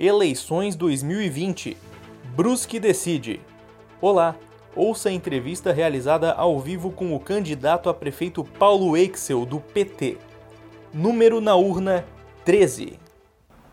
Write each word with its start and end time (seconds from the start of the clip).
Eleições 0.00 0.76
2020. 0.76 1.76
Brusque 2.36 2.78
decide. 2.78 3.40
Olá, 4.00 4.36
ouça 4.76 5.08
a 5.08 5.12
entrevista 5.12 5.72
realizada 5.72 6.30
ao 6.34 6.60
vivo 6.60 6.92
com 6.92 7.16
o 7.16 7.18
candidato 7.18 7.90
a 7.90 7.94
prefeito 7.94 8.44
PauloEixel, 8.44 9.44
do 9.44 9.58
PT. 9.58 10.16
Número 10.94 11.40
na 11.40 11.56
urna 11.56 12.04
13. 12.44 12.96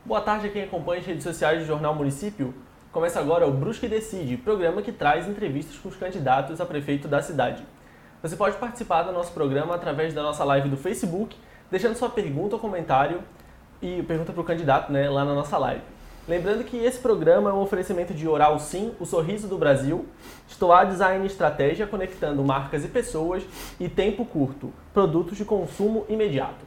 Boa 0.03 0.19
tarde 0.19 0.47
a 0.47 0.49
quem 0.49 0.63
acompanha 0.63 0.99
as 0.99 1.05
redes 1.05 1.23
sociais 1.23 1.59
do 1.59 1.67
Jornal 1.67 1.93
Município. 1.93 2.55
Começa 2.91 3.19
agora 3.19 3.45
o 3.45 3.51
Brusque 3.51 3.87
Decide, 3.87 4.35
programa 4.35 4.81
que 4.81 4.91
traz 4.91 5.27
entrevistas 5.27 5.77
com 5.77 5.89
os 5.89 5.95
candidatos 5.95 6.59
a 6.59 6.65
prefeito 6.65 7.07
da 7.07 7.21
cidade. 7.21 7.63
Você 8.23 8.35
pode 8.35 8.57
participar 8.57 9.03
do 9.03 9.11
nosso 9.11 9.31
programa 9.31 9.75
através 9.75 10.11
da 10.11 10.23
nossa 10.23 10.43
live 10.43 10.69
do 10.69 10.77
Facebook, 10.77 11.37
deixando 11.69 11.95
sua 11.95 12.09
pergunta 12.09 12.55
ou 12.55 12.59
comentário 12.59 13.21
e 13.79 14.01
pergunta 14.01 14.33
para 14.33 14.41
o 14.41 14.43
candidato 14.43 14.91
né, 14.91 15.07
lá 15.07 15.23
na 15.23 15.35
nossa 15.35 15.55
live. 15.59 15.93
Lembrando 16.27 16.63
que 16.63 16.77
esse 16.77 16.97
programa 16.97 17.51
é 17.51 17.53
um 17.53 17.61
oferecimento 17.61 18.11
de 18.11 18.27
Oral 18.27 18.59
Sim, 18.59 18.95
o 18.99 19.05
sorriso 19.05 19.47
do 19.47 19.59
Brasil, 19.59 20.07
Stoa 20.49 20.83
Design 20.83 21.23
e 21.23 21.27
Estratégia, 21.27 21.85
conectando 21.85 22.43
marcas 22.43 22.83
e 22.83 22.87
pessoas, 22.87 23.43
e 23.79 23.87
Tempo 23.87 24.25
Curto, 24.25 24.73
produtos 24.91 25.37
de 25.37 25.45
consumo 25.45 26.03
imediato. 26.09 26.65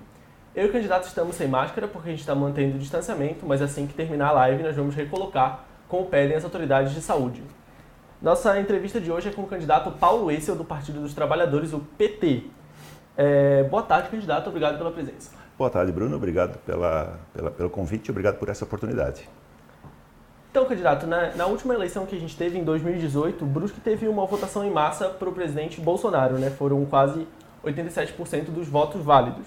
Eu 0.55 0.67
e 0.67 0.69
o 0.69 0.73
candidato 0.73 1.09
estamos 1.09 1.35
sem 1.35 1.49
máscara 1.49 1.89
porque 1.89 2.09
a 2.09 2.13
gente 2.13 2.21
está 2.21 2.37
mantendo 2.37 2.77
o 2.77 2.79
distanciamento, 2.79 3.45
mas 3.45 3.61
assim 3.61 3.89
que 3.89 3.95
terminar 3.95 4.29
a 4.29 4.33
live 4.33 4.63
nós 4.63 4.77
vamos 4.77 4.95
recolocar, 4.95 5.65
como 5.89 6.07
pedem 6.07 6.37
as 6.37 6.45
autoridades 6.45 6.95
de 6.95 7.01
saúde. 7.01 7.43
Nossa 8.23 8.61
entrevista 8.61 9.01
de 9.01 9.11
hoje 9.11 9.29
é 9.29 9.33
com 9.33 9.43
o 9.43 9.47
candidato 9.49 9.91
Paulo 9.91 10.31
Essel, 10.31 10.55
do 10.55 10.65
Partido 10.65 11.01
dos 11.01 11.15
Trabalhadores, 11.15 11.73
o 11.73 11.81
PT. 11.81 12.45
É, 13.17 13.65
boa 13.65 13.83
tarde, 13.83 14.09
candidato. 14.09 14.51
Obrigado 14.51 14.79
pela 14.79 14.93
presença. 14.93 15.33
Boa 15.57 15.69
tarde, 15.69 15.91
Bruno. 15.91 16.15
Obrigado 16.15 16.59
pela, 16.59 17.19
pela, 17.35 17.51
pelo 17.51 17.71
convite 17.71 18.13
obrigado 18.13 18.39
por 18.39 18.49
essa 18.49 18.65
oportunidade. 18.65 19.29
Então, 20.59 20.69
candidato, 20.69 21.07
na, 21.07 21.37
na, 21.37 21.47
última 21.47 21.73
eleição 21.73 22.05
que 22.05 22.17
a 22.17 22.19
gente 22.19 22.37
teve 22.37 22.59
em 22.59 22.65
2018, 22.65 23.45
o 23.45 23.47
Brusque 23.47 23.81
teve 23.81 24.09
uma 24.09 24.27
votação 24.27 24.65
em 24.65 24.71
massa 24.73 25.09
para 25.09 25.29
o 25.29 25.33
presidente 25.33 25.81
Bolsonaro, 25.81 26.37
né? 26.37 26.51
Foram 26.51 26.85
quase 26.85 27.29
87% 27.65 28.47
dos 28.47 28.67
votos 28.67 29.01
válidos. 29.01 29.47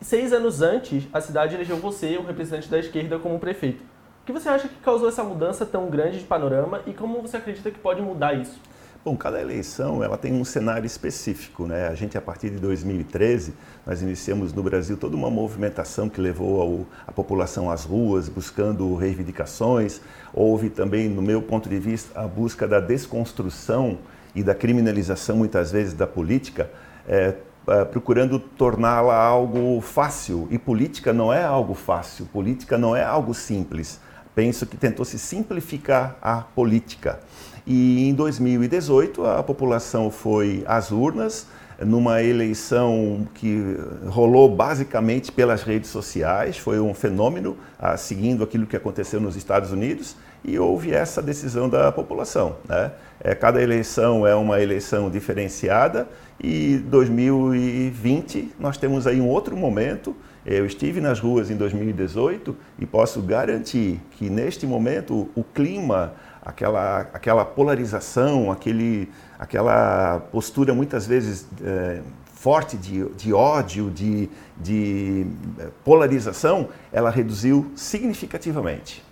Seis 0.00 0.32
anos 0.32 0.62
antes, 0.62 1.06
a 1.12 1.20
cidade 1.20 1.54
elegeu 1.54 1.76
você, 1.76 2.16
o 2.16 2.22
representante 2.22 2.70
da 2.70 2.78
esquerda, 2.78 3.18
como 3.18 3.38
prefeito. 3.38 3.82
O 4.22 4.24
que 4.24 4.32
você 4.32 4.48
acha 4.48 4.66
que 4.66 4.76
causou 4.76 5.10
essa 5.10 5.22
mudança 5.22 5.66
tão 5.66 5.90
grande 5.90 6.20
de 6.20 6.24
panorama 6.24 6.80
e 6.86 6.94
como 6.94 7.20
você 7.20 7.36
acredita 7.36 7.70
que 7.70 7.78
pode 7.78 8.00
mudar 8.00 8.32
isso? 8.32 8.58
Bom, 9.06 9.16
cada 9.16 9.40
eleição 9.40 10.02
ela 10.02 10.18
tem 10.18 10.32
um 10.32 10.44
cenário 10.44 10.84
específico, 10.84 11.64
né? 11.64 11.86
A 11.86 11.94
gente 11.94 12.18
a 12.18 12.20
partir 12.20 12.50
de 12.50 12.58
2013 12.58 13.54
nós 13.86 14.02
iniciamos 14.02 14.52
no 14.52 14.64
Brasil 14.64 14.96
toda 14.96 15.14
uma 15.14 15.30
movimentação 15.30 16.08
que 16.08 16.20
levou 16.20 16.60
ao, 16.60 16.86
a 17.06 17.12
população 17.12 17.70
às 17.70 17.84
ruas 17.84 18.28
buscando 18.28 18.96
reivindicações. 18.96 20.00
Houve 20.34 20.70
também, 20.70 21.08
no 21.08 21.22
meu 21.22 21.40
ponto 21.40 21.68
de 21.68 21.78
vista, 21.78 22.20
a 22.20 22.26
busca 22.26 22.66
da 22.66 22.80
desconstrução 22.80 23.96
e 24.34 24.42
da 24.42 24.56
criminalização 24.56 25.36
muitas 25.36 25.70
vezes 25.70 25.94
da 25.94 26.08
política. 26.08 26.68
É, 27.08 27.34
é 27.68 27.84
procurando 27.84 28.40
torná-la 28.40 29.14
algo 29.14 29.80
fácil. 29.82 30.48
E 30.50 30.58
política 30.58 31.12
não 31.12 31.32
é 31.32 31.44
algo 31.44 31.74
fácil, 31.74 32.26
política 32.26 32.76
não 32.76 32.96
é 32.96 33.04
algo 33.04 33.32
simples 33.32 34.00
penso 34.36 34.66
que 34.66 34.76
tentou 34.76 35.02
se 35.02 35.18
simplificar 35.18 36.18
a 36.20 36.42
política. 36.42 37.18
E 37.66 38.06
em 38.06 38.14
2018 38.14 39.24
a 39.24 39.42
população 39.42 40.10
foi 40.10 40.62
às 40.68 40.92
urnas 40.92 41.46
numa 41.80 42.22
eleição 42.22 43.26
que 43.34 43.76
rolou 44.06 44.54
basicamente 44.54 45.32
pelas 45.32 45.62
redes 45.62 45.90
sociais, 45.90 46.56
foi 46.56 46.80
um 46.80 46.94
fenômeno, 46.94 47.56
ah, 47.78 47.96
seguindo 47.96 48.44
aquilo 48.44 48.66
que 48.66 48.76
aconteceu 48.76 49.20
nos 49.20 49.36
Estados 49.36 49.72
Unidos, 49.72 50.16
e 50.44 50.58
houve 50.58 50.92
essa 50.92 51.20
decisão 51.20 51.68
da 51.68 51.90
população. 51.90 52.56
Né? 52.68 52.92
É, 53.20 53.34
cada 53.34 53.60
eleição 53.60 54.26
é 54.26 54.34
uma 54.34 54.60
eleição 54.60 55.10
diferenciada, 55.10 56.08
e 56.42 56.76
2020 56.78 58.54
nós 58.58 58.76
temos 58.76 59.06
aí 59.06 59.20
um 59.20 59.28
outro 59.28 59.56
momento 59.56 60.14
eu 60.46 60.64
estive 60.64 61.00
nas 61.00 61.18
ruas 61.18 61.50
em 61.50 61.56
2018 61.56 62.56
e 62.78 62.86
posso 62.86 63.20
garantir 63.20 64.00
que 64.12 64.30
neste 64.30 64.64
momento 64.64 65.28
o 65.34 65.42
clima, 65.42 66.12
aquela, 66.40 67.00
aquela 67.12 67.44
polarização, 67.44 68.52
aquele, 68.52 69.10
aquela 69.36 70.20
postura 70.30 70.72
muitas 70.72 71.04
vezes 71.04 71.48
é, 71.64 72.00
forte 72.26 72.76
de, 72.76 73.08
de 73.14 73.34
ódio, 73.34 73.90
de, 73.90 74.30
de 74.56 75.26
é, 75.58 75.68
polarização, 75.84 76.68
ela 76.92 77.10
reduziu 77.10 77.72
significativamente. 77.74 79.04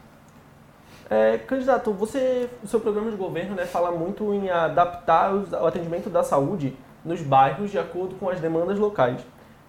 É, 1.10 1.38
candidato, 1.38 1.92
você, 1.92 2.48
o 2.62 2.68
seu 2.68 2.78
programa 2.78 3.10
de 3.10 3.16
governo 3.16 3.56
né, 3.56 3.66
fala 3.66 3.90
muito 3.90 4.32
em 4.32 4.50
adaptar 4.50 5.34
o 5.34 5.66
atendimento 5.66 6.08
da 6.08 6.22
saúde 6.22 6.76
nos 7.04 7.20
bairros 7.20 7.72
de 7.72 7.78
acordo 7.78 8.14
com 8.14 8.28
as 8.28 8.38
demandas 8.38 8.78
locais. 8.78 9.20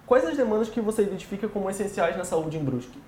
Quais 0.05 0.23
as 0.23 0.37
demandas 0.37 0.69
que 0.69 0.79
você 0.79 1.01
identifica 1.01 1.47
como 1.47 1.67
essenciais 1.67 2.15
na 2.15 2.23
saúde 2.23 2.57
em 2.57 2.63
Brusque? 2.63 2.99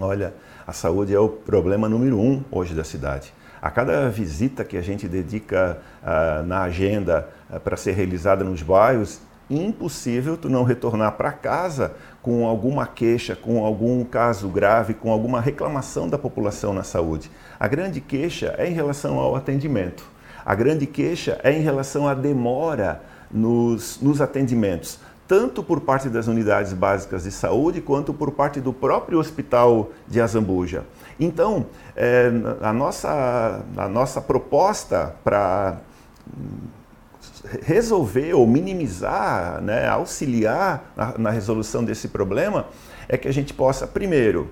Olha, 0.00 0.32
a 0.66 0.72
saúde 0.72 1.14
é 1.14 1.18
o 1.18 1.28
problema 1.28 1.86
número 1.86 2.18
um 2.18 2.42
hoje 2.50 2.74
da 2.74 2.82
cidade. 2.82 3.32
A 3.60 3.70
cada 3.70 4.08
visita 4.08 4.64
que 4.64 4.78
a 4.78 4.80
gente 4.80 5.06
dedica 5.06 5.78
uh, 6.02 6.46
na 6.46 6.62
agenda 6.62 7.28
uh, 7.50 7.60
para 7.60 7.76
ser 7.76 7.92
realizada 7.92 8.42
nos 8.42 8.62
bairros, 8.62 9.20
impossível 9.50 10.34
tu 10.34 10.48
não 10.48 10.64
retornar 10.64 11.12
para 11.12 11.30
casa 11.30 11.94
com 12.22 12.46
alguma 12.46 12.86
queixa, 12.86 13.36
com 13.36 13.62
algum 13.62 14.02
caso 14.02 14.48
grave, 14.48 14.94
com 14.94 15.12
alguma 15.12 15.42
reclamação 15.42 16.08
da 16.08 16.16
população 16.16 16.72
na 16.72 16.82
saúde. 16.82 17.30
A 17.60 17.68
grande 17.68 18.00
queixa 18.00 18.54
é 18.56 18.66
em 18.66 18.72
relação 18.72 19.18
ao 19.18 19.36
atendimento. 19.36 20.04
A 20.44 20.54
grande 20.54 20.86
queixa 20.86 21.38
é 21.42 21.52
em 21.52 21.60
relação 21.60 22.08
à 22.08 22.14
demora 22.14 23.02
nos, 23.30 24.00
nos 24.00 24.20
atendimentos 24.20 25.00
tanto 25.26 25.62
por 25.62 25.80
parte 25.80 26.08
das 26.08 26.26
unidades 26.28 26.72
básicas 26.72 27.24
de 27.24 27.30
saúde 27.30 27.80
quanto 27.80 28.14
por 28.14 28.30
parte 28.30 28.60
do 28.60 28.72
próprio 28.72 29.18
hospital 29.18 29.90
de 30.06 30.20
Azambuja. 30.20 30.84
Então, 31.18 31.66
é, 31.96 32.30
a, 32.60 32.72
nossa, 32.72 33.64
a 33.76 33.88
nossa 33.88 34.20
proposta 34.20 35.16
para 35.24 35.78
resolver 37.62 38.34
ou 38.34 38.46
minimizar, 38.46 39.60
né, 39.60 39.88
auxiliar 39.88 40.92
na, 40.96 41.18
na 41.18 41.30
resolução 41.30 41.84
desse 41.84 42.08
problema 42.08 42.66
é 43.08 43.16
que 43.16 43.28
a 43.28 43.32
gente 43.32 43.54
possa, 43.54 43.86
primeiro, 43.86 44.50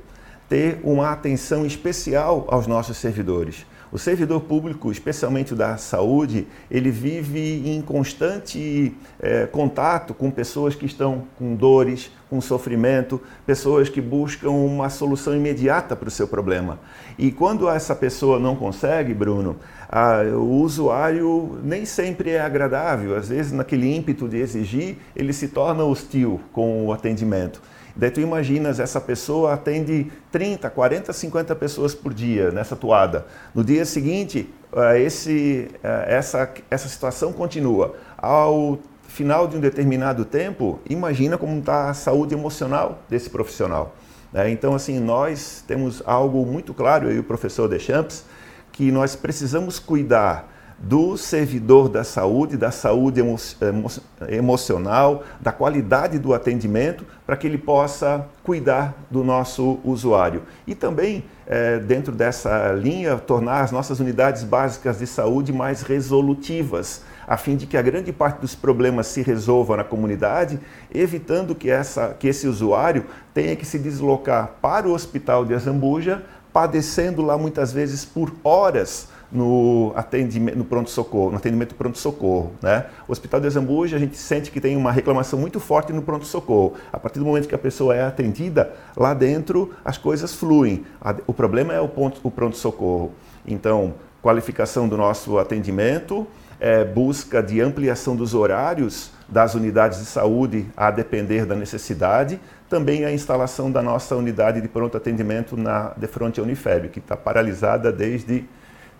ter 0.48 0.80
uma 0.82 1.10
atenção 1.10 1.64
especial 1.66 2.46
aos 2.48 2.66
nossos 2.66 2.96
servidores. 2.96 3.66
O 3.94 3.98
servidor 3.98 4.40
público, 4.40 4.90
especialmente 4.90 5.54
da 5.54 5.76
saúde, 5.76 6.48
ele 6.68 6.90
vive 6.90 7.62
em 7.64 7.80
constante 7.80 8.92
é, 9.20 9.46
contato 9.46 10.12
com 10.12 10.32
pessoas 10.32 10.74
que 10.74 10.84
estão 10.84 11.22
com 11.38 11.54
dores, 11.54 12.10
com 12.28 12.40
sofrimento, 12.40 13.22
pessoas 13.46 13.88
que 13.88 14.00
buscam 14.00 14.50
uma 14.50 14.90
solução 14.90 15.36
imediata 15.36 15.94
para 15.94 16.08
o 16.08 16.10
seu 16.10 16.26
problema. 16.26 16.80
E 17.16 17.30
quando 17.30 17.68
essa 17.68 17.94
pessoa 17.94 18.40
não 18.40 18.56
consegue, 18.56 19.14
Bruno, 19.14 19.54
a, 19.88 20.22
o 20.22 20.60
usuário 20.62 21.60
nem 21.62 21.84
sempre 21.84 22.30
é 22.30 22.40
agradável. 22.40 23.16
Às 23.16 23.28
vezes, 23.28 23.52
naquele 23.52 23.94
ímpeto 23.94 24.28
de 24.28 24.38
exigir, 24.38 24.96
ele 25.14 25.32
se 25.32 25.46
torna 25.46 25.84
hostil 25.84 26.40
com 26.52 26.84
o 26.84 26.92
atendimento. 26.92 27.62
Daí 27.96 28.10
tu 28.10 28.20
imaginas, 28.20 28.80
essa 28.80 29.00
pessoa 29.00 29.54
atende 29.54 30.10
30, 30.32 30.68
40, 30.68 31.12
50 31.12 31.54
pessoas 31.54 31.94
por 31.94 32.12
dia 32.12 32.50
nessa 32.50 32.74
toada. 32.74 33.26
No 33.54 33.62
dia 33.62 33.84
seguinte, 33.84 34.52
eh, 34.74 35.00
esse, 35.00 35.68
eh, 35.82 36.04
essa, 36.08 36.52
essa 36.68 36.88
situação 36.88 37.32
continua. 37.32 37.94
Ao 38.18 38.78
final 39.06 39.46
de 39.46 39.56
um 39.56 39.60
determinado 39.60 40.24
tempo, 40.24 40.80
imagina 40.90 41.38
como 41.38 41.58
está 41.60 41.88
a 41.88 41.94
saúde 41.94 42.34
emocional 42.34 42.98
desse 43.08 43.30
profissional. 43.30 43.94
Né? 44.32 44.50
Então, 44.50 44.74
assim, 44.74 44.98
nós 44.98 45.62
temos 45.64 46.02
algo 46.04 46.44
muito 46.44 46.74
claro, 46.74 47.08
eu 47.08 47.16
e 47.16 47.18
o 47.20 47.24
professor 47.24 47.68
Deschamps, 47.68 48.24
que 48.72 48.90
nós 48.90 49.14
precisamos 49.14 49.78
cuidar 49.78 50.52
do 50.78 51.16
servidor 51.16 51.88
da 51.88 52.04
saúde, 52.04 52.56
da 52.56 52.70
saúde 52.70 53.20
emo 53.20 53.36
emo 53.60 53.90
emocional, 54.28 55.22
da 55.40 55.52
qualidade 55.52 56.18
do 56.18 56.34
atendimento, 56.34 57.04
para 57.26 57.36
que 57.36 57.46
ele 57.46 57.58
possa 57.58 58.26
cuidar 58.42 58.94
do 59.10 59.24
nosso 59.24 59.78
usuário. 59.84 60.42
E 60.66 60.74
também, 60.74 61.24
é, 61.46 61.78
dentro 61.78 62.12
dessa 62.12 62.72
linha, 62.72 63.16
tornar 63.16 63.62
as 63.62 63.72
nossas 63.72 64.00
unidades 64.00 64.44
básicas 64.44 64.98
de 64.98 65.06
saúde 65.06 65.52
mais 65.52 65.82
resolutivas, 65.82 67.02
a 67.26 67.36
fim 67.36 67.56
de 67.56 67.66
que 67.66 67.76
a 67.76 67.82
grande 67.82 68.12
parte 68.12 68.40
dos 68.40 68.54
problemas 68.54 69.06
se 69.06 69.22
resolva 69.22 69.76
na 69.76 69.84
comunidade, 69.84 70.60
evitando 70.92 71.54
que, 71.54 71.70
essa, 71.70 72.14
que 72.18 72.28
esse 72.28 72.46
usuário 72.46 73.06
tenha 73.32 73.56
que 73.56 73.64
se 73.64 73.78
deslocar 73.78 74.56
para 74.60 74.86
o 74.86 74.92
hospital 74.92 75.44
de 75.44 75.54
Azambuja, 75.54 76.22
padecendo 76.52 77.22
lá 77.22 77.36
muitas 77.38 77.72
vezes 77.72 78.04
por 78.04 78.32
horas 78.44 79.08
no 79.34 79.92
atendimento 79.96 80.56
no 80.56 80.64
pronto 80.64 80.88
socorro, 80.88 81.32
no 81.32 81.36
atendimento 81.36 81.74
pronto 81.74 81.98
socorro, 81.98 82.52
né? 82.62 82.86
O 83.08 83.12
Hospital 83.12 83.40
de 83.40 83.50
Zambuja 83.50 83.96
a 83.96 83.98
gente 83.98 84.16
sente 84.16 84.50
que 84.50 84.60
tem 84.60 84.76
uma 84.76 84.92
reclamação 84.92 85.38
muito 85.38 85.58
forte 85.58 85.92
no 85.92 86.02
pronto 86.02 86.24
socorro. 86.24 86.74
A 86.92 86.98
partir 86.98 87.18
do 87.18 87.24
momento 87.24 87.48
que 87.48 87.54
a 87.54 87.58
pessoa 87.58 87.96
é 87.96 88.02
atendida 88.02 88.72
lá 88.96 89.12
dentro, 89.12 89.72
as 89.84 89.98
coisas 89.98 90.34
fluem. 90.34 90.84
O 91.26 91.34
problema 91.34 91.74
é 91.74 91.80
o, 91.80 91.88
ponto, 91.88 92.20
o 92.22 92.30
pronto 92.30 92.56
socorro. 92.56 93.12
Então, 93.44 93.94
qualificação 94.22 94.88
do 94.88 94.96
nosso 94.96 95.36
atendimento, 95.38 96.26
é, 96.60 96.84
busca 96.84 97.42
de 97.42 97.60
ampliação 97.60 98.14
dos 98.14 98.34
horários 98.34 99.10
das 99.28 99.54
unidades 99.54 99.98
de 99.98 100.06
saúde 100.06 100.66
a 100.76 100.90
depender 100.90 101.44
da 101.44 101.54
necessidade, 101.54 102.40
também 102.68 103.04
a 103.04 103.12
instalação 103.12 103.70
da 103.70 103.82
nossa 103.82 104.14
unidade 104.16 104.60
de 104.60 104.68
pronto 104.68 104.96
atendimento 104.96 105.56
na 105.56 105.92
de 105.96 106.06
fronte 106.06 106.40
Unifeb, 106.40 106.88
que 106.88 107.00
está 107.00 107.16
paralisada 107.16 107.92
desde 107.92 108.44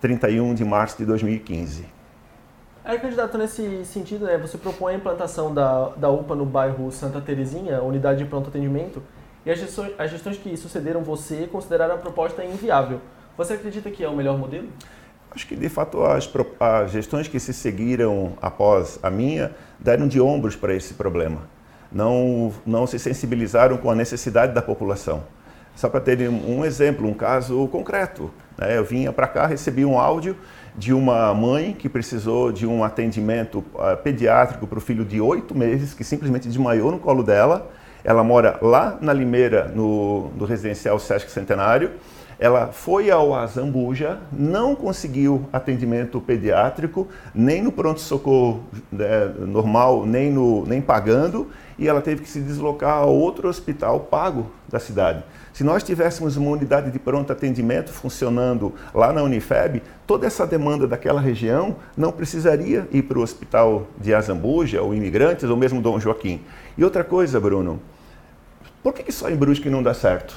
31 0.04 0.52
de 0.52 0.66
março 0.66 0.98
de 0.98 1.06
2015. 1.06 1.86
É, 2.84 2.98
candidato, 2.98 3.38
nesse 3.38 3.86
sentido, 3.86 4.26
né, 4.26 4.36
você 4.36 4.58
propõe 4.58 4.92
a 4.92 4.96
implantação 4.98 5.54
da, 5.54 5.88
da 5.96 6.10
UPA 6.10 6.34
no 6.34 6.44
bairro 6.44 6.92
Santa 6.92 7.22
Terezinha, 7.22 7.80
unidade 7.80 8.22
de 8.22 8.26
pronto 8.26 8.50
atendimento, 8.50 9.02
e 9.46 9.50
as 9.50 9.58
gestões, 9.58 9.92
as 9.98 10.10
gestões 10.10 10.36
que 10.36 10.54
sucederam 10.58 11.02
você 11.02 11.46
consideraram 11.46 11.94
a 11.94 11.96
proposta 11.96 12.44
inviável. 12.44 13.00
Você 13.38 13.54
acredita 13.54 13.90
que 13.90 14.04
é 14.04 14.08
o 14.08 14.14
melhor 14.14 14.36
modelo? 14.36 14.68
Acho 15.30 15.46
que, 15.46 15.56
de 15.56 15.70
fato, 15.70 16.04
as, 16.04 16.30
as 16.60 16.90
gestões 16.90 17.26
que 17.26 17.40
se 17.40 17.54
seguiram 17.54 18.34
após 18.42 18.98
a 19.02 19.08
minha 19.08 19.52
deram 19.80 20.06
de 20.06 20.20
ombros 20.20 20.54
para 20.54 20.74
esse 20.74 20.92
problema. 20.92 21.48
Não, 21.90 22.52
não 22.66 22.86
se 22.86 22.98
sensibilizaram 22.98 23.78
com 23.78 23.90
a 23.90 23.94
necessidade 23.94 24.52
da 24.52 24.60
população. 24.60 25.24
Só 25.74 25.88
para 25.88 26.00
terem 26.00 26.28
um 26.28 26.64
exemplo, 26.64 27.08
um 27.08 27.14
caso 27.14 27.66
concreto. 27.68 28.30
Né? 28.56 28.78
Eu 28.78 28.84
vinha 28.84 29.12
para 29.12 29.26
cá, 29.26 29.46
recebi 29.46 29.84
um 29.84 29.98
áudio 29.98 30.36
de 30.76 30.92
uma 30.92 31.32
mãe 31.34 31.72
que 31.72 31.88
precisou 31.88 32.50
de 32.50 32.66
um 32.66 32.82
atendimento 32.82 33.58
uh, 33.74 33.96
pediátrico 34.02 34.66
para 34.66 34.78
o 34.78 34.80
filho 34.80 35.04
de 35.04 35.20
oito 35.20 35.56
meses, 35.56 35.94
que 35.94 36.04
simplesmente 36.04 36.48
desmaiou 36.48 36.90
no 36.90 36.98
colo 36.98 37.22
dela. 37.22 37.70
Ela 38.02 38.22
mora 38.22 38.58
lá 38.60 38.98
na 39.00 39.12
Limeira, 39.12 39.68
no, 39.74 40.30
no 40.36 40.44
residencial 40.44 40.98
Sesc 40.98 41.30
Centenário 41.30 41.92
ela 42.38 42.68
foi 42.68 43.10
ao 43.10 43.34
Azambuja, 43.34 44.18
não 44.32 44.74
conseguiu 44.74 45.46
atendimento 45.52 46.20
pediátrico, 46.20 47.08
nem 47.34 47.62
no 47.62 47.70
pronto-socorro 47.70 48.64
né, 48.90 49.32
normal, 49.38 50.04
nem, 50.04 50.30
no, 50.30 50.66
nem 50.66 50.80
pagando, 50.80 51.48
e 51.78 51.88
ela 51.88 52.00
teve 52.00 52.22
que 52.22 52.28
se 52.28 52.40
deslocar 52.40 52.98
a 52.98 53.06
outro 53.06 53.48
hospital 53.48 54.00
pago 54.00 54.50
da 54.68 54.78
cidade. 54.78 55.22
Se 55.54 55.62
nós 55.62 55.84
tivéssemos 55.84 56.36
uma 56.36 56.50
unidade 56.50 56.90
de 56.90 56.98
pronto 56.98 57.32
atendimento 57.32 57.92
funcionando 57.92 58.74
lá 58.92 59.12
na 59.12 59.22
Unifeb, 59.22 59.84
toda 60.04 60.26
essa 60.26 60.44
demanda 60.44 60.84
daquela 60.84 61.20
região 61.20 61.76
não 61.96 62.10
precisaria 62.10 62.88
ir 62.90 63.02
para 63.02 63.20
o 63.20 63.22
hospital 63.22 63.86
de 63.96 64.12
Azambuja, 64.12 64.82
ou 64.82 64.92
imigrantes, 64.92 65.48
ou 65.48 65.56
mesmo 65.56 65.80
Dom 65.80 66.00
Joaquim. 66.00 66.40
E 66.76 66.82
outra 66.82 67.04
coisa, 67.04 67.38
Bruno, 67.38 67.80
por 68.82 68.92
que, 68.92 69.04
que 69.04 69.12
só 69.12 69.30
em 69.30 69.36
Brusque 69.36 69.70
não 69.70 69.80
dá 69.80 69.94
certo? 69.94 70.34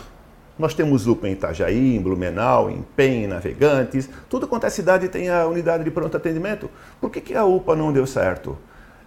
Nós 0.58 0.76
temos 0.76 1.08
UPA 1.08 1.30
em 1.30 1.32
Itajaí, 1.32 1.96
em 1.96 2.00
Blumenau, 2.00 2.70
em 2.70 2.86
Penha, 2.96 3.26
em 3.26 3.28
Navegantes. 3.28 4.08
Tudo 4.30 4.48
quanto 4.48 4.68
é 4.68 4.70
cidade 4.70 5.10
tem 5.10 5.30
a 5.30 5.48
unidade 5.48 5.84
de 5.84 5.90
pronto 5.90 6.16
atendimento. 6.16 6.70
Por 7.02 7.10
que, 7.10 7.22
que 7.22 7.34
a 7.34 7.44
UPA 7.44 7.76
não 7.76 7.92
deu 7.92 8.06
certo? 8.06 8.56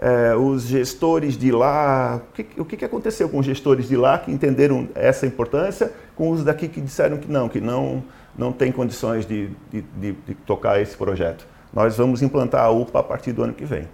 É, 0.02 0.34
os 0.34 0.62
gestores 0.62 1.36
de 1.36 1.52
lá, 1.52 2.16
o, 2.16 2.32
que, 2.32 2.60
o 2.60 2.64
que, 2.64 2.84
aconteceu 2.84 3.28
com 3.28 3.38
os 3.38 3.44
gestores 3.44 3.86
de 3.86 3.96
lá 3.96 4.18
que 4.18 4.32
entenderam 4.32 4.88
essa 4.94 5.26
importância, 5.26 5.92
com 6.16 6.30
os 6.30 6.42
daqui 6.42 6.68
que 6.68 6.80
disseram 6.80 7.18
que 7.18 7.30
não, 7.30 7.50
que 7.50 7.60
não, 7.60 8.02
não 8.34 8.50
tem 8.50 8.72
condições 8.72 9.26
de, 9.26 9.48
de, 9.70 9.82
de, 9.82 10.12
de 10.12 10.34
tocar 10.46 10.80
esse 10.80 10.96
projeto? 10.96 11.46
Nós 11.70 11.98
vamos 11.98 12.22
implantar 12.22 12.64
a 12.64 12.70
UPA 12.70 13.00
a 13.00 13.02
partir 13.02 13.32
do 13.32 13.42
ano 13.42 13.52
que 13.52 13.66
vem. 13.66 13.86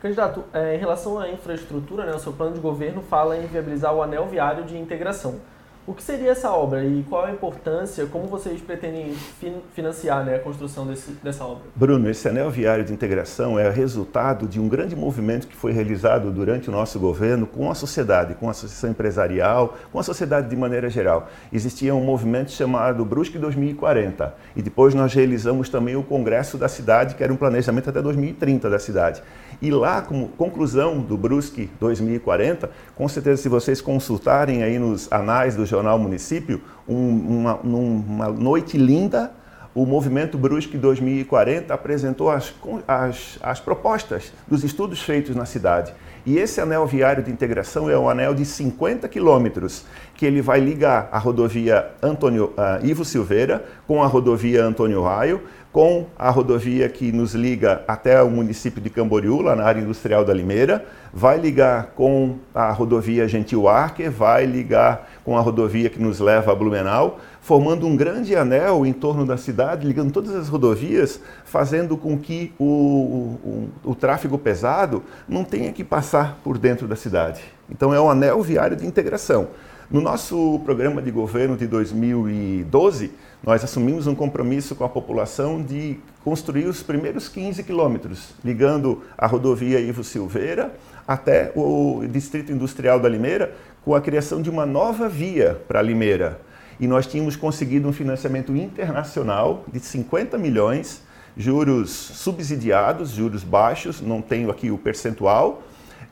Candidato, 0.00 0.44
é, 0.52 0.76
em 0.76 0.78
relação 0.78 1.18
à 1.18 1.28
infraestrutura, 1.28 2.06
né, 2.06 2.14
o 2.14 2.18
seu 2.18 2.32
plano 2.32 2.54
de 2.54 2.60
governo 2.60 3.02
fala 3.02 3.36
em 3.36 3.46
viabilizar 3.46 3.92
o 3.94 4.02
anel 4.02 4.26
viário 4.26 4.64
de 4.64 4.78
integração. 4.78 5.40
O 5.88 5.94
que 5.94 6.02
seria 6.02 6.32
essa 6.32 6.50
obra 6.50 6.84
e 6.84 7.02
qual 7.08 7.24
a 7.24 7.30
importância, 7.30 8.04
como 8.04 8.26
vocês 8.26 8.60
pretendem 8.60 9.14
fin 9.40 9.54
financiar 9.72 10.22
né, 10.22 10.34
a 10.34 10.38
construção 10.38 10.86
desse, 10.86 11.12
dessa 11.12 11.42
obra? 11.46 11.62
Bruno, 11.74 12.10
esse 12.10 12.28
anel 12.28 12.50
viário 12.50 12.84
de 12.84 12.92
integração 12.92 13.58
é 13.58 13.70
resultado 13.70 14.46
de 14.46 14.60
um 14.60 14.68
grande 14.68 14.94
movimento 14.94 15.48
que 15.48 15.56
foi 15.56 15.72
realizado 15.72 16.30
durante 16.30 16.68
o 16.68 16.72
nosso 16.72 17.00
governo 17.00 17.46
com 17.46 17.70
a 17.70 17.74
sociedade, 17.74 18.34
com 18.34 18.48
a 18.48 18.50
associação 18.50 18.90
empresarial, 18.90 19.78
com 19.90 19.98
a 19.98 20.02
sociedade 20.02 20.50
de 20.50 20.56
maneira 20.56 20.90
geral. 20.90 21.30
Existia 21.50 21.94
um 21.94 22.04
movimento 22.04 22.50
chamado 22.50 23.02
Brusque 23.02 23.38
2040 23.38 24.34
e 24.56 24.60
depois 24.60 24.94
nós 24.94 25.14
realizamos 25.14 25.70
também 25.70 25.96
o 25.96 26.02
Congresso 26.02 26.58
da 26.58 26.68
Cidade, 26.68 27.14
que 27.14 27.24
era 27.24 27.32
um 27.32 27.36
planejamento 27.36 27.88
até 27.88 28.02
2030 28.02 28.68
da 28.68 28.78
cidade. 28.78 29.22
E 29.60 29.70
lá, 29.70 30.00
como 30.00 30.28
conclusão 30.28 31.00
do 31.00 31.16
Brusque 31.16 31.68
2040, 31.80 32.70
com 32.94 33.08
certeza 33.08 33.42
se 33.42 33.48
vocês 33.48 33.80
consultarem 33.80 34.62
aí 34.62 34.78
nos 34.78 35.10
anais 35.10 35.56
do 35.56 35.66
Jornal 35.66 35.98
Município, 35.98 36.60
um, 36.88 37.40
uma, 37.40 37.54
uma 37.56 38.28
noite 38.28 38.78
linda, 38.78 39.32
o 39.74 39.84
Movimento 39.84 40.38
Brusque 40.38 40.76
2040 40.76 41.72
apresentou 41.74 42.30
as, 42.30 42.54
as, 42.86 43.38
as 43.42 43.60
propostas 43.60 44.32
dos 44.46 44.64
estudos 44.64 45.02
feitos 45.02 45.36
na 45.36 45.44
cidade. 45.44 45.92
E 46.26 46.36
esse 46.36 46.60
anel 46.60 46.86
viário 46.86 47.22
de 47.22 47.30
integração 47.30 47.88
é 47.88 47.98
um 47.98 48.08
anel 48.08 48.34
de 48.34 48.44
50 48.44 49.08
quilômetros, 49.08 49.84
que 50.14 50.26
ele 50.26 50.42
vai 50.42 50.60
ligar 50.60 51.08
a 51.12 51.18
rodovia 51.18 51.90
Antônio, 52.02 52.52
uh, 52.56 52.84
Ivo 52.84 53.04
Silveira 53.04 53.64
com 53.86 54.02
a 54.02 54.06
rodovia 54.06 54.64
Antônio 54.64 55.02
Raio, 55.02 55.42
com 55.78 56.06
a 56.18 56.28
rodovia 56.28 56.88
que 56.88 57.12
nos 57.12 57.36
liga 57.36 57.84
até 57.86 58.20
o 58.20 58.28
município 58.28 58.82
de 58.82 58.90
Camboriú, 58.90 59.40
lá 59.42 59.54
na 59.54 59.62
área 59.62 59.80
industrial 59.80 60.24
da 60.24 60.34
Limeira, 60.34 60.84
vai 61.12 61.38
ligar 61.38 61.92
com 61.94 62.34
a 62.52 62.72
rodovia 62.72 63.28
Gentil 63.28 63.68
Arque, 63.68 64.08
vai 64.08 64.44
ligar 64.44 65.08
com 65.24 65.38
a 65.38 65.40
rodovia 65.40 65.88
que 65.88 66.02
nos 66.02 66.18
leva 66.18 66.50
a 66.50 66.54
Blumenau, 66.56 67.20
formando 67.40 67.86
um 67.86 67.96
grande 67.96 68.34
anel 68.34 68.84
em 68.84 68.92
torno 68.92 69.24
da 69.24 69.36
cidade, 69.36 69.86
ligando 69.86 70.10
todas 70.10 70.34
as 70.34 70.48
rodovias, 70.48 71.20
fazendo 71.44 71.96
com 71.96 72.18
que 72.18 72.52
o, 72.58 72.64
o, 72.64 73.68
o 73.84 73.94
tráfego 73.94 74.36
pesado 74.36 75.04
não 75.28 75.44
tenha 75.44 75.72
que 75.72 75.84
passar 75.84 76.40
por 76.42 76.58
dentro 76.58 76.88
da 76.88 76.96
cidade. 76.96 77.40
Então 77.70 77.94
é 77.94 78.00
um 78.00 78.10
anel 78.10 78.42
viário 78.42 78.76
de 78.76 78.84
integração. 78.84 79.46
No 79.88 80.00
nosso 80.00 80.60
programa 80.64 81.00
de 81.00 81.12
governo 81.12 81.56
de 81.56 81.66
2012, 81.68 83.12
nós 83.42 83.62
assumimos 83.62 84.06
um 84.06 84.14
compromisso 84.14 84.74
com 84.74 84.84
a 84.84 84.88
população 84.88 85.62
de 85.62 85.98
construir 86.24 86.66
os 86.66 86.82
primeiros 86.82 87.28
15 87.28 87.62
quilômetros, 87.62 88.30
ligando 88.44 89.02
a 89.16 89.26
rodovia 89.26 89.80
Ivo 89.80 90.02
Silveira 90.02 90.74
até 91.06 91.52
o 91.54 92.04
Distrito 92.06 92.52
Industrial 92.52 93.00
da 93.00 93.08
Limeira, 93.08 93.54
com 93.84 93.94
a 93.94 94.00
criação 94.00 94.42
de 94.42 94.50
uma 94.50 94.66
nova 94.66 95.08
via 95.08 95.60
para 95.66 95.80
Limeira. 95.80 96.40
E 96.78 96.86
nós 96.86 97.06
tínhamos 97.06 97.36
conseguido 97.36 97.88
um 97.88 97.92
financiamento 97.92 98.54
internacional 98.54 99.64
de 99.72 99.80
50 99.80 100.36
milhões, 100.36 101.02
juros 101.36 101.90
subsidiados, 101.90 103.10
juros 103.10 103.42
baixos, 103.42 104.00
não 104.00 104.20
tenho 104.20 104.50
aqui 104.50 104.70
o 104.70 104.76
percentual, 104.76 105.62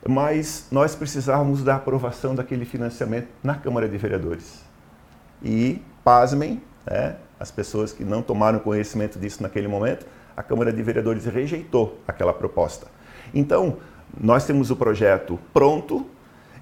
mas 0.08 0.66
nós 0.70 0.94
precisávamos 0.94 1.62
da 1.62 1.74
aprovação 1.74 2.34
daquele 2.34 2.64
financiamento 2.64 3.28
na 3.42 3.54
Câmara 3.54 3.88
de 3.88 3.98
Vereadores. 3.98 4.64
E, 5.42 5.82
pasmem, 6.02 6.62
né, 6.86 7.16
as 7.38 7.50
pessoas 7.50 7.92
que 7.92 8.04
não 8.04 8.22
tomaram 8.22 8.58
conhecimento 8.58 9.18
disso 9.18 9.42
naquele 9.42 9.68
momento, 9.68 10.06
a 10.36 10.42
Câmara 10.42 10.72
de 10.72 10.82
Vereadores 10.82 11.24
rejeitou 11.24 11.98
aquela 12.06 12.32
proposta. 12.32 12.86
Então, 13.34 13.76
nós 14.18 14.46
temos 14.46 14.70
o 14.70 14.76
projeto 14.76 15.38
pronto 15.52 16.06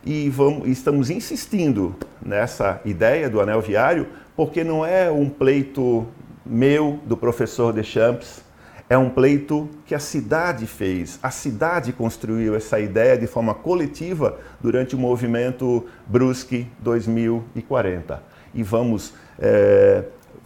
e 0.05 0.29
vamos, 0.29 0.69
estamos 0.69 1.11
insistindo 1.11 1.97
nessa 2.25 2.81
ideia 2.85 3.29
do 3.31 3.41
anel 3.41 3.61
viário, 3.61 4.09
porque 4.37 4.63
não 4.63 4.85
é 4.85 5.11
um 5.11 5.29
pleito 5.29 6.07
meu, 6.45 7.01
do 7.07 7.17
professor 7.17 7.73
Deschamps, 7.73 8.43
é 8.89 8.99
um 8.99 9.09
pleito 9.09 9.69
que 9.87 9.95
a 9.95 9.99
cidade 9.99 10.67
fez. 10.67 11.19
A 11.23 11.31
cidade 11.31 11.93
construiu 11.93 12.55
essa 12.55 12.79
ideia 12.79 13.17
de 13.17 13.27
forma 13.27 13.55
coletiva 13.55 14.39
durante 14.61 14.95
o 14.95 14.99
movimento 14.99 15.87
Brusque 16.07 16.67
2040. 16.81 18.23
E 18.53 18.63
vamos 18.63 19.15
é, 19.39 20.05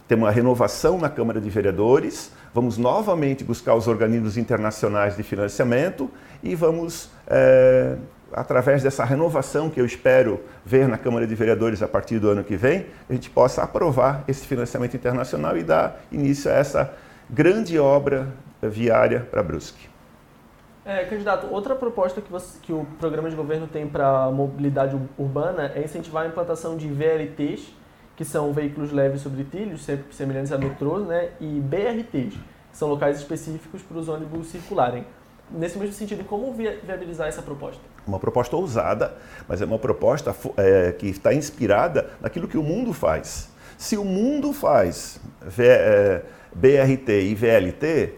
ter 0.09 0.15
uma 0.15 0.31
renovação 0.31 0.97
na 0.97 1.07
Câmara 1.07 1.39
de 1.39 1.51
Vereadores, 1.51 2.31
vamos 2.51 2.79
novamente 2.79 3.43
buscar 3.43 3.75
os 3.75 3.87
organismos 3.87 4.37
internacionais 4.37 5.15
de 5.15 5.21
financiamento 5.21 6.09
e 6.41 6.55
vamos, 6.55 7.11
é, 7.27 7.95
através 8.33 8.81
dessa 8.81 9.05
renovação 9.05 9.69
que 9.69 9.79
eu 9.79 9.85
espero 9.85 10.41
ver 10.65 10.87
na 10.87 10.97
Câmara 10.97 11.27
de 11.27 11.35
Vereadores 11.35 11.83
a 11.83 11.87
partir 11.87 12.17
do 12.17 12.27
ano 12.27 12.43
que 12.43 12.57
vem, 12.57 12.87
a 13.07 13.13
gente 13.13 13.29
possa 13.29 13.61
aprovar 13.61 14.23
esse 14.27 14.47
financiamento 14.47 14.95
internacional 14.95 15.55
e 15.55 15.61
dar 15.61 16.01
início 16.11 16.49
a 16.49 16.55
essa 16.55 16.91
grande 17.29 17.77
obra 17.77 18.29
viária 18.63 19.27
para 19.29 19.43
Brusque. 19.43 19.87
É, 20.83 21.05
candidato, 21.05 21.53
outra 21.53 21.75
proposta 21.75 22.19
que, 22.19 22.31
você, 22.31 22.57
que 22.63 22.73
o 22.73 22.83
programa 22.99 23.29
de 23.29 23.35
governo 23.35 23.67
tem 23.67 23.87
para 23.87 24.23
a 24.23 24.31
mobilidade 24.31 24.99
urbana 25.19 25.71
é 25.75 25.83
incentivar 25.83 26.25
a 26.25 26.27
implantação 26.27 26.75
de 26.75 26.87
VLTs 26.87 27.77
que 28.19 28.25
são 28.25 28.51
veículos 28.51 28.91
leves 28.91 29.21
sobre 29.21 29.45
trilhos, 29.45 29.85
sempre 29.85 30.13
semelhantes 30.13 30.51
a 30.51 30.57
metrôs, 30.57 31.07
né? 31.07 31.29
E 31.39 31.45
BRTs, 31.61 32.33
que 32.69 32.77
são 32.77 32.89
locais 32.89 33.17
específicos 33.17 33.81
para 33.81 33.97
os 33.97 34.09
ônibus 34.09 34.47
circularem. 34.47 35.05
Nesse 35.49 35.79
mesmo 35.79 35.93
sentido, 35.93 36.25
como 36.25 36.53
viabilizar 36.53 37.29
essa 37.29 37.41
proposta? 37.41 37.81
Uma 38.05 38.19
proposta 38.19 38.57
ousada, 38.57 39.15
mas 39.47 39.61
é 39.61 39.65
uma 39.65 39.79
proposta 39.79 40.35
é, 40.57 40.91
que 40.91 41.07
está 41.07 41.33
inspirada 41.33 42.09
naquilo 42.19 42.45
que 42.45 42.57
o 42.57 42.61
mundo 42.61 42.91
faz. 42.91 43.51
Se 43.77 43.95
o 43.95 44.03
mundo 44.03 44.51
faz 44.51 45.21
é, 45.57 46.21
BRT 46.53 47.21
e 47.21 47.33
VLT, 47.33 48.15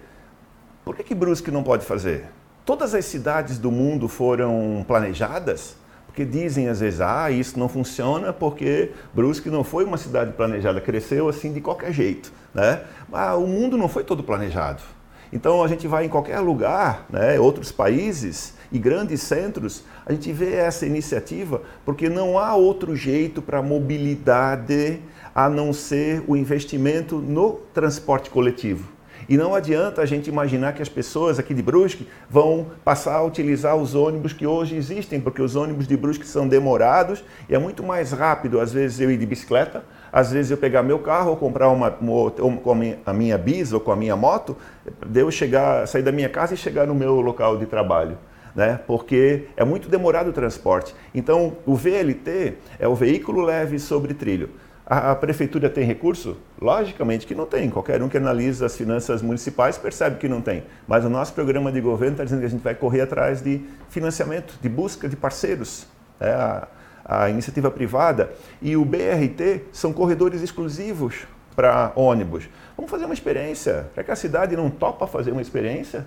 por 0.84 0.96
que, 0.96 1.04
que 1.04 1.14
Brusque 1.14 1.52
não 1.52 1.62
pode 1.62 1.86
fazer? 1.86 2.26
Todas 2.66 2.96
as 2.96 3.06
cidades 3.06 3.60
do 3.60 3.70
mundo 3.70 4.08
foram 4.08 4.84
planejadas, 4.88 5.78
porque 6.12 6.26
dizem 6.26 6.68
às 6.68 6.82
vezes, 6.82 7.00
ah, 7.00 7.32
isso 7.32 7.58
não 7.58 7.70
funciona 7.70 8.34
porque 8.34 8.92
Brusque 9.14 9.50
não 9.50 9.64
foi 9.64 9.86
uma 9.86 9.98
cidade 9.98 10.34
planejada, 10.34 10.82
cresceu 10.82 11.30
assim 11.30 11.54
de 11.54 11.62
qualquer 11.62 11.94
jeito. 11.94 12.34
Né? 12.54 12.82
Mas 13.10 13.34
o 13.38 13.48
mundo 13.48 13.78
não 13.78 13.88
foi 13.88 14.04
todo 14.04 14.22
planejado. 14.22 14.84
Então 15.32 15.64
a 15.64 15.68
gente 15.70 15.88
vai 15.88 16.06
em 16.06 16.10
qualquer 16.10 16.40
lugar, 16.40 17.06
né, 17.10 17.40
outros 17.40 17.72
países 17.72 18.54
e 18.70 18.78
grandes 18.78 19.22
centros, 19.22 19.86
a 20.06 20.12
gente 20.12 20.30
vê 20.34 20.56
essa 20.56 20.86
iniciativa 20.86 21.62
porque 21.86 22.10
não 22.10 22.38
há 22.38 22.54
outro 22.56 22.94
jeito 22.94 23.42
para 23.42 23.62
mobilidade 23.62 25.00
a 25.34 25.50
não 25.50 25.72
ser 25.72 26.22
o 26.28 26.36
investimento 26.36 27.20
no 27.20 27.54
transporte 27.74 28.30
coletivo. 28.30 28.90
E 29.32 29.38
não 29.38 29.56
adianta 29.56 30.02
a 30.02 30.06
gente 30.06 30.28
imaginar 30.28 30.74
que 30.74 30.82
as 30.82 30.90
pessoas 30.90 31.40
aqui 31.40 31.54
de 31.54 31.62
Brusque 31.62 32.06
vão 32.30 32.68
passar 32.84 33.16
a 33.16 33.24
utilizar 33.24 33.78
os 33.78 33.96
ônibus 33.96 34.34
que 34.34 34.46
hoje 34.46 34.76
existem, 34.76 35.22
porque 35.22 35.42
os 35.42 35.56
ônibus 35.56 35.88
de 35.88 35.96
Brusque 35.96 36.28
são 36.28 36.46
demorados 36.46 37.24
e 37.48 37.56
é 37.56 37.58
muito 37.58 37.82
mais 37.82 38.12
rápido, 38.12 38.60
às 38.60 38.74
vezes, 38.74 39.00
eu 39.00 39.10
ir 39.10 39.16
de 39.16 39.26
bicicleta, 39.26 39.86
às 40.12 40.34
vezes 40.34 40.52
eu 40.52 40.58
pegar 40.58 40.84
meu 40.84 41.00
carro 41.00 41.30
ou 41.30 41.38
comprar 41.38 41.70
uma, 41.70 41.90
com 41.90 42.72
a 43.06 43.14
minha 43.14 43.38
bis 43.38 43.72
ou 43.72 43.80
com 43.80 43.94
a 43.94 43.96
minha 43.96 44.18
moto, 44.18 44.58
de 45.06 45.22
eu 45.22 45.32
chegar, 45.32 45.88
sair 45.88 46.04
da 46.04 46.12
minha 46.12 46.28
casa 46.28 46.54
e 46.54 46.58
chegar 46.58 46.86
no 46.86 46.94
meu 46.94 47.22
local 47.22 47.56
de 47.56 47.66
trabalho. 47.66 48.18
Né? 48.54 48.82
porque 48.86 49.46
é 49.56 49.64
muito 49.64 49.88
demorado 49.88 50.32
o 50.32 50.34
transporte. 50.34 50.94
Então, 51.16 51.56
o 51.66 51.74
VLT 51.74 52.56
é 52.78 52.86
o 52.86 52.94
veículo 52.94 53.42
leve 53.44 53.80
sobre 53.80 54.14
trilho. 54.14 54.50
A, 54.92 55.12
a, 55.12 55.16
prefeitura 55.16 55.70
tem 55.70 55.86
recurso? 55.86 56.36
Logicamente 56.62 57.26
que 57.26 57.34
não 57.34 57.46
tem. 57.46 57.70
Qualquer 57.70 58.04
um 58.04 58.10
que 58.10 58.18
analisa 58.18 58.66
as 58.66 58.76
finanças 58.76 59.22
municipais 59.22 59.78
percebe 59.78 60.18
que 60.18 60.28
não 60.28 60.42
tem. 60.42 60.66
Mas 60.86 61.06
o 61.06 61.10
nosso 61.10 61.32
programa 61.32 61.72
de 61.72 61.80
governo 61.80 62.16
está 62.16 62.26
dizendo 62.26 62.42
que 62.42 62.46
a 62.46 62.50
gente 62.50 62.62
vai 62.62 62.76
correr 62.76 63.00
atrás 63.00 63.42
de 63.42 63.62
financiamento, 63.88 64.60
de 64.62 64.68
busca 64.68 65.08
de 65.08 65.16
parceiros. 65.16 65.88
É, 66.20 66.32
a, 66.34 66.68
a 67.06 67.30
iniciativa 67.30 67.72
privada 67.72 68.34
e 68.62 68.76
o 68.76 68.84
BRT 68.84 69.62
são 69.72 69.94
corredores 69.94 70.42
exclusivos 70.42 71.26
para 71.56 71.94
ônibus. 71.96 72.50
Vamos 72.76 72.92
fazer 72.92 73.06
uma 73.06 73.14
experiência. 73.14 73.90
Será 73.94 74.04
que 74.04 74.12
a 74.12 74.16
cidade 74.18 74.58
não 74.58 74.70
topa 74.70 75.08
fazer 75.08 75.32
uma 75.32 75.42
experiência? 75.42 76.06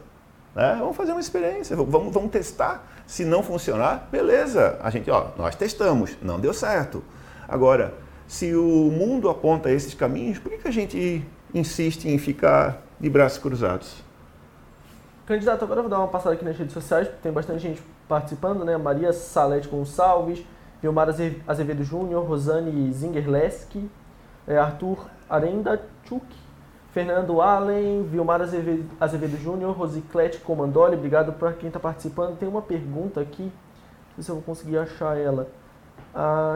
Né? 0.55 0.77
Vamos 0.79 0.95
fazer 0.95 1.13
uma 1.13 1.23
experiência, 1.23 1.75
vamos, 1.75 2.13
vamos 2.13 2.31
testar. 2.31 2.87
Se 3.07 3.25
não 3.25 3.43
funcionar, 3.43 4.09
beleza. 4.13 4.79
A 4.83 4.91
gente, 4.91 5.11
ó, 5.11 5.29
nós 5.39 5.57
testamos, 5.57 6.19
não 6.21 6.39
deu 6.39 6.53
certo. 6.53 7.03
Agora, 7.49 8.04
se 8.35 8.53
o 8.53 8.91
mundo 8.91 9.31
aponta 9.31 9.71
esses 9.71 9.95
caminhos, 9.95 10.41
por 10.41 10.51
que, 10.51 10.59
que 10.59 10.67
a 10.67 10.73
gente 10.73 11.25
insiste 11.55 12.07
em 12.07 12.19
ficar 12.19 12.83
de 12.99 13.09
braços 13.09 13.39
cruzados? 13.39 14.03
Candidato, 15.25 15.63
agora 15.63 15.79
eu 15.79 15.83
vou 15.85 15.91
dar 15.91 15.99
uma 15.99 16.09
passada 16.09 16.35
aqui 16.35 16.45
nas 16.45 16.59
redes 16.59 16.75
sociais, 16.75 17.09
tem 17.23 17.31
bastante 17.31 17.61
gente 17.61 17.81
participando, 18.09 18.65
né? 18.65 18.77
Maria 18.77 19.13
Salete 19.13 19.69
Gonçalves, 19.69 20.45
Vilmar 20.83 21.09
Azevedo 21.47 21.85
Júnior, 21.85 22.27
Rosane 22.27 22.93
Zingerleski, 22.93 23.89
é, 24.49 24.59
Arthur 24.59 25.07
Arenda 25.31 25.81
Chuk, 26.03 26.27
Fernando 26.93 27.41
Allen, 27.41 28.03
Vilmar 28.03 28.43
Azevedo, 28.43 28.85
Azevedo 28.99 29.37
Júnior, 29.41 29.77
Rosiclete 29.77 30.39
Comandoli, 30.41 30.97
obrigado 30.97 31.35
para 31.35 31.53
quem 31.53 31.69
está 31.69 31.79
participando. 31.79 32.37
Tem 32.37 32.49
uma 32.49 32.63
pergunta 32.63 33.21
aqui, 33.21 33.45
não 33.45 34.15
sei 34.17 34.25
se 34.25 34.31
eu 34.33 34.35
vou 34.35 34.43
conseguir 34.43 34.79
achar 34.79 35.17
ela. 35.17 35.49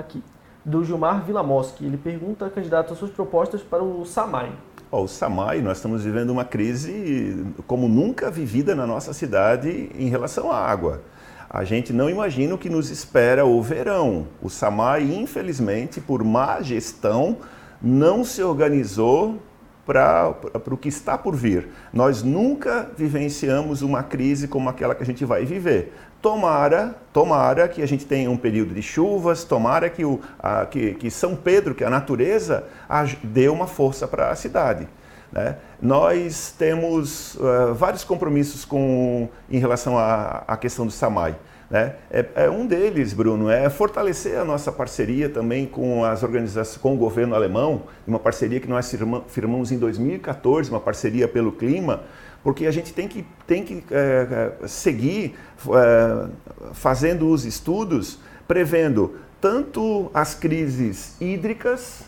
Aqui 0.00 0.20
do 0.68 0.84
Gilmar 0.84 1.24
Vilamoski. 1.24 1.84
Ele 1.84 1.96
pergunta, 1.96 2.48
candidato, 2.50 2.92
as 2.92 2.98
suas 2.98 3.10
propostas 3.10 3.62
para 3.62 3.82
o 3.82 4.04
SAMAI. 4.04 4.52
Oh, 4.90 5.02
o 5.02 5.08
SAMAI, 5.08 5.60
nós 5.60 5.78
estamos 5.78 6.04
vivendo 6.04 6.30
uma 6.30 6.44
crise 6.44 7.44
como 7.66 7.88
nunca 7.88 8.30
vivida 8.30 8.74
na 8.74 8.86
nossa 8.86 9.12
cidade 9.12 9.90
em 9.94 10.08
relação 10.08 10.52
à 10.52 10.56
água. 10.58 11.02
A 11.50 11.64
gente 11.64 11.92
não 11.92 12.10
imagina 12.10 12.54
o 12.54 12.58
que 12.58 12.68
nos 12.68 12.90
espera 12.90 13.44
o 13.44 13.62
verão. 13.62 14.28
O 14.42 14.50
SAMAI, 14.50 15.14
infelizmente, 15.14 16.00
por 16.00 16.22
má 16.22 16.60
gestão, 16.60 17.38
não 17.80 18.22
se 18.22 18.42
organizou 18.42 19.38
para 19.86 20.34
o 20.70 20.76
que 20.76 20.88
está 20.88 21.16
por 21.16 21.34
vir. 21.34 21.68
Nós 21.90 22.22
nunca 22.22 22.90
vivenciamos 22.94 23.80
uma 23.80 24.02
crise 24.02 24.46
como 24.46 24.68
aquela 24.68 24.94
que 24.94 25.02
a 25.02 25.06
gente 25.06 25.24
vai 25.24 25.46
viver. 25.46 25.94
Tomara, 26.20 26.96
tomara 27.12 27.68
que 27.68 27.80
a 27.80 27.86
gente 27.86 28.04
tenha 28.04 28.30
um 28.30 28.36
período 28.36 28.74
de 28.74 28.82
chuvas, 28.82 29.44
tomara 29.44 29.88
que, 29.88 30.04
o, 30.04 30.20
a, 30.38 30.66
que, 30.66 30.94
que 30.94 31.10
São 31.10 31.36
Pedro, 31.36 31.74
que 31.74 31.84
a 31.84 31.90
natureza, 31.90 32.64
a, 32.88 33.04
dê 33.22 33.48
uma 33.48 33.68
força 33.68 34.08
para 34.08 34.30
a 34.30 34.34
cidade. 34.34 34.88
Né? 35.30 35.56
Nós 35.80 36.52
temos 36.58 37.36
uh, 37.36 37.72
vários 37.74 38.02
compromissos 38.02 38.64
com, 38.64 39.28
em 39.48 39.58
relação 39.58 39.96
à, 39.96 40.42
à 40.48 40.56
questão 40.56 40.86
do 40.86 40.92
SAMAI. 40.92 41.36
Né? 41.70 41.94
É, 42.10 42.24
é, 42.34 42.50
um 42.50 42.66
deles, 42.66 43.12
Bruno, 43.12 43.50
é 43.50 43.68
fortalecer 43.68 44.38
a 44.38 44.44
nossa 44.44 44.72
parceria 44.72 45.28
também 45.28 45.66
com 45.66 46.02
as 46.04 46.22
organizações, 46.22 46.80
com 46.80 46.94
o 46.94 46.96
governo 46.96 47.34
alemão, 47.34 47.82
uma 48.06 48.18
parceria 48.18 48.58
que 48.58 48.68
nós 48.68 48.92
firmamos 49.28 49.70
em 49.70 49.78
2014, 49.78 50.70
uma 50.70 50.80
parceria 50.80 51.28
pelo 51.28 51.52
clima, 51.52 52.02
porque 52.42 52.66
a 52.66 52.70
gente 52.70 52.92
tem 52.92 53.08
que, 53.08 53.26
tem 53.46 53.64
que 53.64 53.82
é, 53.90 54.66
seguir 54.66 55.34
é, 55.68 56.28
fazendo 56.72 57.28
os 57.28 57.44
estudos, 57.44 58.18
prevendo 58.46 59.18
tanto 59.40 60.10
as 60.14 60.34
crises 60.34 61.16
hídricas 61.20 62.02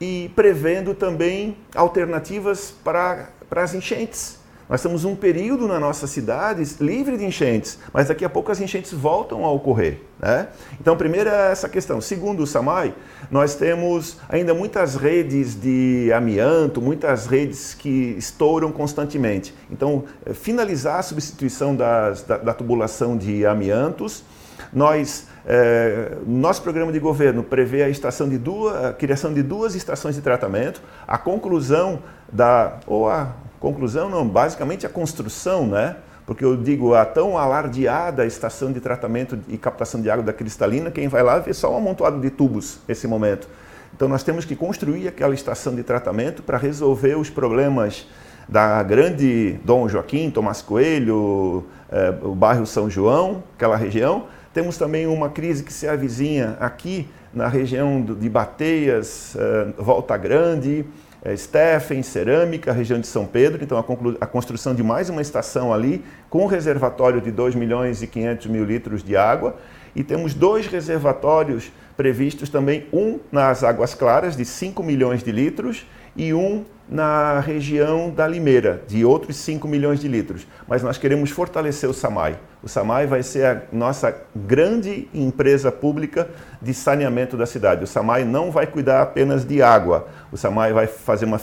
e 0.00 0.30
prevendo 0.34 0.94
também 0.94 1.56
alternativas 1.74 2.70
para, 2.70 3.30
para 3.48 3.62
as 3.62 3.74
enchentes. 3.74 4.38
Nós 4.68 4.82
temos 4.82 5.04
um 5.04 5.14
período 5.14 5.68
na 5.68 5.78
nossa 5.78 6.06
cidade 6.06 6.64
livre 6.80 7.16
de 7.18 7.24
enchentes, 7.24 7.78
mas 7.92 8.08
daqui 8.08 8.24
a 8.24 8.30
pouco 8.30 8.50
as 8.50 8.60
enchentes 8.60 8.92
voltam 8.92 9.44
a 9.44 9.50
ocorrer. 9.50 10.00
Né? 10.18 10.48
Então, 10.80 10.96
primeiro 10.96 11.28
é 11.28 11.52
essa 11.52 11.68
questão. 11.68 12.00
Segundo 12.00 12.42
o 12.42 12.46
SAMAI, 12.46 12.94
nós 13.30 13.54
temos 13.54 14.18
ainda 14.28 14.54
muitas 14.54 14.94
redes 14.94 15.54
de 15.54 16.10
amianto, 16.14 16.80
muitas 16.80 17.26
redes 17.26 17.74
que 17.74 18.14
estouram 18.16 18.72
constantemente. 18.72 19.54
Então, 19.70 20.04
é, 20.24 20.32
finalizar 20.32 20.98
a 20.98 21.02
substituição 21.02 21.76
das, 21.76 22.22
da, 22.22 22.38
da 22.38 22.54
tubulação 22.54 23.16
de 23.16 23.44
amiantos, 23.44 24.24
nós 24.72 25.26
é, 25.46 26.16
nosso 26.26 26.62
programa 26.62 26.90
de 26.90 26.98
governo 26.98 27.42
prevê 27.42 27.82
a, 27.82 27.88
estação 27.88 28.28
de 28.28 28.38
duas, 28.38 28.84
a 28.84 28.92
criação 28.94 29.32
de 29.32 29.42
duas 29.42 29.74
estações 29.74 30.14
de 30.14 30.22
tratamento, 30.22 30.80
a 31.06 31.18
conclusão 31.18 32.02
da, 32.32 32.78
ou 32.86 33.08
a 33.08 33.34
Conclusão, 33.64 34.10
não, 34.10 34.28
basicamente 34.28 34.84
a 34.84 34.90
construção, 34.90 35.66
né? 35.66 35.96
Porque 36.26 36.44
eu 36.44 36.54
digo, 36.54 36.92
a 36.92 37.02
tão 37.02 37.38
alardeada 37.38 38.26
estação 38.26 38.70
de 38.70 38.78
tratamento 38.78 39.38
e 39.48 39.56
captação 39.56 40.02
de 40.02 40.10
água 40.10 40.22
da 40.22 40.34
cristalina, 40.34 40.90
quem 40.90 41.08
vai 41.08 41.22
lá 41.22 41.38
vê 41.38 41.54
só 41.54 41.72
um 41.72 41.78
amontoado 41.78 42.20
de 42.20 42.28
tubos 42.28 42.80
nesse 42.86 43.06
momento. 43.06 43.48
Então 43.96 44.06
nós 44.06 44.22
temos 44.22 44.44
que 44.44 44.54
construir 44.54 45.08
aquela 45.08 45.32
estação 45.32 45.74
de 45.74 45.82
tratamento 45.82 46.42
para 46.42 46.58
resolver 46.58 47.14
os 47.14 47.30
problemas 47.30 48.06
da 48.46 48.82
grande 48.82 49.58
Dom 49.64 49.88
Joaquim, 49.88 50.30
Tomás 50.30 50.60
Coelho, 50.60 51.64
eh, 51.90 52.12
o 52.20 52.34
bairro 52.34 52.66
São 52.66 52.90
João, 52.90 53.42
aquela 53.56 53.78
região. 53.78 54.26
Temos 54.52 54.76
também 54.76 55.06
uma 55.06 55.30
crise 55.30 55.64
que 55.64 55.72
se 55.72 55.88
avizinha 55.88 56.54
aqui 56.60 57.08
na 57.32 57.48
região 57.48 58.02
de 58.02 58.28
Bateias, 58.28 59.34
eh, 59.34 59.68
Volta 59.78 60.18
Grande, 60.18 60.84
é, 61.24 61.34
Steffen, 61.34 62.02
Cerâmica, 62.02 62.70
região 62.70 63.00
de 63.00 63.06
São 63.06 63.24
Pedro, 63.24 63.64
então 63.64 63.78
a, 63.78 64.24
a, 64.24 64.26
construção 64.26 64.74
de 64.74 64.82
mais 64.82 65.08
uma 65.08 65.22
estação 65.22 65.72
ali, 65.72 66.04
com 66.28 66.42
um 66.44 66.46
reservatório 66.46 67.20
de 67.20 67.30
2 67.30 67.54
milhões 67.54 68.02
e 68.02 68.06
500 68.06 68.46
mil 68.48 68.64
litros 68.64 69.02
de 69.02 69.16
água, 69.16 69.56
e 69.96 70.04
temos 70.04 70.34
dois 70.34 70.66
reservatórios 70.66 71.72
previstos 71.96 72.50
também, 72.50 72.86
um 72.92 73.18
nas 73.32 73.64
Águas 73.64 73.94
Claras, 73.94 74.36
de 74.36 74.44
5 74.44 74.82
milhões 74.82 75.22
de 75.22 75.32
litros, 75.32 75.86
e 76.14 76.34
um 76.34 76.64
na 76.88 77.40
região 77.40 78.10
da 78.10 78.26
Limeira, 78.26 78.82
de 78.86 79.04
outros 79.04 79.36
5 79.36 79.66
milhões 79.66 80.00
de 80.00 80.08
litros. 80.08 80.46
Mas 80.68 80.82
nós 80.82 80.98
queremos 80.98 81.30
fortalecer 81.30 81.88
o 81.88 81.94
SAMAI. 81.94 82.38
O 82.62 82.68
SAMAI 82.68 83.06
vai 83.06 83.22
ser 83.22 83.46
a 83.46 83.62
nossa 83.72 84.14
grande 84.34 85.08
empresa 85.12 85.72
pública 85.72 86.28
de 86.60 86.74
saneamento 86.74 87.36
da 87.36 87.46
cidade. 87.46 87.84
O 87.84 87.86
SAMAI 87.86 88.24
não 88.24 88.50
vai 88.50 88.66
cuidar 88.66 89.02
apenas 89.02 89.44
de 89.44 89.62
água. 89.62 90.08
O 90.30 90.36
SAMAI 90.36 90.72
vai 90.72 90.86
fazer 90.86 91.24
uma, 91.24 91.40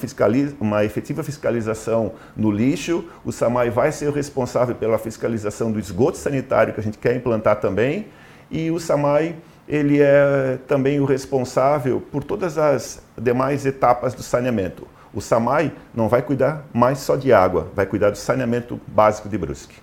uma 0.60 0.86
efetiva 0.86 1.24
fiscalização 1.24 2.14
no 2.36 2.52
lixo. 2.52 3.06
O 3.26 3.32
SAMAI 3.32 3.70
vai 3.70 3.92
ser 3.92 4.10
o 4.10 4.12
responsável 4.12 4.76
pela 4.76 4.98
fiscalização 4.98 5.72
do 5.72 5.80
esgoto 5.80 6.18
sanitário 6.18 6.74
que 6.74 6.80
a 6.80 6.84
gente 6.84 6.98
quer 6.98 7.16
implantar 7.16 7.60
também. 7.60 8.08
E 8.50 8.70
o 8.70 8.80
SAMAI 8.80 9.36
ele 9.68 10.02
é 10.02 10.58
também 10.68 11.00
o 11.00 11.06
responsável 11.06 12.02
por 12.12 12.24
todas 12.24 12.58
as 12.58 13.02
demais 13.18 13.66
etapas 13.66 14.14
do 14.14 14.22
saneamento. 14.22 14.86
O 15.14 15.20
SAMAI 15.20 15.74
não 15.94 16.08
vai 16.08 16.22
cuidar 16.22 16.66
mais 16.74 17.00
só 17.00 17.16
de 17.16 17.34
água, 17.34 17.68
vai 17.76 17.86
cuidar 17.86 18.12
do 18.12 18.18
saneamento 18.18 18.80
básico 18.88 19.28
de 19.28 19.38
Brusque. 19.38 19.76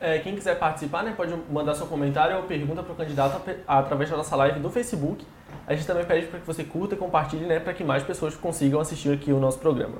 É, 0.00 0.18
quem 0.18 0.34
quiser 0.34 0.58
participar, 0.58 1.02
né, 1.02 1.14
pode 1.16 1.34
mandar 1.50 1.74
seu 1.74 1.86
comentário 1.86 2.36
ou 2.36 2.42
pergunta 2.42 2.82
para 2.82 2.92
o 2.92 2.96
candidato 2.96 3.40
através 3.66 4.10
da 4.10 4.16
nossa 4.16 4.36
live 4.36 4.60
do 4.60 4.68
Facebook. 4.68 5.24
A 5.66 5.74
gente 5.74 5.86
também 5.86 6.04
pede 6.04 6.26
para 6.26 6.40
que 6.40 6.46
você 6.46 6.64
curta 6.64 6.94
e 6.94 6.98
compartilhe, 6.98 7.46
né, 7.46 7.58
para 7.58 7.72
que 7.72 7.82
mais 7.82 8.02
pessoas 8.02 8.34
consigam 8.34 8.80
assistir 8.80 9.12
aqui 9.14 9.32
o 9.32 9.38
nosso 9.38 9.58
programa. 9.58 9.96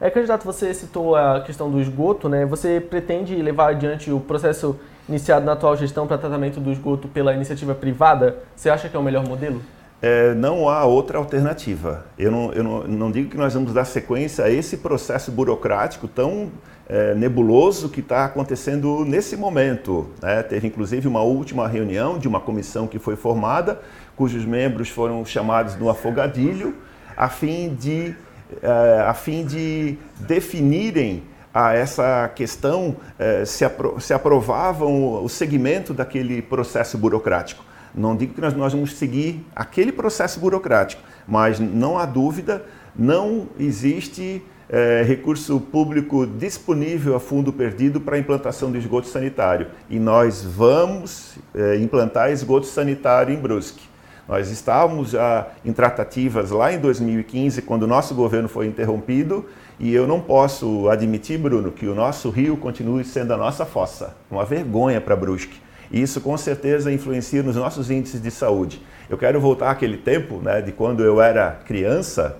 É, 0.00 0.10
candidato, 0.10 0.44
você 0.44 0.72
citou 0.72 1.14
a 1.14 1.42
questão 1.42 1.70
do 1.70 1.80
esgoto, 1.80 2.28
né? 2.28 2.44
Você 2.46 2.80
pretende 2.80 3.36
levar 3.36 3.68
adiante 3.68 4.10
o 4.10 4.18
processo 4.18 4.76
iniciado 5.08 5.46
na 5.46 5.52
atual 5.52 5.76
gestão 5.76 6.08
para 6.08 6.18
tratamento 6.18 6.58
do 6.58 6.72
esgoto 6.72 7.06
pela 7.06 7.32
iniciativa 7.32 7.72
privada? 7.72 8.38
Você 8.56 8.68
acha 8.68 8.88
que 8.88 8.96
é 8.96 8.98
o 8.98 9.02
melhor 9.02 9.24
modelo? 9.24 9.62
É, 10.02 10.34
não 10.34 10.68
há 10.68 10.84
outra 10.84 11.16
alternativa. 11.16 12.04
Eu, 12.18 12.32
não, 12.32 12.52
eu 12.52 12.64
não, 12.64 12.82
não, 12.88 13.10
digo 13.10 13.30
que 13.30 13.36
nós 13.36 13.54
vamos 13.54 13.72
dar 13.72 13.84
sequência 13.84 14.44
a 14.44 14.50
esse 14.50 14.78
processo 14.78 15.30
burocrático 15.30 16.08
tão 16.08 16.50
é, 16.88 17.14
nebuloso 17.14 17.88
que 17.88 18.00
está 18.00 18.24
acontecendo 18.24 19.04
nesse 19.04 19.36
momento. 19.36 20.10
Né? 20.20 20.42
Teve 20.42 20.66
inclusive 20.66 21.06
uma 21.06 21.22
última 21.22 21.68
reunião 21.68 22.18
de 22.18 22.26
uma 22.26 22.40
comissão 22.40 22.88
que 22.88 22.98
foi 22.98 23.14
formada, 23.14 23.80
cujos 24.16 24.44
membros 24.44 24.88
foram 24.88 25.24
chamados 25.24 25.76
no 25.76 25.88
afogadilho, 25.88 26.74
a 27.16 27.28
fim 27.28 27.72
de 27.72 28.12
uh, 28.54 29.08
a 29.08 29.14
fim 29.14 29.44
de 29.44 29.96
definirem 30.18 31.22
a 31.54 31.74
essa 31.74 32.28
questão 32.34 32.96
uh, 33.20 33.46
se, 33.46 33.64
apro 33.64 34.00
se 34.00 34.12
aprovavam 34.12 35.22
o 35.22 35.28
segmento 35.28 35.94
daquele 35.94 36.42
processo 36.42 36.98
burocrático. 36.98 37.71
Não 37.94 38.16
digo 38.16 38.34
que 38.34 38.40
nós, 38.40 38.54
nós 38.54 38.72
vamos 38.72 38.94
seguir 38.96 39.44
aquele 39.54 39.92
processo 39.92 40.40
burocrático, 40.40 41.02
mas 41.26 41.60
não 41.60 41.98
há 41.98 42.06
dúvida, 42.06 42.64
não 42.96 43.48
existe 43.58 44.42
é, 44.68 45.02
recurso 45.06 45.60
público 45.60 46.26
disponível 46.26 47.14
a 47.14 47.20
fundo 47.20 47.52
perdido 47.52 48.00
para 48.00 48.18
implantação 48.18 48.72
de 48.72 48.78
esgoto 48.78 49.06
sanitário. 49.06 49.66
E 49.90 49.98
nós 49.98 50.42
vamos 50.42 51.36
é, 51.54 51.76
implantar 51.76 52.30
esgoto 52.30 52.66
sanitário 52.66 53.34
em 53.34 53.38
Brusque. 53.38 53.92
Nós 54.26 54.50
estávamos 54.50 55.10
já 55.10 55.48
em 55.64 55.72
tratativas 55.72 56.50
lá 56.50 56.72
em 56.72 56.78
2015, 56.78 57.60
quando 57.62 57.82
o 57.82 57.86
nosso 57.86 58.14
governo 58.14 58.48
foi 58.48 58.66
interrompido, 58.66 59.44
e 59.78 59.92
eu 59.92 60.06
não 60.06 60.20
posso 60.20 60.88
admitir, 60.88 61.38
Bruno, 61.38 61.72
que 61.72 61.86
o 61.86 61.94
nosso 61.94 62.30
rio 62.30 62.56
continue 62.56 63.04
sendo 63.04 63.34
a 63.34 63.36
nossa 63.36 63.66
fossa. 63.66 64.16
Uma 64.30 64.44
vergonha 64.44 65.00
para 65.00 65.16
Brusque. 65.16 65.60
E 65.92 66.00
isso 66.00 66.20
com 66.22 66.36
certeza 66.38 66.90
influencia 66.90 67.42
nos 67.42 67.54
nossos 67.54 67.90
índices 67.90 68.20
de 68.20 68.30
saúde. 68.30 68.82
Eu 69.10 69.18
quero 69.18 69.38
voltar 69.38 69.70
àquele 69.70 69.98
tempo, 69.98 70.40
né, 70.42 70.62
de 70.62 70.72
quando 70.72 71.04
eu 71.04 71.20
era 71.20 71.60
criança, 71.66 72.38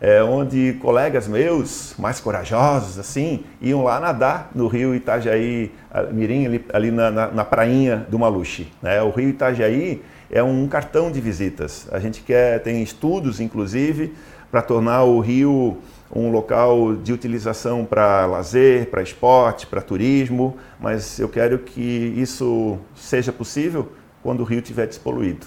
é, 0.00 0.22
onde 0.22 0.78
colegas 0.80 1.28
meus, 1.28 1.94
mais 1.98 2.18
corajosos 2.18 2.98
assim, 2.98 3.44
iam 3.60 3.84
lá 3.84 4.00
nadar 4.00 4.50
no 4.54 4.66
rio 4.66 4.94
Itajaí, 4.94 5.70
Mirim, 6.12 6.46
ali, 6.46 6.64
ali 6.72 6.90
na, 6.90 7.10
na, 7.10 7.26
na 7.28 7.44
prainha 7.44 8.06
do 8.08 8.18
Maluche. 8.18 8.72
Né? 8.82 9.00
O 9.02 9.10
rio 9.10 9.28
Itajaí 9.28 10.02
é 10.30 10.42
um 10.42 10.66
cartão 10.66 11.12
de 11.12 11.20
visitas. 11.20 11.86
A 11.92 11.98
gente 11.98 12.22
quer, 12.22 12.60
tem 12.62 12.82
estudos, 12.82 13.40
inclusive, 13.40 14.14
para 14.54 14.62
tornar 14.62 15.02
o 15.02 15.18
Rio 15.18 15.78
um 16.14 16.30
local 16.30 16.94
de 16.94 17.12
utilização 17.12 17.84
para 17.84 18.24
lazer, 18.24 18.88
para 18.88 19.02
esporte, 19.02 19.66
para 19.66 19.82
turismo, 19.82 20.56
mas 20.78 21.18
eu 21.18 21.28
quero 21.28 21.58
que 21.58 22.14
isso 22.16 22.78
seja 22.94 23.32
possível 23.32 23.88
quando 24.22 24.42
o 24.42 24.44
Rio 24.44 24.60
estiver 24.60 24.86
despoluído. 24.86 25.44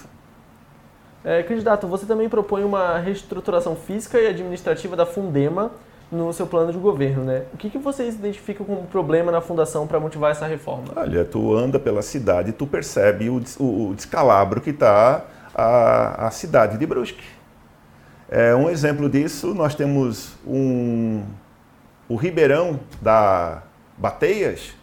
É, 1.24 1.42
candidato, 1.42 1.86
você 1.86 2.04
também 2.04 2.28
propõe 2.28 2.64
uma 2.64 2.98
reestruturação 2.98 3.74
física 3.74 4.20
e 4.20 4.26
administrativa 4.26 4.94
da 4.94 5.06
Fundema 5.06 5.70
no 6.12 6.30
seu 6.34 6.46
plano 6.46 6.70
de 6.70 6.76
governo, 6.76 7.24
né? 7.24 7.44
O 7.54 7.56
que, 7.56 7.70
que 7.70 7.78
vocês 7.78 8.14
identificam 8.14 8.66
como 8.66 8.82
problema 8.88 9.32
na 9.32 9.40
fundação 9.40 9.86
para 9.86 9.98
motivar 9.98 10.32
essa 10.32 10.46
reforma? 10.46 10.88
Olha, 10.94 11.24
tu 11.24 11.56
anda 11.56 11.78
pela 11.78 12.02
cidade 12.02 12.50
e 12.50 12.52
tu 12.52 12.66
percebe 12.66 13.30
o, 13.30 13.40
o, 13.58 13.94
descalabro 13.94 14.60
que 14.60 14.68
está 14.68 15.24
a, 15.54 16.26
a 16.26 16.30
cidade 16.30 16.76
de 16.76 16.84
Brusque. 16.84 17.37
É, 18.28 18.54
um 18.54 18.68
exemplo 18.68 19.08
disso, 19.08 19.54
nós 19.54 19.74
temos 19.74 20.34
um, 20.46 21.22
o 22.08 22.16
Ribeirão 22.16 22.78
da 23.00 23.62
Bateias, 23.96 24.74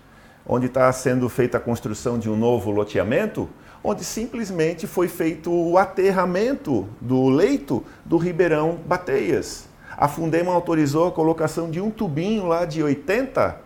onde 0.47 0.65
está 0.65 0.91
sendo 0.91 1.29
feita 1.29 1.58
a 1.58 1.62
construção 1.62 2.17
de 2.17 2.29
um 2.29 2.36
novo 2.36 2.71
loteamento, 2.71 3.49
onde 3.84 4.03
simplesmente 4.03 4.88
foi 4.88 5.08
feito 5.08 5.51
o 5.51 5.77
aterramento 5.77 6.88
do 6.99 7.29
leito 7.29 7.84
do 8.03 8.17
Ribeirão 8.17 8.79
Bateias 8.86 9.67
a 9.97 10.08
Fundema 10.08 10.51
autorizou 10.53 11.08
a 11.08 11.12
colocação 11.12 11.69
de 11.69 11.79
um 11.79 11.89
tubinho 11.89 12.47
lá 12.47 12.65
de 12.65 12.84
80 12.84 13.63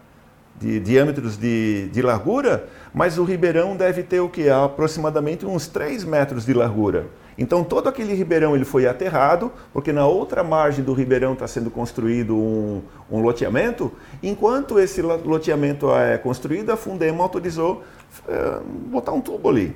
de 0.60 0.80
diâmetros 0.80 1.38
de, 1.38 1.88
de 1.88 2.02
largura, 2.02 2.68
mas 2.94 3.18
o 3.18 3.24
ribeirão 3.24 3.78
deve 3.78 4.04
ter 4.04 4.20
o 4.20 4.28
que? 4.28 4.50
Aproximadamente 4.50 5.46
uns 5.46 5.68
3 5.68 6.04
metros 6.04 6.46
de 6.46 6.54
largura. 6.54 7.08
Então 7.40 7.64
todo 7.64 7.88
aquele 7.88 8.14
ribeirão 8.14 8.54
ele 8.54 8.66
foi 8.66 8.86
aterrado, 8.86 9.50
porque 9.72 9.94
na 9.94 10.06
outra 10.06 10.44
margem 10.44 10.84
do 10.84 10.92
ribeirão 10.94 11.32
está 11.32 11.48
sendo 11.48 11.72
construído 11.72 12.36
um, 12.36 12.82
um, 13.10 13.22
loteamento. 13.22 13.94
Enquanto 14.22 14.78
esse 14.78 15.02
loteamento 15.02 15.90
é 15.96 16.18
construído, 16.18 16.70
a 16.70 16.76
Fundema 16.76 17.24
autorizou 17.24 17.82
é, 18.28 18.60
botar 18.88 19.14
um 19.14 19.22
tubo 19.22 19.48
ali. 19.48 19.74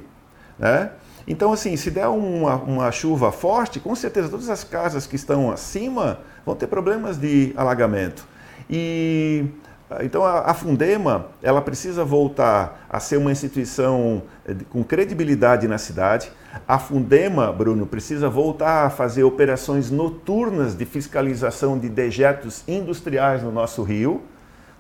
Né? 0.60 0.92
Então, 1.26 1.54
assim, 1.54 1.78
se 1.78 1.90
der 1.90 2.08
uma, 2.08 2.56
uma 2.56 2.92
chuva 2.92 3.32
forte, 3.32 3.80
com 3.80 3.96
certeza 3.96 4.28
todas 4.28 4.50
as 4.50 4.66
casas 4.66 5.08
que 5.08 5.16
estão 5.16 5.50
acima 5.50 6.20
vão 6.46 6.56
ter 6.56 6.68
problemas 6.68 7.18
de 7.18 7.54
alagamento. 7.56 8.28
E 8.70 9.46
então 10.02 10.26
a, 10.26 10.52
a, 10.52 10.54
Fundema 10.54 11.28
ela 11.42 11.62
precisa 11.62 12.04
voltar 12.04 12.86
a 12.90 13.00
ser 13.00 13.18
uma 13.18 13.32
instituição 13.32 14.24
eh, 14.46 14.56
com 14.70 14.84
credibilidade 14.84 15.68
na 15.68 15.78
cidade. 15.78 16.32
A 16.68 16.78
Fundema, 16.78 17.52
Bruno, 17.52 17.86
precisa 17.86 18.30
voltar 18.30 18.86
a 18.86 18.90
fazer 18.90 19.24
operações 19.24 19.90
noturnas 19.90 20.76
de 20.76 20.86
fiscalização 20.86 21.78
de 21.78 21.90
dejetos 21.90 22.64
industriais 22.68 23.42
no 23.42 23.52
nosso 23.52 23.84
rio. 23.84 24.22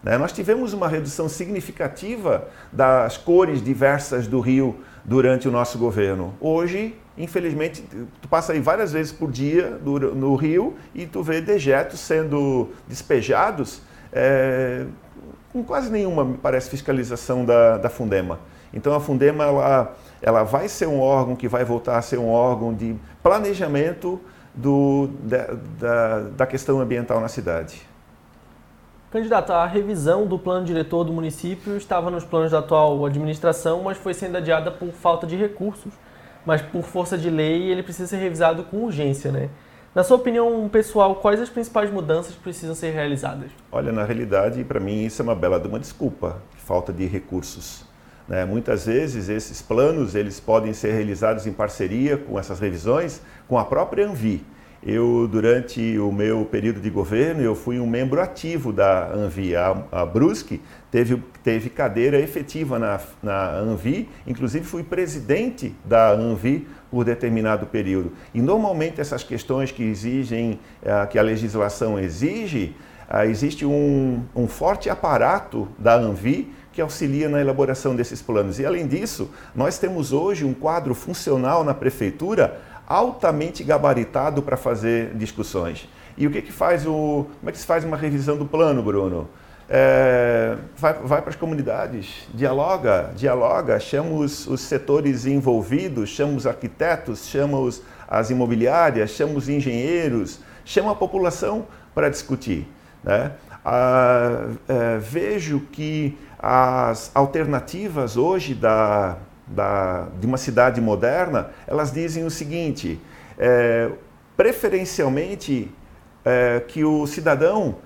Né? 0.03 0.17
Nós 0.17 0.31
tivemos 0.31 0.73
uma 0.73 0.87
redução 0.87 1.27
significativa 1.27 2.47
das 2.71 3.17
cores 3.17 3.63
diversas 3.63 4.27
do 4.27 4.39
rio 4.39 4.75
durante 5.03 5.47
o 5.47 5.51
nosso 5.51 5.77
governo. 5.77 6.33
Hoje, 6.39 6.95
infelizmente, 7.17 7.83
tu 8.21 8.27
passa 8.27 8.53
aí 8.53 8.59
várias 8.59 8.93
vezes 8.93 9.11
por 9.11 9.31
dia 9.31 9.79
no 9.83 10.35
rio 10.35 10.75
e 10.93 11.05
tu 11.05 11.23
vê 11.23 11.41
dejetos 11.41 11.99
sendo 11.99 12.69
despejados 12.87 13.81
é, 14.11 14.85
com 15.51 15.63
quase 15.63 15.91
nenhuma, 15.91 16.23
me 16.23 16.37
parece, 16.37 16.69
fiscalização 16.69 17.45
da, 17.45 17.77
da 17.77 17.89
Fundema. 17.89 18.39
Então 18.73 18.93
a 18.93 18.99
Fundema 18.99 19.43
ela, 19.43 19.95
ela 20.23 20.43
vai 20.43 20.69
ser 20.69 20.87
um 20.87 21.01
órgão 21.01 21.35
que 21.35 21.49
vai 21.49 21.65
voltar 21.65 21.97
a 21.97 22.01
ser 22.01 22.17
um 22.17 22.29
órgão 22.29 22.73
de 22.73 22.95
planejamento 23.21 24.21
do, 24.55 25.09
da, 25.19 25.47
da, 25.77 26.19
da 26.29 26.45
questão 26.47 26.79
ambiental 26.79 27.19
na 27.19 27.27
cidade. 27.27 27.81
Candidato, 29.11 29.51
a 29.51 29.65
revisão 29.65 30.25
do 30.25 30.39
plano 30.39 30.65
diretor 30.65 31.03
do 31.03 31.11
município 31.11 31.75
estava 31.75 32.09
nos 32.09 32.23
planos 32.23 32.51
da 32.51 32.59
atual 32.59 33.05
administração, 33.05 33.83
mas 33.83 33.97
foi 33.97 34.13
sendo 34.13 34.37
adiada 34.37 34.71
por 34.71 34.91
falta 34.91 35.27
de 35.27 35.35
recursos. 35.35 35.93
Mas 36.45 36.61
por 36.61 36.83
força 36.83 37.17
de 37.17 37.29
lei, 37.29 37.69
ele 37.69 37.83
precisa 37.83 38.07
ser 38.07 38.17
revisado 38.17 38.63
com 38.63 38.77
urgência, 38.77 39.31
né? 39.31 39.49
Na 39.93 40.03
sua 40.03 40.17
opinião 40.17 40.67
pessoal, 40.69 41.15
quais 41.15 41.39
as 41.39 41.49
principais 41.49 41.91
mudanças 41.91 42.33
precisam 42.33 42.73
ser 42.73 42.91
realizadas? 42.91 43.51
Olha, 43.71 43.91
na 43.91 44.03
realidade, 44.03 44.63
para 44.63 44.79
mim 44.79 45.03
isso 45.05 45.21
é 45.21 45.23
uma 45.23 45.35
bela 45.35 45.59
de 45.59 45.67
uma 45.67 45.79
desculpa, 45.79 46.41
falta 46.57 46.91
de 46.91 47.05
recursos. 47.05 47.85
Né? 48.27 48.45
Muitas 48.45 48.85
vezes 48.85 49.29
esses 49.29 49.61
planos 49.61 50.15
eles 50.15 50.39
podem 50.39 50.73
ser 50.73 50.93
realizados 50.93 51.45
em 51.45 51.51
parceria 51.51 52.17
com 52.17 52.39
essas 52.39 52.59
revisões 52.59 53.21
com 53.47 53.57
a 53.57 53.65
própria 53.65 54.07
Anvi. 54.07 54.43
Eu, 54.85 55.29
durante 55.31 55.97
o 55.97 56.11
meu 56.11 56.43
período 56.43 56.81
de 56.81 56.89
governo, 56.89 57.41
eu 57.41 57.55
fui 57.55 57.79
um 57.79 57.87
membro 57.87 58.21
ativo 58.21 58.73
da 58.73 59.13
Anvi. 59.13 59.55
A, 59.55 59.81
a 59.89 60.05
Brusque 60.05 60.61
teve, 60.91 61.23
teve 61.41 61.69
cadeira 61.69 62.19
efetiva 62.19 62.77
na, 62.77 62.99
na 63.21 63.49
Anvi, 63.51 64.09
inclusive 64.27 64.65
fui 64.65 64.83
presidente 64.83 65.73
da 65.85 66.11
Anvi 66.11 66.67
por 66.91 67.05
determinado 67.05 67.65
período. 67.65 68.11
E 68.33 68.41
normalmente 68.41 68.99
essas 68.99 69.23
questões 69.23 69.71
que 69.71 69.83
exigem, 69.83 70.59
uh, 70.81 71.07
que 71.07 71.17
a 71.17 71.21
legislação 71.21 71.97
exige, 71.97 72.75
uh, 73.09 73.23
existe 73.23 73.65
um, 73.65 74.21
um 74.35 74.49
forte 74.49 74.89
aparato 74.89 75.65
da 75.79 75.95
Anvi 75.95 76.51
que 76.73 76.81
auxilia 76.81 77.29
na 77.29 77.39
elaboração 77.39 77.95
desses 77.95 78.21
planos. 78.21 78.59
E 78.59 78.65
além 78.65 78.87
disso, 78.87 79.29
nós 79.55 79.77
temos 79.77 80.11
hoje 80.11 80.43
um 80.43 80.53
quadro 80.53 80.93
funcional 80.93 81.63
na 81.63 81.73
prefeitura 81.73 82.59
altamente 82.85 83.63
gabaritado 83.63 84.41
para 84.41 84.57
fazer 84.57 85.13
discussões. 85.15 85.87
E 86.17 86.27
o 86.27 86.31
que, 86.31 86.41
que 86.41 86.51
faz 86.51 86.85
o. 86.85 87.27
Como 87.39 87.49
é 87.49 87.51
que 87.51 87.57
se 87.57 87.65
faz 87.65 87.85
uma 87.85 87.95
revisão 87.95 88.35
do 88.35 88.45
plano, 88.45 88.83
Bruno? 88.83 89.29
é, 89.69 90.57
vai, 90.77 90.93
vai 90.93 91.21
para 91.21 91.29
as 91.29 91.35
comunidades, 91.35 92.27
dialoga, 92.33 93.11
dialoga, 93.15 93.79
chama 93.79 94.11
os, 94.11 94.45
os, 94.47 94.61
setores 94.61 95.25
envolvidos, 95.25 96.09
chama 96.09 96.33
os 96.33 96.45
arquitetos, 96.45 97.27
chama 97.27 97.57
os, 97.57 97.81
as 98.07 98.29
imobiliárias, 98.29 99.11
chama 99.11 99.33
os 99.33 99.47
engenheiros, 99.49 100.39
chama 100.65 100.91
a 100.91 100.95
população 100.95 101.65
para 101.93 102.09
discutir. 102.09 102.67
Né? 103.03 103.31
Ah, 103.65 104.49
é, 104.67 104.97
vejo 104.97 105.61
que 105.71 106.17
as 106.37 107.11
alternativas 107.15 108.17
hoje 108.17 108.53
da, 108.53 109.17
da, 109.47 110.07
de 110.19 110.27
uma 110.27 110.37
cidade 110.37 110.81
moderna, 110.81 111.51
elas 111.65 111.91
dizem 111.91 112.25
o 112.25 112.29
seguinte, 112.29 112.99
é, 113.37 113.89
preferencialmente 114.35 115.71
é, 116.25 116.61
que 116.67 116.83
o 116.83 117.07
cidadão 117.07 117.77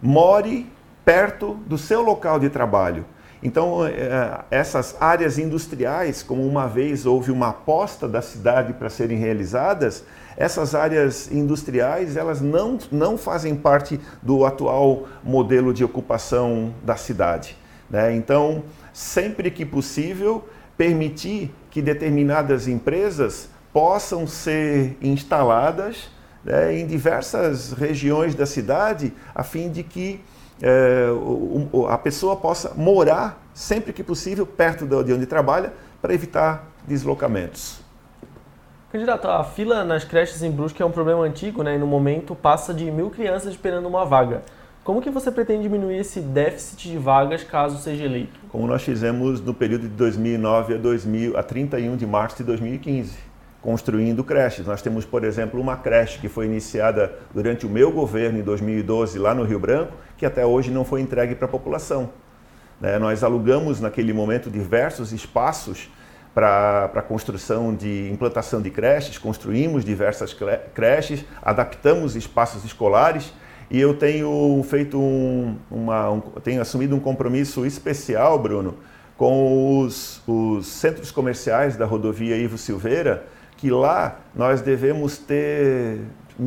more 0.00 0.70
perto 1.04 1.54
do 1.66 1.76
seu 1.76 2.02
local 2.02 2.38
de 2.38 2.48
trabalho. 2.48 3.04
Então, 3.42 3.86
é, 3.86 4.40
essas 4.50 4.96
áreas 5.00 5.38
industriais, 5.38 6.22
como 6.22 6.46
uma 6.46 6.66
vez 6.66 7.06
houve 7.06 7.30
uma 7.30 7.48
aposta 7.48 8.08
da 8.08 8.20
cidade 8.20 8.72
para 8.72 8.90
serem 8.90 9.18
realizadas, 9.18 10.04
essas 10.38 10.72
áreas 10.72 11.30
industriais 11.32 12.16
elas 12.16 12.40
não, 12.40 12.78
não 12.92 13.18
fazem 13.18 13.56
parte 13.56 14.00
do 14.22 14.46
atual 14.46 15.08
modelo 15.24 15.74
de 15.74 15.84
ocupação 15.84 16.72
da 16.84 16.96
cidade. 16.96 17.58
Né? 17.90 18.14
Então, 18.14 18.62
sempre 18.92 19.50
que 19.50 19.66
possível, 19.66 20.48
permitir 20.76 21.52
que 21.72 21.82
determinadas 21.82 22.68
empresas 22.68 23.48
possam 23.72 24.28
ser 24.28 24.96
instaladas 25.02 26.08
né, 26.44 26.78
em 26.78 26.86
diversas 26.86 27.72
regiões 27.72 28.36
da 28.36 28.46
cidade, 28.46 29.12
a 29.34 29.42
fim 29.42 29.68
de 29.68 29.82
que 29.82 30.20
é, 30.62 31.06
a 31.88 31.98
pessoa 31.98 32.36
possa 32.36 32.72
morar 32.76 33.44
sempre 33.52 33.92
que 33.92 34.04
possível 34.04 34.46
perto 34.46 34.86
de 34.86 35.12
onde 35.12 35.26
trabalha 35.26 35.72
para 36.00 36.14
evitar 36.14 36.70
deslocamentos. 36.86 37.77
Candidato, 38.90 39.28
a 39.28 39.44
fila 39.44 39.84
nas 39.84 40.02
creches 40.02 40.42
em 40.42 40.50
Brusque 40.50 40.80
é 40.80 40.86
um 40.86 40.90
problema 40.90 41.22
antigo, 41.22 41.62
né? 41.62 41.74
E 41.74 41.78
no 41.78 41.86
momento 41.86 42.34
passa 42.34 42.72
de 42.72 42.90
mil 42.90 43.10
crianças 43.10 43.50
esperando 43.50 43.86
uma 43.86 44.06
vaga. 44.06 44.40
Como 44.82 45.02
que 45.02 45.10
você 45.10 45.30
pretende 45.30 45.64
diminuir 45.64 45.98
esse 45.98 46.20
déficit 46.20 46.88
de 46.92 46.96
vagas 46.96 47.44
caso 47.44 47.76
seja 47.82 48.06
eleito? 48.06 48.40
Como 48.48 48.66
nós 48.66 48.82
fizemos 48.82 49.42
no 49.42 49.52
período 49.52 49.82
de 49.82 49.88
2009 49.88 50.76
a, 50.76 50.78
2000, 50.78 51.36
a 51.36 51.42
31 51.42 51.96
de 51.98 52.06
março 52.06 52.38
de 52.38 52.44
2015, 52.44 53.18
construindo 53.60 54.24
creches. 54.24 54.66
Nós 54.66 54.80
temos, 54.80 55.04
por 55.04 55.22
exemplo, 55.22 55.60
uma 55.60 55.76
creche 55.76 56.18
que 56.18 56.26
foi 56.26 56.46
iniciada 56.46 57.12
durante 57.34 57.66
o 57.66 57.68
meu 57.68 57.92
governo 57.92 58.38
em 58.38 58.42
2012 58.42 59.18
lá 59.18 59.34
no 59.34 59.44
Rio 59.44 59.60
Branco, 59.60 59.92
que 60.16 60.24
até 60.24 60.46
hoje 60.46 60.70
não 60.70 60.86
foi 60.86 61.02
entregue 61.02 61.34
para 61.34 61.44
a 61.44 61.50
população. 61.50 62.08
Né? 62.80 62.98
Nós 62.98 63.22
alugamos 63.22 63.82
naquele 63.82 64.14
momento 64.14 64.48
diversos 64.48 65.12
espaços 65.12 65.90
para 66.38 66.84
a 66.94 67.02
construção 67.02 67.74
de 67.74 68.08
implantação 68.12 68.62
de 68.62 68.70
creches, 68.70 69.18
construímos 69.18 69.84
diversas 69.84 70.32
creches, 70.72 71.24
adaptamos 71.42 72.14
espaços 72.14 72.64
escolares 72.64 73.32
e 73.68 73.80
eu 73.80 73.92
tenho 73.94 74.64
feito 74.70 75.00
um, 75.00 75.56
uma, 75.68 76.10
um, 76.10 76.20
tenho 76.20 76.62
assumido 76.62 76.94
um 76.94 77.00
compromisso 77.00 77.66
especial, 77.66 78.38
Bruno, 78.38 78.76
com 79.16 79.80
os, 79.80 80.22
os 80.28 80.68
centros 80.68 81.10
comerciais 81.10 81.76
da 81.76 81.84
rodovia 81.84 82.36
Ivo 82.36 82.56
Silveira, 82.56 83.26
que 83.56 83.68
lá 83.68 84.20
nós 84.32 84.60
devemos 84.60 85.18
ter 85.18 86.02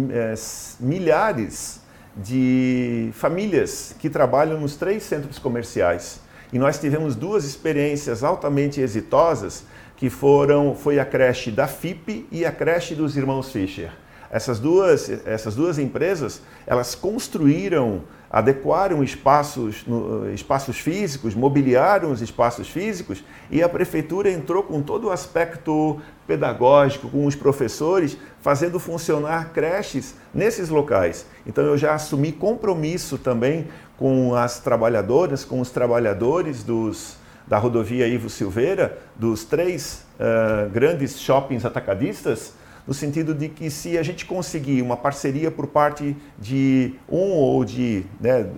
é, 0.10 0.34
milhares 0.80 1.82
de 2.16 3.10
famílias 3.12 3.94
que 4.00 4.10
trabalham 4.10 4.58
nos 4.58 4.78
três 4.78 5.04
centros 5.04 5.38
comerciais. 5.38 6.22
E 6.54 6.58
nós 6.58 6.80
tivemos 6.80 7.14
duas 7.14 7.44
experiências 7.44 8.24
altamente 8.24 8.80
exitosas, 8.80 9.66
que 10.02 10.10
foram 10.10 10.74
foi 10.74 10.98
a 10.98 11.06
creche 11.06 11.52
da 11.52 11.68
FIP 11.68 12.26
e 12.32 12.44
a 12.44 12.52
creche 12.52 12.96
dos 12.96 13.16
irmãos 13.16 13.52
Fischer. 13.52 13.92
Essas 14.32 14.58
duas, 14.58 15.08
essas 15.28 15.54
duas 15.54 15.78
empresas, 15.78 16.42
elas 16.66 16.96
construíram, 16.96 18.02
adequaram 18.28 19.04
espaços, 19.04 19.86
espaços 20.34 20.80
físicos, 20.80 21.36
mobiliaram 21.36 22.12
os 22.12 22.20
espaços 22.20 22.68
físicos 22.68 23.24
e 23.52 23.62
a 23.62 23.70
prefeitura 23.70 24.32
entrou 24.32 24.64
com 24.64 24.82
todo 24.82 25.06
o 25.06 25.12
aspecto 25.12 26.02
pedagógico, 26.26 27.08
com 27.08 27.28
os 27.28 27.36
professores, 27.36 28.18
fazendo 28.42 28.80
funcionar 28.80 29.52
creches 29.54 30.16
nesses 30.34 30.70
locais. 30.70 31.28
Então 31.46 31.64
eu 31.64 31.78
já 31.78 31.94
assumi 31.94 32.32
compromisso 32.32 33.20
também 33.20 33.68
com 34.00 34.34
as 34.34 34.60
trabalhadoras, 34.60 35.46
com 35.46 35.62
os 35.62 35.70
trabalhadores 35.70 36.64
dos, 36.64 37.21
da 37.52 37.58
rodovia 37.58 38.08
Ivo 38.08 38.30
Silveira, 38.30 38.98
dos 39.14 39.44
três 39.44 40.06
uh, 40.18 40.70
grandes 40.70 41.20
shoppings 41.20 41.66
atacadistas, 41.66 42.54
no 42.88 42.94
sentido 42.94 43.34
de 43.34 43.50
que 43.50 43.70
se 43.70 43.98
a 43.98 44.04
gente 44.04 44.26
conseguir 44.26 44.82
uma 44.82 44.96
parceria 44.96 45.52
por 45.52 45.68
parte 45.68 46.16
de 46.40 46.94
um 47.10 47.34
ou 47.34 47.66
de. 47.66 48.06
Né, 48.22 48.50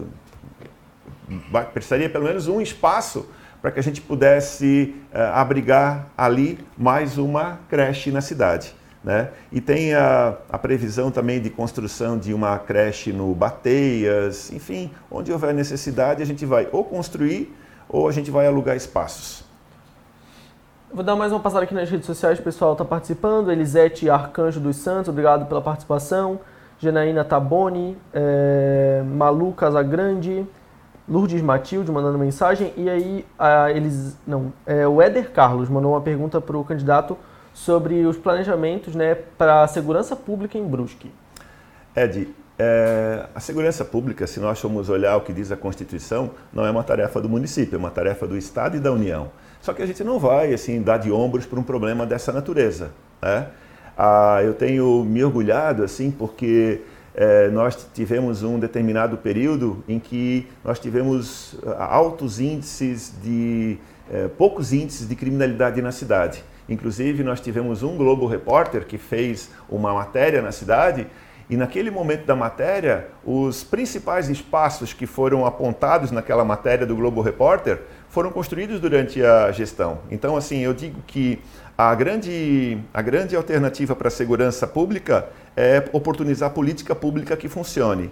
precisaria 1.73 2.08
pelo 2.08 2.25
menos 2.25 2.47
um 2.47 2.62
espaço 2.62 3.27
para 3.63 3.71
que 3.71 3.79
a 3.79 3.84
gente 3.84 3.99
pudesse 3.99 4.93
uh, 5.12 5.17
abrigar 5.34 6.10
ali 6.15 6.60
mais 6.77 7.17
uma 7.17 7.62
creche 7.67 8.12
na 8.12 8.21
cidade. 8.21 8.75
Né? 9.03 9.29
E 9.51 9.60
tem 9.60 9.95
a, 9.95 10.38
a, 10.47 10.60
previsão 10.60 11.10
também 11.10 11.41
de 11.41 11.49
construção 11.49 12.15
de 12.15 12.32
uma 12.32 12.60
creche 12.60 13.12
no 13.12 13.34
Bateias, 13.34 14.53
enfim, 14.53 14.91
onde 15.10 15.32
houver 15.32 15.51
necessidade, 15.51 16.21
a 16.21 16.25
gente 16.25 16.45
vai 16.45 16.69
ou 16.71 16.84
construir 16.84 17.51
ou 17.93 18.08
a 18.10 18.12
gente 18.12 18.32
vai 18.32 18.47
alugar 18.47 18.75
espaços. 18.75 19.43
Vou 20.91 21.03
dar 21.03 21.15
mais 21.15 21.32
uma 21.32 21.39
passada 21.39 21.63
aqui 21.63 21.75
nas 21.75 21.89
redes 21.89 22.08
sociais, 22.08 22.39
o 22.39 22.43
pessoal 22.43 22.73
está 22.73 22.84
participando. 22.84 23.51
Elisete 23.51 24.10
Arcanjo 24.10 24.60
dos 24.60 24.77
Santos, 24.77 25.10
obrigado 25.10 25.45
pela 25.45 25.62
participação. 25.62 26.39
Janaína 26.79 27.23
Taboni, 27.23 27.95
é, 28.12 29.03
Malu 29.06 29.53
Casagrande, 29.53 30.45
Lourdes 31.08 31.41
Matilde 31.41 31.91
mandando 31.91 32.17
mensagem. 32.17 32.73
E 32.75 32.89
aí, 32.89 33.25
a, 33.38 33.71
eles, 33.71 34.17
não, 34.25 34.51
é, 34.65 34.88
o 34.88 35.01
Éder 35.01 35.32
Carlos 35.32 35.69
mandou 35.69 35.93
uma 35.93 36.01
pergunta 36.01 36.41
para 36.41 36.58
o 36.58 36.63
candidato 36.63 37.15
sobre 37.53 38.06
os 38.06 38.17
planejamentos 38.17 38.95
né, 38.95 39.15
para 39.38 39.63
a 39.63 39.67
segurança 39.67 40.15
pública 40.15 40.58
em 40.58 40.65
Brusque. 40.65 41.12
Ed, 41.95 42.27
é, 42.63 43.26
a 43.36 43.39
segurança 43.41 43.84
pública, 43.84 44.26
se 44.26 44.39
nós 44.39 44.58
formos 44.58 44.88
olhar 44.88 45.17
o 45.17 45.21
que 45.21 45.34
diz 45.34 45.52
a 45.52 45.58
Constituição, 45.58 46.32
não 46.54 46.65
é 46.65 46.71
uma 46.71 46.84
tarefa 46.84 47.19
do 47.19 47.28
município, 47.28 47.76
é 47.76 47.78
uma 47.78 47.91
tarefa 47.91 48.26
do 48.26 48.38
Estado 48.38 48.78
e 48.78 48.80
da 48.80 48.91
União. 48.91 49.30
Só 49.62 49.73
que 49.73 49.82
a 49.82 49.86
gente 49.86 50.02
não 50.04 50.17
vai 50.17 50.54
assim 50.54 50.82
dar 50.82 50.97
de 50.97 51.12
ombros 51.12 51.45
para 51.45 51.60
um 51.60 51.63
problema 51.63 52.06
dessa 52.06 52.32
natureza. 52.32 52.91
Né? 53.21 53.47
Ah, 53.97 54.39
eu 54.43 54.54
tenho 54.54 55.04
me 55.04 55.21
orgulhado 55.23 55.84
assim 55.84 56.10
porque 56.10 56.82
é, 57.13 57.49
nós 57.49 57.88
tivemos 57.93 58.43
um 58.43 58.58
determinado 58.58 59.17
período 59.17 59.84
em 59.88 59.99
que 59.99 60.47
nós 60.63 60.80
tivemos 60.80 61.56
ah, 61.65 61.95
altos 61.95 62.39
índices 62.39 63.13
de 63.21 63.78
é, 64.10 64.30
poucos 64.30 64.71
índices 64.71 65.08
de 65.08 65.15
criminalidade 65.17 65.82
na 65.82 65.91
cidade. 65.91 66.43
Inclusive 66.69 67.23
nós 67.23 67.41
tivemos 67.41 67.84
um 67.84 67.97
Globo 67.97 68.26
Repórter 68.26 68.86
que 68.86 68.97
fez 68.97 69.49
uma 69.69 69.93
matéria 69.93 70.41
na 70.41 70.54
cidade 70.54 71.08
e 71.53 71.55
naquele 71.55 71.91
momento 71.91 72.25
da 72.25 72.35
matéria, 72.35 73.09
os 73.23 73.63
principais 73.63 74.27
espaços 74.27 74.91
que 74.91 75.05
foram 75.05 75.45
apontados 75.45 76.09
naquela 76.09 76.43
matéria 76.43 76.83
do 76.83 76.95
Globo 76.95 77.21
Repórter 77.21 77.79
foram 78.09 78.31
construídos 78.31 78.79
durante 78.79 79.23
a 79.23 79.51
gestão. 79.51 79.99
Então, 80.09 80.35
assim, 80.35 80.61
eu 80.61 80.73
digo 80.73 80.99
que 81.05 81.39
a 81.77 81.93
grande, 81.93 82.79
a 82.91 83.03
grande 83.03 83.35
alternativa 83.35 83.95
para 83.95 84.07
a 84.07 84.11
segurança 84.11 84.65
pública 84.65 85.29
é 85.55 85.87
oportunizar 85.93 86.49
política 86.49 86.95
pública 86.95 87.37
que 87.37 87.47
funcione. 87.47 88.05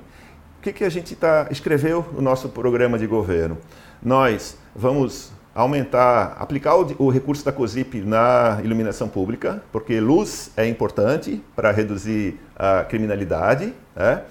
O 0.60 0.62
que, 0.62 0.72
que 0.72 0.84
a 0.84 0.90
gente 0.90 1.16
tá, 1.16 1.48
escreveu 1.50 2.06
no 2.14 2.22
nosso 2.22 2.48
programa 2.48 3.00
de 3.00 3.08
governo? 3.08 3.58
Nós 4.04 4.56
vamos 4.76 5.34
aumentar, 5.54 6.38
aplicar 6.40 6.76
o, 6.76 6.96
o, 6.98 7.10
recurso 7.10 7.44
da 7.44 7.52
COSIP 7.52 8.02
na 8.02 8.60
iluminação 8.64 9.08
pública, 9.08 9.62
porque 9.72 10.00
luz 10.00 10.52
é 10.56 10.68
importante 10.68 11.44
para 11.56 11.72
reduzir 11.72 12.40
a 12.62 12.84
criminalidade, 12.84 13.74
né? 13.96 14.22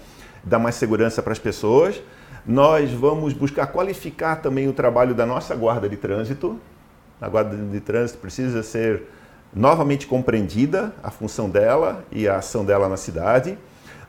dar 0.45 0.61
mais 0.61 0.77
segurança 0.77 1.21
para 1.21 1.33
as 1.33 1.39
pessoas. 1.41 2.01
Nós 2.47 2.93
vamos 2.93 3.33
buscar 3.33 3.67
qualificar 3.67 4.37
também 4.37 4.69
o 4.69 4.73
trabalho 4.73 5.17
da 5.17 5.27
nossa 5.27 5.53
guarda 5.57 5.89
de 5.89 5.97
trânsito. 5.97 6.57
A 7.21 7.29
guarda 7.29 7.57
de 7.57 7.81
trânsito 7.81 8.21
precisa 8.21 8.63
ser 8.63 9.03
novamente 9.53 10.07
compreendida, 10.07 10.95
a 11.03 11.11
função 11.11 11.51
dela 11.51 12.05
e 12.13 12.29
a 12.29 12.37
ação 12.37 12.65
dela 12.65 12.89
na 12.89 12.97
cidade. 12.97 13.59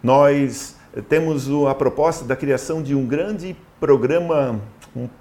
Nós 0.04 0.76
temos 1.10 1.50
a 1.68 1.74
proposta 1.74 2.24
da 2.24 2.36
criação 2.36 2.84
de 2.84 2.94
um 2.94 3.08
grande 3.08 3.56
programa, 3.80 4.62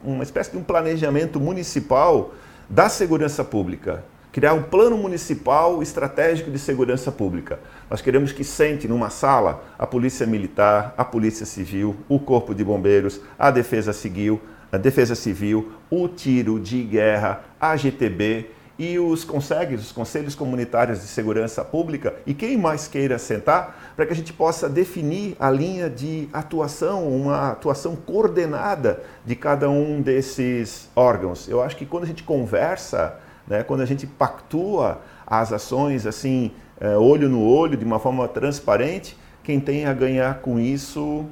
uma 0.05 0.23
espécie 0.23 0.51
de 0.51 0.59
um 0.59 0.63
planejamento 0.63 1.41
municipal 1.41 2.33
da 2.69 2.91
segurança 2.91 3.43
pública. 3.43 4.05
criar 4.31 4.53
um 4.53 4.63
plano 4.63 4.97
municipal 4.97 5.83
estratégico 5.83 6.53
de 6.53 6.59
segurança 6.59 7.11
pública. 7.11 7.59
Nós 7.91 8.01
queremos 8.01 8.31
que 8.31 8.45
sente 8.45 8.87
numa 8.87 9.11
sala 9.11 9.65
a 9.77 9.85
Polícia 9.85 10.25
Militar, 10.25 10.95
a 10.97 11.05
Polícia 11.05 11.45
Civil, 11.45 11.97
o 12.09 12.21
Corpo 12.21 12.55
de 12.55 12.63
Bombeiros, 12.63 13.21
a 13.37 13.51
Defesa 13.51 13.93
Civil, 13.93 14.41
a 14.71 14.79
Defesa 14.79 15.17
Civil, 15.17 15.73
o 15.91 16.07
Tiro 16.07 16.61
de 16.61 16.85
Guerra, 16.85 17.43
a 17.61 17.77
GTB 17.77 18.49
e 18.79 18.97
os 19.01 19.25
consegues, 19.25 19.81
os 19.81 19.91
conselhos 19.91 20.37
comunitários 20.37 21.01
de 21.01 21.09
segurança 21.09 21.65
pública 21.65 22.15
e 22.25 22.33
quem 22.33 22.57
mais 22.57 22.87
queira 22.87 23.19
sentar 23.19 23.93
para 23.97 24.07
que 24.07 24.13
a 24.13 24.17
gente 24.17 24.33
possa 24.33 24.69
definir 24.69 25.37
a 25.41 25.51
linha 25.51 25.91
de 25.91 26.29
atuação, 26.33 27.09
uma 27.09 27.51
atuação 27.51 27.97
coordenada 27.97 29.03
de 29.27 29.35
cada 29.35 29.69
um 29.69 30.01
desses 30.01 30.89
órgãos. 30.95 31.49
Eu 31.49 31.61
acho 31.61 31.77
que 31.77 31.85
quando 31.85 32.05
a 32.05 32.07
gente 32.07 32.23
conversa 32.23 33.19
né? 33.51 33.65
Quando 33.65 33.81
a 33.81 33.85
gente 33.85 34.07
pactua 34.07 35.01
as 35.27 35.53
ações 35.53 36.07
assim, 36.07 36.53
é, 36.81 36.97
olho 36.97 37.29
no 37.29 37.47
olho, 37.47 37.77
de 37.77 37.85
uma 37.85 37.99
forma 37.99 38.27
transparente, 38.27 39.17
quem 39.45 39.61
tem 39.61 39.85
a 39.85 39.93
ganhar 39.93 40.41
com 40.41 40.59
isso 40.59 41.27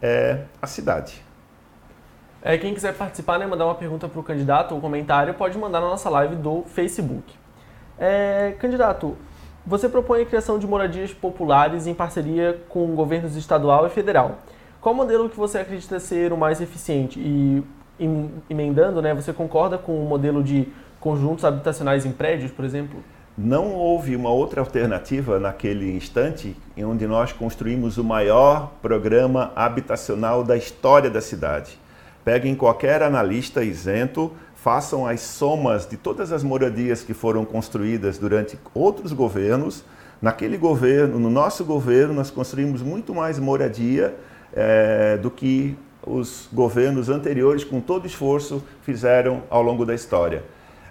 é 0.00 0.42
a 0.62 0.66
cidade. 0.66 1.22
É, 2.40 2.56
quem 2.58 2.74
quiser 2.74 2.94
participar, 2.94 3.38
né, 3.38 3.46
mandar 3.46 3.64
uma 3.64 3.74
pergunta 3.74 4.06
para 4.06 4.20
o 4.20 4.22
candidato 4.22 4.74
ou 4.74 4.80
comentário, 4.80 5.32
pode 5.34 5.58
mandar 5.58 5.80
na 5.80 5.88
nossa 5.88 6.10
live 6.10 6.36
do 6.36 6.62
Facebook. 6.66 7.34
É, 7.98 8.54
candidato, 8.58 9.16
você 9.66 9.88
propõe 9.88 10.22
a 10.22 10.26
criação 10.26 10.58
de 10.58 10.66
moradias 10.66 11.12
populares 11.12 11.86
em 11.86 11.94
parceria 11.94 12.60
com 12.68 12.94
governos 12.94 13.34
estadual 13.34 13.86
e 13.86 13.90
federal. 13.90 14.38
Qual 14.80 14.94
modelo 14.94 15.30
que 15.30 15.36
você 15.36 15.58
acredita 15.58 15.98
ser 15.98 16.32
o 16.32 16.36
mais 16.36 16.60
eficiente? 16.60 17.18
E 17.18 17.64
emendando, 18.50 19.00
né, 19.00 19.14
você 19.14 19.32
concorda 19.32 19.78
com 19.78 20.04
o 20.04 20.06
modelo 20.06 20.42
de 20.42 20.68
conjuntos 21.00 21.44
habitacionais 21.44 22.04
em 22.04 22.12
prédios, 22.12 22.50
por 22.50 22.64
exemplo? 22.64 23.02
Não 23.36 23.74
houve 23.74 24.14
uma 24.14 24.30
outra 24.30 24.60
alternativa 24.60 25.40
naquele 25.40 25.90
instante 25.90 26.56
em 26.76 26.84
onde 26.84 27.04
nós 27.04 27.32
construímos 27.32 27.98
o 27.98 28.04
maior 28.04 28.74
programa 28.80 29.50
habitacional 29.56 30.44
da 30.44 30.56
história 30.56 31.10
da 31.10 31.20
cidade. 31.20 31.76
Peguem 32.24 32.54
qualquer 32.54 33.02
analista 33.02 33.64
isento, 33.64 34.30
façam 34.54 35.04
as 35.04 35.20
somas 35.20 35.84
de 35.84 35.96
todas 35.96 36.30
as 36.30 36.44
moradias 36.44 37.02
que 37.02 37.12
foram 37.12 37.44
construídas 37.44 38.18
durante 38.18 38.56
outros 38.72 39.12
governos. 39.12 39.84
Naquele 40.22 40.56
governo, 40.56 41.18
no 41.18 41.28
nosso 41.28 41.64
governo, 41.64 42.14
nós 42.14 42.30
construímos 42.30 42.82
muito 42.82 43.12
mais 43.12 43.36
moradia 43.40 44.14
é, 44.52 45.16
do 45.16 45.28
que 45.28 45.76
os 46.06 46.48
governos 46.52 47.08
anteriores, 47.08 47.64
com 47.64 47.80
todo 47.80 48.06
esforço, 48.06 48.62
fizeram 48.82 49.42
ao 49.50 49.60
longo 49.60 49.84
da 49.84 49.92
história. 49.92 50.44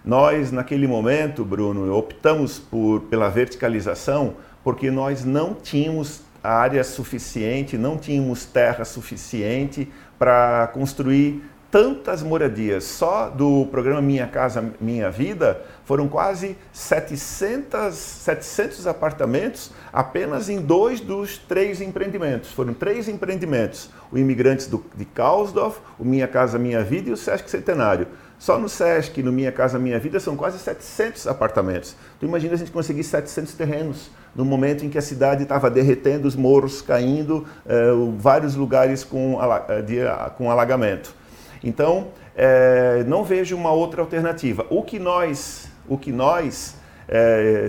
Nós, 0.04 0.52
naquele 0.52 0.88
momento, 0.88 1.46
Bruno, 1.46 1.96
optamos 1.96 2.60
por, 2.60 3.02
pela 3.02 3.30
verticalização 3.30 4.36
porque 4.64 4.90
nós 4.90 5.26
não 5.26 5.54
tínhamos 5.54 6.22
área 6.44 6.84
suficiente, 6.84 7.78
não 7.78 7.98
tínhamos 7.98 8.46
terra 8.46 8.84
suficiente 8.84 9.90
para 10.20 10.68
construir 10.74 11.42
tantas 11.74 12.22
moradias. 12.22 12.84
Só 12.84 13.30
do 13.30 13.66
programa 13.72 14.00
Minha 14.00 14.28
Casa 14.28 14.74
Minha 14.80 15.10
Vida 15.10 15.60
foram 15.86 16.08
quase 16.08 16.56
700, 16.72 17.96
700 17.96 18.86
apartamentos 18.86 19.72
apenas 19.92 20.50
em 20.50 20.62
dois 20.62 21.00
dos 21.00 21.40
três 21.40 21.82
empreendimentos. 21.82 22.52
Foram 22.52 22.76
três 22.76 23.10
empreendimentos: 23.10 23.90
o 24.12 24.20
Imigrantes 24.20 24.68
do, 24.68 24.86
de 24.96 25.04
Kausdorf, 25.04 25.80
o 25.98 26.06
Minha 26.06 26.28
Casa 26.28 26.60
Minha 26.60 26.84
Vida 26.84 27.10
e 27.10 27.14
o 27.14 27.18
Sesc 27.18 27.50
Centenário. 27.50 28.08
Só 28.44 28.60
no 28.60 28.68
SESC, 28.68 29.24
no 29.24 29.32
Minha 29.32 29.54
Casa 29.54 29.80
Minha 29.80 29.98
Vida, 29.98 30.20
são 30.20 30.36
quase 30.36 30.60
700 30.60 31.28
apartamentos. 31.28 31.96
Tu 32.20 32.26
imagina 32.26 32.56
a 32.56 32.58
gente 32.58 32.72
conseguir 32.72 33.06
700 33.06 33.54
terrenos 33.54 34.12
no 34.36 34.44
momento 34.44 34.86
em 34.86 34.90
que 34.90 34.98
a 34.98 35.02
cidade 35.02 35.44
estava 35.44 35.70
derretendo, 35.70 36.28
os 36.28 36.36
morros 36.36 36.82
caindo, 36.82 37.48
eh, 37.66 37.92
vários 38.18 38.54
lugares 38.56 39.02
com, 39.02 39.40
eh, 39.70 39.82
de, 39.84 40.00
com 40.38 40.52
alagamento. 40.52 41.16
Então, 41.64 42.10
eh, 42.36 43.06
não 43.08 43.24
vejo 43.24 43.56
uma 43.56 43.72
outra 43.72 44.02
alternativa. 44.02 44.66
O 44.70 44.84
que 44.84 45.00
nós, 45.00 45.70
o 45.88 45.98
que 45.98 46.12
nós 46.12 46.76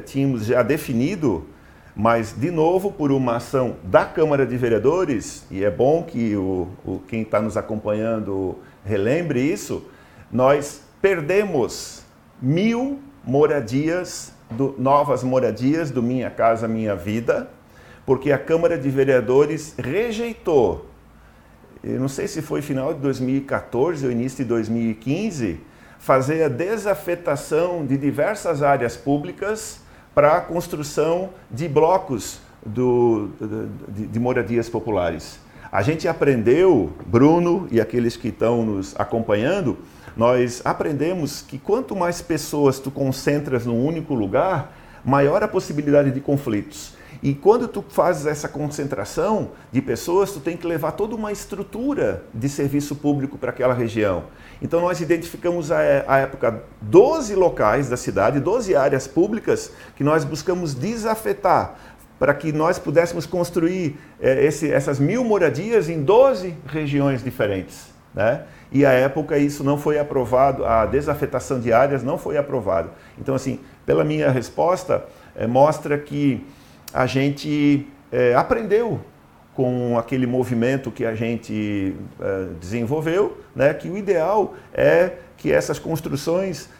tínhamos 0.06 0.46
já 0.46 0.64
definido, 0.64 1.46
mas, 1.94 2.34
de 2.37 2.50
novo, 2.50 2.90
por 2.90 3.12
uma 3.12 3.37
ação 3.37 3.76
da 3.84 4.04
Câmara 4.04 4.44
de 4.44 4.56
Vereadores, 4.56 5.46
e 5.52 5.62
é 5.62 5.70
bom 5.70 6.02
que 6.02 6.34
o, 6.34 6.68
o 6.84 6.98
quem 7.06 7.22
está 7.22 7.40
nos 7.40 7.56
acompanhando 7.56 8.58
relembre 8.84 9.40
isso, 9.40 9.84
nós 10.30 10.82
perdemos 11.00 12.02
mil 12.40 13.00
moradias, 13.24 14.32
do, 14.50 14.74
novas 14.78 15.22
moradias 15.22 15.90
do 15.90 16.02
Minha 16.02 16.30
Casa 16.30 16.68
Minha 16.68 16.94
Vida, 16.94 17.48
porque 18.04 18.32
a 18.32 18.38
Câmara 18.38 18.76
de 18.76 18.90
Vereadores 18.90 19.74
rejeitou, 19.78 20.87
eu 21.84 22.00
não 22.00 22.08
sei 22.08 22.26
se 22.26 22.40
foi 22.40 22.62
final 22.62 22.94
de 22.94 23.00
2014 23.00 24.06
ou 24.06 24.10
início 24.10 24.38
de 24.38 24.48
2015, 24.48 25.60
fazer 25.98 26.42
a 26.42 26.48
desafetação 26.48 27.84
de 27.84 27.98
diversas 27.98 28.62
áreas 28.62 28.96
públicas 28.96 29.80
para 30.14 30.38
a 30.38 30.40
construção 30.40 31.30
de 31.50 31.68
blocos 31.68 32.40
do, 32.64 33.28
de, 33.88 34.06
de 34.06 34.18
moradias 34.18 34.66
populares. 34.66 35.38
A 35.70 35.82
gente 35.82 36.08
aprendeu, 36.08 36.90
Bruno 37.06 37.68
e 37.70 37.80
aqueles 37.80 38.16
que 38.16 38.28
estão 38.28 38.64
nos 38.64 38.98
acompanhando, 38.98 39.76
nós 40.16 40.62
aprendemos 40.64 41.42
que 41.42 41.59
quanto 41.59 41.96
mais 41.96 42.22
pessoas 42.22 42.79
tu 42.79 42.90
concentras 42.90 43.66
num 43.66 43.85
único 43.85 44.14
lugar, 44.14 44.72
maior 45.05 45.42
a 45.42 45.48
possibilidade 45.48 46.11
de 46.11 46.20
conflitos. 46.20 46.94
E 47.22 47.33
quando 47.33 47.66
tu 47.66 47.83
fazes 47.88 48.27
essa 48.27 48.48
concentração 48.48 49.53
de 49.72 49.81
pessoas, 49.81 50.31
tu 50.31 50.40
tem 50.40 50.59
que 50.59 50.66
levar 50.66 50.92
toda 50.92 51.16
uma 51.16 51.33
estrutura 51.33 52.22
de 52.35 52.50
serviço 52.50 52.94
público 52.94 53.38
para 53.38 53.48
aquela 53.48 53.72
região. 53.72 54.24
Então 54.61 54.81
nós 54.81 55.00
identificamos 55.00 55.72
a, 55.72 55.81
época 56.18 56.62
12 56.83 57.35
locais 57.35 57.88
da 57.88 57.96
cidade, 57.96 58.40
12 58.40 58.77
áreas 58.77 59.07
públicas 59.07 59.72
que 59.96 60.05
nós 60.05 60.22
buscamos 60.22 60.74
desafetar 60.74 61.77
para 62.18 62.35
que 62.35 62.53
nós 62.53 62.79
pudéssemos 62.79 63.24
construir 63.24 63.98
é, 64.20 64.44
esse, 64.44 64.70
essas 64.70 64.98
mil 64.98 65.24
moradias 65.24 65.88
em 65.88 66.03
12 66.03 66.55
regiões 66.66 67.24
diferentes. 67.24 67.93
Né? 68.14 68.44
e 68.74 68.85
à 68.85 68.90
época 68.90 69.38
isso 69.38 69.62
não 69.62 69.79
foi 69.79 70.00
aprovado, 70.00 70.64
a 70.64 70.85
desafetação 70.85 71.61
de 71.61 71.72
áreas 71.72 72.03
não 72.03 72.18
foi 72.18 72.37
aprovada. 72.37 72.90
Então, 73.16 73.35
assim, 73.35 73.61
pela 73.87 74.03
minha 74.03 74.31
resposta, 74.31 75.05
é, 75.37 75.46
mostra 75.46 75.96
que 75.96 76.44
a 76.92 77.07
gente 77.07 77.87
é, 78.11 78.35
aprendeu 78.35 79.00
com 79.55 79.96
aquele 79.96 80.27
movimento 80.27 80.90
que 80.90 81.05
a 81.05 81.14
gente 81.14 81.94
é, 82.20 82.46
desenvolveu, 82.61 83.38
né, 83.55 83.72
que 83.72 83.88
o 83.88 83.96
ideal 83.96 84.55
é 84.74 85.12
que 85.37 85.53
essas 85.53 85.79
construções 85.79 86.70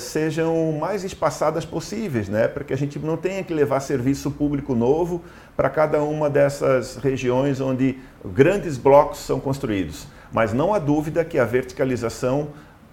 sejam 0.00 0.72
mais 0.80 1.04
espaçadas 1.04 1.64
possíveis, 1.64 2.28
né, 2.28 2.48
para 2.48 2.64
que 2.64 2.72
a 2.72 2.76
gente 2.76 2.98
não 2.98 3.16
tenha 3.16 3.44
que 3.44 3.54
levar 3.54 3.78
serviço 3.78 4.32
público 4.32 4.74
novo 4.74 5.22
para 5.56 5.70
cada 5.70 6.02
uma 6.02 6.28
dessas 6.28 6.96
regiões 6.96 7.60
onde 7.60 7.98
grandes 8.24 8.76
blocos 8.76 9.20
são 9.20 9.38
construídos. 9.38 10.08
Mas 10.32 10.52
não 10.52 10.72
há 10.72 10.78
dúvida 10.78 11.24
que 11.24 11.38
a 11.38 11.44
verticalização 11.44 12.48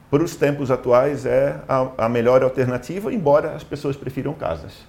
para 0.09 0.23
os 0.23 0.35
tempos 0.35 0.71
atuais 0.71 1.25
é 1.25 1.59
a, 1.67 2.05
a 2.05 2.09
melhor 2.09 2.41
alternativa, 2.43 3.13
embora 3.13 3.51
as 3.51 3.63
pessoas 3.63 3.95
prefiram 3.95 4.33
casas. 4.33 4.85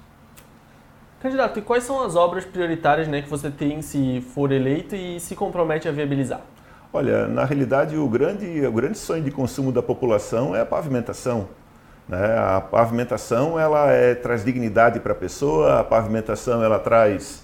Candidato, 1.21 1.59
e 1.59 1.63
quais 1.63 1.83
são 1.83 2.05
as 2.05 2.15
obras 2.15 2.45
prioritárias 2.45 3.09
né, 3.09 3.23
que 3.23 3.29
você 3.29 3.51
tem 3.51 3.83
se 3.83 4.25
for 4.33 4.53
eleito 4.53 4.95
e 4.95 5.19
se 5.19 5.35
compromete 5.35 5.89
a 5.89 5.93
viabilizar? 5.93 6.41
Olha, 6.93 7.27
na 7.27 7.45
realidade, 7.45 7.97
o 7.97 8.09
grande, 8.09 8.65
o 8.65 8.73
grande 8.73 8.97
sonho 8.97 9.23
de 9.23 9.31
consumo 9.31 9.73
da 9.73 9.83
população 9.83 10.55
é 10.55 10.61
a 10.61 10.67
pavimentação. 10.67 11.49
Né? 12.09 12.39
A 12.39 12.61
pavimentação 12.61 13.59
ela 13.59 13.91
é, 13.91 14.15
traz 14.15 14.45
dignidade 14.45 15.01
para 15.01 15.13
a 15.13 15.17
pessoa, 15.17 15.81
a 15.81 15.85
pavimentação 15.85 16.63
ela 16.63 16.79
traz 16.79 17.43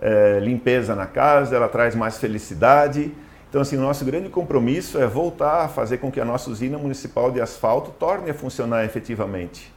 é, 0.00 0.38
limpeza 0.40 0.94
na 0.94 1.06
casa, 1.06 1.56
ela 1.56 1.68
traz 1.68 1.94
mais 1.94 2.18
felicidade 2.18 3.12
então, 3.54 3.62
assim, 3.62 3.76
o 3.76 3.80
nosso 3.80 4.04
grande 4.04 4.28
compromisso 4.28 4.98
é 4.98 5.06
voltar 5.06 5.66
a 5.66 5.68
fazer 5.68 5.98
com 5.98 6.10
que 6.10 6.20
a 6.20 6.24
nossa 6.24 6.50
usina 6.50 6.76
municipal 6.76 7.30
de 7.30 7.40
asfalto 7.40 7.92
torne 7.92 8.28
a 8.28 8.34
funcionar 8.34 8.84
efetivamente. 8.84 9.72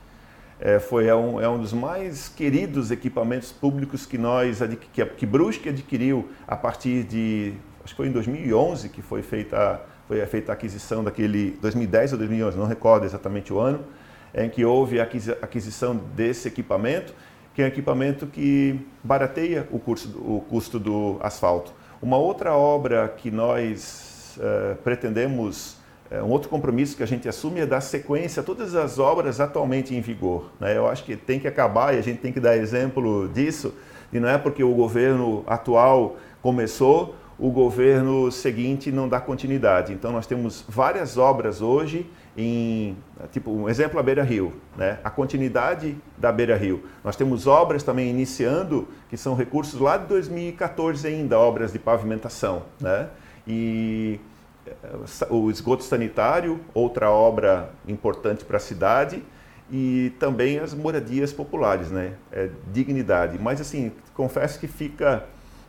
É, 0.60 0.80
foi 0.80 1.06
é 1.06 1.14
um, 1.14 1.40
é 1.40 1.48
um 1.48 1.60
dos 1.60 1.74
mais 1.74 2.28
queridos 2.28 2.90
equipamentos 2.90 3.52
públicos 3.52 4.04
que 4.04 4.18
nós 4.18 4.62
que, 4.92 5.06
que 5.06 5.26
Brusque 5.28 5.70
adquiriu 5.70 6.28
a 6.48 6.56
partir 6.56 7.04
de 7.04 7.54
acho 7.84 7.94
que 7.94 7.98
foi 7.98 8.08
em 8.08 8.12
2011 8.12 8.90
que 8.90 9.04
foi 9.04 9.22
feita 9.22 9.80
foi 10.08 10.26
feita 10.26 10.52
a 10.52 10.56
aquisição 10.56 11.04
daquele 11.04 11.52
2010 11.62 12.14
ou 12.14 12.18
2011 12.18 12.58
não 12.58 12.66
recordo 12.66 13.06
exatamente 13.06 13.54
o 13.54 13.60
ano 13.60 13.86
em 14.34 14.50
que 14.50 14.66
houve 14.66 15.00
a 15.00 15.04
aquisição 15.04 15.96
desse 16.16 16.48
equipamento 16.48 17.14
que 17.54 17.62
é 17.62 17.66
um 17.66 17.68
equipamento 17.68 18.26
que 18.26 18.80
barateia 19.04 19.68
o, 19.70 19.78
curso, 19.78 20.10
o 20.18 20.44
custo 20.50 20.80
do 20.80 21.18
asfalto 21.22 21.72
uma 22.02 22.18
outra 22.18 22.54
obra 22.54 23.08
que 23.08 23.32
nós 23.32 24.38
uh, 24.38 24.76
pretendemos 24.84 25.78
é, 26.10 26.22
um 26.22 26.30
outro 26.30 26.48
compromisso 26.50 26.96
que 26.96 27.04
a 27.04 27.08
gente 27.08 27.28
assume 27.28 27.60
é 27.60 27.66
dar 27.66 27.82
sequência 27.82 28.42
a 28.42 28.44
todas 28.44 28.76
as 28.76 28.98
obras 28.98 29.40
atualmente 29.40 29.94
em 29.94 30.00
vigor. 30.00 30.52
Né? 30.60 30.78
Eu 30.78 30.88
acho 30.88 31.04
que 31.04 31.16
tem 31.18 31.40
que 31.40 31.48
acabar 31.48 31.94
e 31.94 32.00
a 32.00 32.02
gente 32.02 32.20
tem 32.20 32.32
que 32.32 32.40
dar 32.40 32.56
exemplo 32.56 33.28
disso, 33.28 33.74
e 34.12 34.20
não 34.20 34.30
é 34.30 34.38
porque 34.38 34.64
o 34.64 34.74
governo 34.74 35.44
atual 35.46 36.16
começou, 36.42 37.16
o 37.38 37.52
governo 37.52 38.32
seguinte 38.32 38.92
não 38.92 39.10
dá 39.10 39.20
continuidade. 39.20 39.92
Então 39.92 40.12
nós 40.12 40.26
temos 40.26 40.64
várias 40.68 41.18
obras 41.18 41.62
hoje 41.62 42.10
em, 42.38 42.96
tipo, 43.32 43.50
um 43.50 43.68
exemplo 43.68 44.00
a 44.00 44.04
Beira 44.04 44.24
Rio, 44.24 44.54
né? 44.78 45.00
a 45.04 45.10
continuidade 45.10 45.98
da 46.16 46.32
Beira 46.32 46.56
Rio. 46.56 46.84
Nós 47.04 47.16
temos 47.16 47.48
obras 47.48 47.82
também 47.82 48.10
iniciando, 48.10 48.88
que 49.10 49.18
são 49.18 49.34
recursos 49.34 49.80
lá 49.80 49.98
de 49.98 50.06
2014 50.06 51.08
ainda, 51.08 51.40
obras 51.40 51.74
de 51.74 51.80
pavimentação. 51.80 52.64
Né? 52.80 53.10
E 53.48 54.20
eh, 54.68 55.28
o 55.32 55.50
esgoto 55.50 55.84
sanitário, 55.84 56.60
outra 56.76 57.10
obra 57.10 57.72
importante 57.88 58.46
para 58.46 58.58
a 58.58 58.60
cidade, 58.60 59.24
e 59.72 60.14
também 60.20 60.60
as 60.60 60.74
moradias 60.74 61.34
populares, 61.34 61.92
né? 61.92 62.14
É, 62.32 62.50
dignidade. 62.72 63.38
Mas 63.38 63.60
assim, 63.60 63.92
confesso 64.14 64.60
que 64.60 64.68
fica 64.68 65.26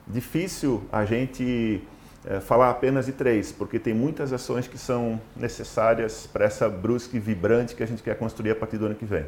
difícil 0.06 0.84
a 0.92 1.04
gente 1.04 1.82
é, 2.26 2.40
falar 2.40 2.70
apenas 2.70 3.06
de 3.06 3.12
três, 3.12 3.52
porque 3.52 3.78
tem 3.78 3.94
muitas 3.94 4.32
ações 4.32 4.66
que 4.66 4.78
são 4.78 5.20
necessárias 5.36 6.26
para 6.26 6.44
essa 6.44 6.68
brusque 6.68 7.18
vibrante 7.18 7.74
que 7.74 7.82
a 7.82 7.86
gente 7.86 8.02
quer 8.02 8.16
construir 8.16 8.50
a 8.50 8.56
partir 8.56 8.78
do 8.78 8.86
ano 8.86 8.94
que 8.94 9.04
vem. 9.04 9.26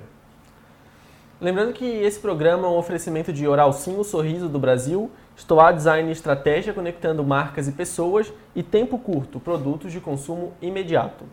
Lembrando 1.40 1.72
que 1.72 1.86
esse 1.86 2.20
programa 2.20 2.66
é 2.66 2.70
um 2.70 2.76
oferecimento 2.76 3.32
de 3.32 3.48
Oral 3.48 3.72
Sim, 3.72 3.98
o 3.98 4.04
sorriso 4.04 4.46
do 4.46 4.58
Brasil, 4.58 5.10
Stoa 5.34 5.72
Design 5.72 6.06
e 6.08 6.12
Estratégia 6.12 6.74
conectando 6.74 7.24
marcas 7.24 7.66
e 7.66 7.72
pessoas 7.72 8.30
e 8.54 8.62
Tempo 8.62 8.98
Curto, 8.98 9.40
produtos 9.40 9.90
de 9.90 10.00
consumo 10.00 10.52
imediato. 10.60 11.24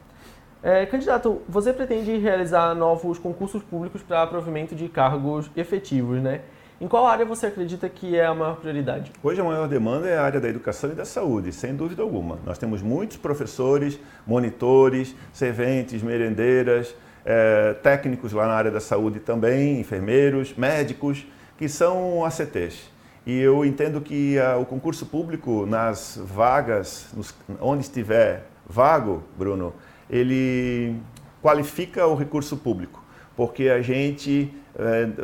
É, 0.63 0.85
candidato, 0.85 1.41
você 1.47 1.73
pretende 1.73 2.17
realizar 2.17 2.73
novos 2.73 3.19
concursos 3.19 3.61
públicos 3.61 4.01
para 4.01 4.25
provimento 4.27 4.75
de 4.75 4.87
cargos 4.87 5.51
efetivos, 5.57 6.21
né? 6.21 6.41
Em 6.79 6.87
qual 6.87 7.07
área 7.07 7.25
você 7.25 7.47
acredita 7.47 7.89
que 7.89 8.15
é 8.15 8.23
a 8.23 8.35
maior 8.35 8.57
prioridade? 8.57 9.11
Hoje 9.23 9.41
a 9.41 9.43
maior 9.43 9.67
demanda 9.67 10.07
é 10.07 10.15
a 10.15 10.21
área 10.21 10.39
da 10.39 10.47
educação 10.47 10.91
e 10.91 10.93
da 10.93 11.05
saúde, 11.05 11.51
sem 11.51 11.75
dúvida 11.75 12.03
alguma. 12.03 12.37
Nós 12.45 12.59
temos 12.59 12.83
muitos 12.83 13.17
professores, 13.17 13.99
monitores, 14.27 15.15
serventes, 15.33 16.03
merendeiras, 16.03 16.95
é, 17.25 17.73
técnicos 17.81 18.31
lá 18.31 18.45
na 18.45 18.53
área 18.53 18.69
da 18.69 18.79
saúde 18.79 19.19
também, 19.19 19.79
enfermeiros, 19.79 20.53
médicos, 20.55 21.25
que 21.57 21.67
são 21.67 22.23
ACTs. 22.23 22.91
E 23.25 23.39
eu 23.39 23.65
entendo 23.65 23.99
que 23.99 24.37
a, 24.37 24.57
o 24.57 24.65
concurso 24.65 25.07
público, 25.07 25.65
nas 25.65 26.21
vagas, 26.23 27.07
nos, 27.17 27.33
onde 27.59 27.81
estiver 27.81 28.45
vago, 28.69 29.23
Bruno, 29.35 29.73
ele 30.07 30.95
qualifica 31.41 32.05
o 32.05 32.13
recurso 32.13 32.55
público, 32.55 33.03
porque 33.35 33.67
a 33.67 33.81
gente 33.81 34.53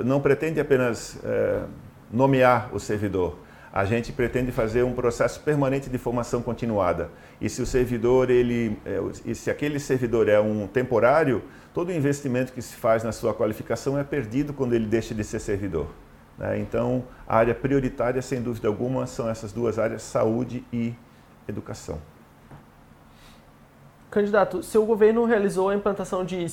não 0.03 0.19
pretende 0.19 0.59
apenas 0.59 1.17
é, 1.23 1.63
nomear 2.11 2.69
o 2.73 2.79
servidor, 2.79 3.37
a 3.71 3.85
gente 3.85 4.11
pretende 4.11 4.51
fazer 4.51 4.83
um 4.83 4.93
processo 4.93 5.39
permanente 5.39 5.89
de 5.89 5.97
formação 5.97 6.43
continuada. 6.43 7.09
E 7.41 7.49
se 7.49 7.59
o 7.59 7.65
servidor, 7.65 8.29
ele, 8.29 8.77
é, 8.85 8.99
e 9.25 9.33
se 9.33 9.49
aquele 9.49 9.79
servidor 9.79 10.29
é 10.29 10.39
um 10.39 10.67
temporário, 10.67 11.41
todo 11.73 11.89
o 11.89 11.91
investimento 11.91 12.53
que 12.53 12.61
se 12.61 12.75
faz 12.75 13.03
na 13.03 13.11
sua 13.11 13.33
qualificação 13.33 13.97
é 13.97 14.03
perdido 14.03 14.53
quando 14.53 14.73
ele 14.73 14.85
deixa 14.85 15.15
de 15.15 15.23
ser 15.23 15.39
servidor. 15.39 15.87
Né? 16.37 16.59
Então, 16.59 17.03
a 17.27 17.35
área 17.35 17.55
prioritária, 17.55 18.21
sem 18.21 18.41
dúvida 18.43 18.67
alguma, 18.67 19.07
são 19.07 19.27
essas 19.27 19.51
duas 19.51 19.79
áreas, 19.79 20.03
saúde 20.03 20.63
e 20.71 20.93
educação. 21.47 21.99
Candidato, 24.13 24.61
seu 24.61 24.85
governo 24.85 25.25
realizou 25.25 25.69
a 25.69 25.75
implantação 25.75 26.23
de 26.23 26.45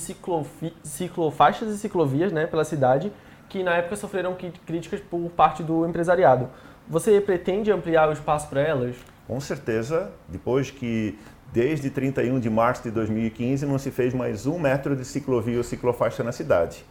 ciclofaixas 0.82 1.68
e 1.74 1.76
ciclovias 1.76 2.32
né, 2.32 2.46
pela 2.46 2.64
cidade, 2.64 3.12
que 3.50 3.62
na 3.62 3.74
época 3.74 3.96
sofreram 3.96 4.34
críticas 4.64 4.98
por 4.98 5.28
parte 5.32 5.62
do 5.62 5.86
empresariado. 5.86 6.48
Você 6.88 7.20
pretende 7.20 7.70
ampliar 7.70 8.08
o 8.08 8.14
espaço 8.14 8.48
para 8.48 8.62
elas? 8.62 8.96
Com 9.28 9.38
certeza, 9.40 10.10
depois 10.26 10.70
que 10.70 11.18
desde 11.52 11.90
31 11.90 12.40
de 12.40 12.48
março 12.48 12.82
de 12.84 12.90
2015 12.92 13.66
não 13.66 13.78
se 13.78 13.90
fez 13.90 14.14
mais 14.14 14.46
um 14.46 14.58
metro 14.58 14.96
de 14.96 15.04
ciclovia 15.04 15.58
ou 15.58 15.62
ciclofaixa 15.62 16.24
na 16.24 16.32
cidade. 16.32 16.82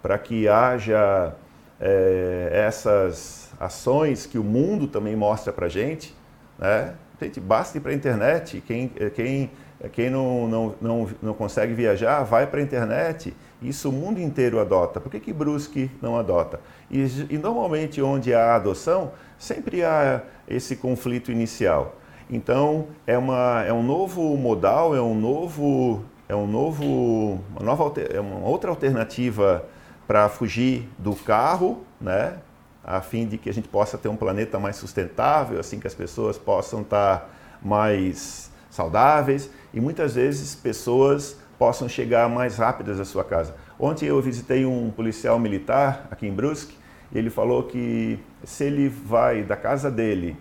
Para 0.00 0.16
que 0.16 0.48
haja 0.48 1.34
é, 1.78 2.48
essas 2.66 3.52
ações 3.60 4.24
que 4.24 4.38
o 4.38 4.44
mundo 4.44 4.86
também 4.86 5.14
mostra 5.14 5.52
para 5.52 5.66
a 5.66 5.68
gente, 5.68 6.16
né? 6.58 6.94
Gente, 7.20 7.38
basta 7.38 7.76
ir 7.76 7.82
para 7.82 7.92
a 7.92 7.94
internet, 7.94 8.62
quem, 8.66 8.88
quem 8.88 9.44
é, 9.44 9.69
quem 9.88 10.10
não, 10.10 10.46
não, 10.46 10.74
não, 10.80 11.08
não 11.22 11.34
consegue 11.34 11.72
viajar, 11.72 12.22
vai 12.22 12.46
para 12.46 12.60
a 12.60 12.62
internet. 12.62 13.34
Isso 13.62 13.88
o 13.88 13.92
mundo 13.92 14.20
inteiro 14.20 14.60
adota. 14.60 15.00
Por 15.00 15.10
que, 15.10 15.18
que 15.18 15.32
Brusque 15.32 15.90
não 16.02 16.16
adota? 16.16 16.60
E, 16.90 17.00
e 17.30 17.38
normalmente 17.38 18.02
onde 18.02 18.34
há 18.34 18.54
adoção, 18.54 19.12
sempre 19.38 19.82
há 19.82 20.22
esse 20.46 20.76
conflito 20.76 21.32
inicial. 21.32 21.96
Então 22.28 22.88
é, 23.06 23.16
uma, 23.16 23.64
é 23.66 23.72
um 23.72 23.82
novo 23.82 24.36
modal, 24.36 24.94
é 24.94 25.00
um 25.00 25.14
novo, 25.14 26.04
é 26.28 26.36
um 26.36 26.46
novo, 26.46 27.40
uma 27.50 27.64
nova, 27.64 27.92
é 28.12 28.20
uma 28.20 28.46
outra 28.46 28.70
alternativa 28.70 29.64
para 30.06 30.28
fugir 30.28 30.88
do 30.98 31.14
carro, 31.14 31.84
né? 32.00 32.36
A 32.84 33.00
fim 33.00 33.26
de 33.26 33.38
que 33.38 33.48
a 33.48 33.52
gente 33.52 33.68
possa 33.68 33.96
ter 33.96 34.08
um 34.08 34.16
planeta 34.16 34.58
mais 34.58 34.76
sustentável, 34.76 35.58
assim 35.58 35.78
que 35.78 35.86
as 35.86 35.94
pessoas 35.94 36.38
possam 36.38 36.82
estar 36.82 37.30
mais 37.62 38.50
saudáveis 38.70 39.50
e 39.72 39.80
muitas 39.80 40.14
vezes 40.14 40.54
pessoas 40.54 41.36
possam 41.58 41.88
chegar 41.88 42.28
mais 42.28 42.56
rápidas 42.56 42.98
à 42.98 43.04
sua 43.04 43.22
casa. 43.22 43.54
Ontem 43.78 44.06
eu 44.06 44.20
visitei 44.20 44.64
um 44.64 44.90
policial 44.90 45.38
militar 45.38 46.08
aqui 46.10 46.26
em 46.26 46.32
Brusque 46.32 46.74
e 47.12 47.18
ele 47.18 47.28
falou 47.28 47.64
que 47.64 48.18
se 48.44 48.64
ele 48.64 48.88
vai 48.88 49.42
da 49.42 49.56
casa 49.56 49.90
dele 49.90 50.36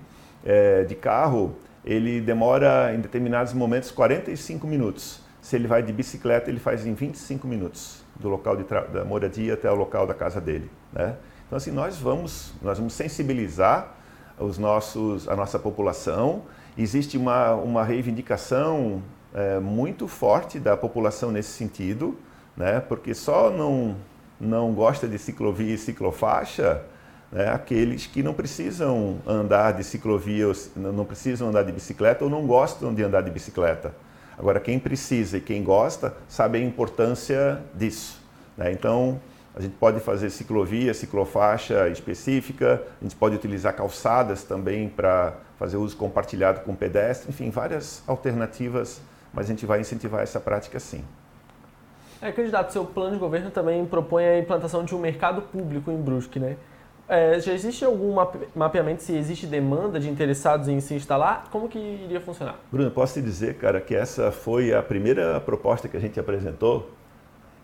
é, 0.46 0.84
de 0.84 0.96
carro, 0.96 1.56
ele 1.84 2.22
demora 2.22 2.94
em 2.94 3.00
determinados 3.00 3.54
momentos 3.54 3.92
45 3.92 4.66
minutos. 4.66 5.22
Se 5.42 5.56
ele 5.56 5.68
vai 5.68 5.82
de 5.82 5.92
bicicleta, 5.92 6.50
ele 6.50 6.60
faz 6.60 6.86
em 6.86 6.94
25 6.94 7.48
minutos 7.48 8.02
do 8.20 8.30
local 8.30 8.56
da 8.56 9.04
moradia 9.04 9.54
até 9.54 9.72
o 9.72 9.76
local 9.76 10.06
da 10.06 10.14
casa 10.14 10.40
dele. 10.40 10.70
Né? 10.94 11.16
Então 11.48 11.58
assim 11.58 11.72
nós 11.72 11.98
vamos 11.98 12.54
nós 12.62 12.78
vamos 12.78 12.94
sensibilizar 12.94 13.96
os 14.38 14.58
nossos 14.58 15.28
a 15.28 15.36
nossa 15.36 15.58
população. 15.58 16.44
Existe 16.78 17.18
uma 17.18 17.56
uma 17.56 17.84
reivindicação 17.84 19.02
é, 19.34 19.60
muito 19.60 20.08
forte 20.08 20.60
da 20.60 20.76
população 20.76 21.32
nesse 21.32 21.52
sentido, 21.52 22.18
né? 22.56 22.80
porque 22.80 23.14
só 23.14 23.50
não, 23.50 23.96
não 24.40 24.74
gosta 24.74 25.08
de 25.08 25.18
ciclovia 25.18 25.74
e 25.74 25.78
ciclofaixa 25.78 26.82
né? 27.32 27.50
aqueles 27.50 28.08
que 28.08 28.24
não 28.24 28.34
precisam 28.34 29.20
andar 29.26 29.74
de 29.74 29.84
ciclovia, 29.84 30.52
não 30.76 31.06
precisam 31.06 31.50
andar 31.50 31.64
de 31.64 31.72
bicicleta 31.72 32.24
ou 32.24 32.30
não 32.30 32.46
gostam 32.46 32.94
de 32.94 33.04
andar 33.04 33.22
de 33.22 33.32
bicicleta. 33.32 33.94
Agora, 34.38 34.60
quem 34.60 34.80
precisa 34.80 35.38
e 35.38 35.42
quem 35.42 35.64
gosta 35.64 36.16
sabe 36.28 36.58
a 36.58 36.62
importância 36.62 37.62
disso. 37.76 38.22
Né? 38.58 38.72
Então, 38.72 39.20
a 39.54 39.62
gente 39.62 39.76
pode 39.76 40.00
fazer 40.00 40.30
ciclovia, 40.30 40.94
ciclofaixa 40.94 41.90
específica, 41.90 42.82
a 43.00 43.04
gente 43.04 43.16
pode 43.16 43.36
utilizar 43.36 43.76
calçadas 43.76 44.44
também 44.44 44.88
para 44.88 45.34
fazer 45.58 45.76
uso 45.76 45.98
compartilhado 45.98 46.62
com 46.62 46.74
pedestre, 46.74 47.30
enfim, 47.30 47.50
várias 47.50 48.02
alternativas 48.08 49.02
mas 49.34 49.46
a 49.46 49.50
gente 49.50 49.66
vai 49.66 49.80
incentivar 49.80 50.22
essa 50.22 50.40
prática 50.40 50.80
sim. 50.80 51.04
É, 52.22 52.32
candidato, 52.32 52.74
seu 52.74 52.84
plano 52.84 53.14
de 53.14 53.20
governo 53.20 53.50
também 53.50 53.86
propõe 53.86 54.26
a 54.26 54.40
implantação 54.40 54.84
de 54.84 54.94
um 54.94 55.00
mercado 55.00 55.42
público 55.42 55.90
em 55.90 55.98
Brusque, 55.98 56.40
né? 56.40 56.58
É, 57.08 57.40
já 57.40 57.54
existe 57.54 57.84
algum 57.84 58.14
mapeamento 58.54 59.02
se 59.02 59.16
existe 59.16 59.48
demanda 59.48 60.00
de 60.00 60.08
interessados 60.08 60.68
em 60.68 60.80
se 60.80 60.94
instalar? 60.94 61.48
Como 61.50 61.68
que 61.68 61.80
iria 61.80 62.22
funcionar? 62.22 62.60
Bruno, 62.72 62.92
posso 62.92 63.16
te 63.16 63.22
dizer, 63.22 63.56
cara, 63.56 63.82
que 63.82 63.96
essa 63.96 64.32
foi 64.32 64.74
a 64.74 64.84
primeira 64.84 65.40
proposta 65.40 65.88
que 65.88 65.98
a 65.98 66.00
gente 66.00 66.20
apresentou 66.20 66.92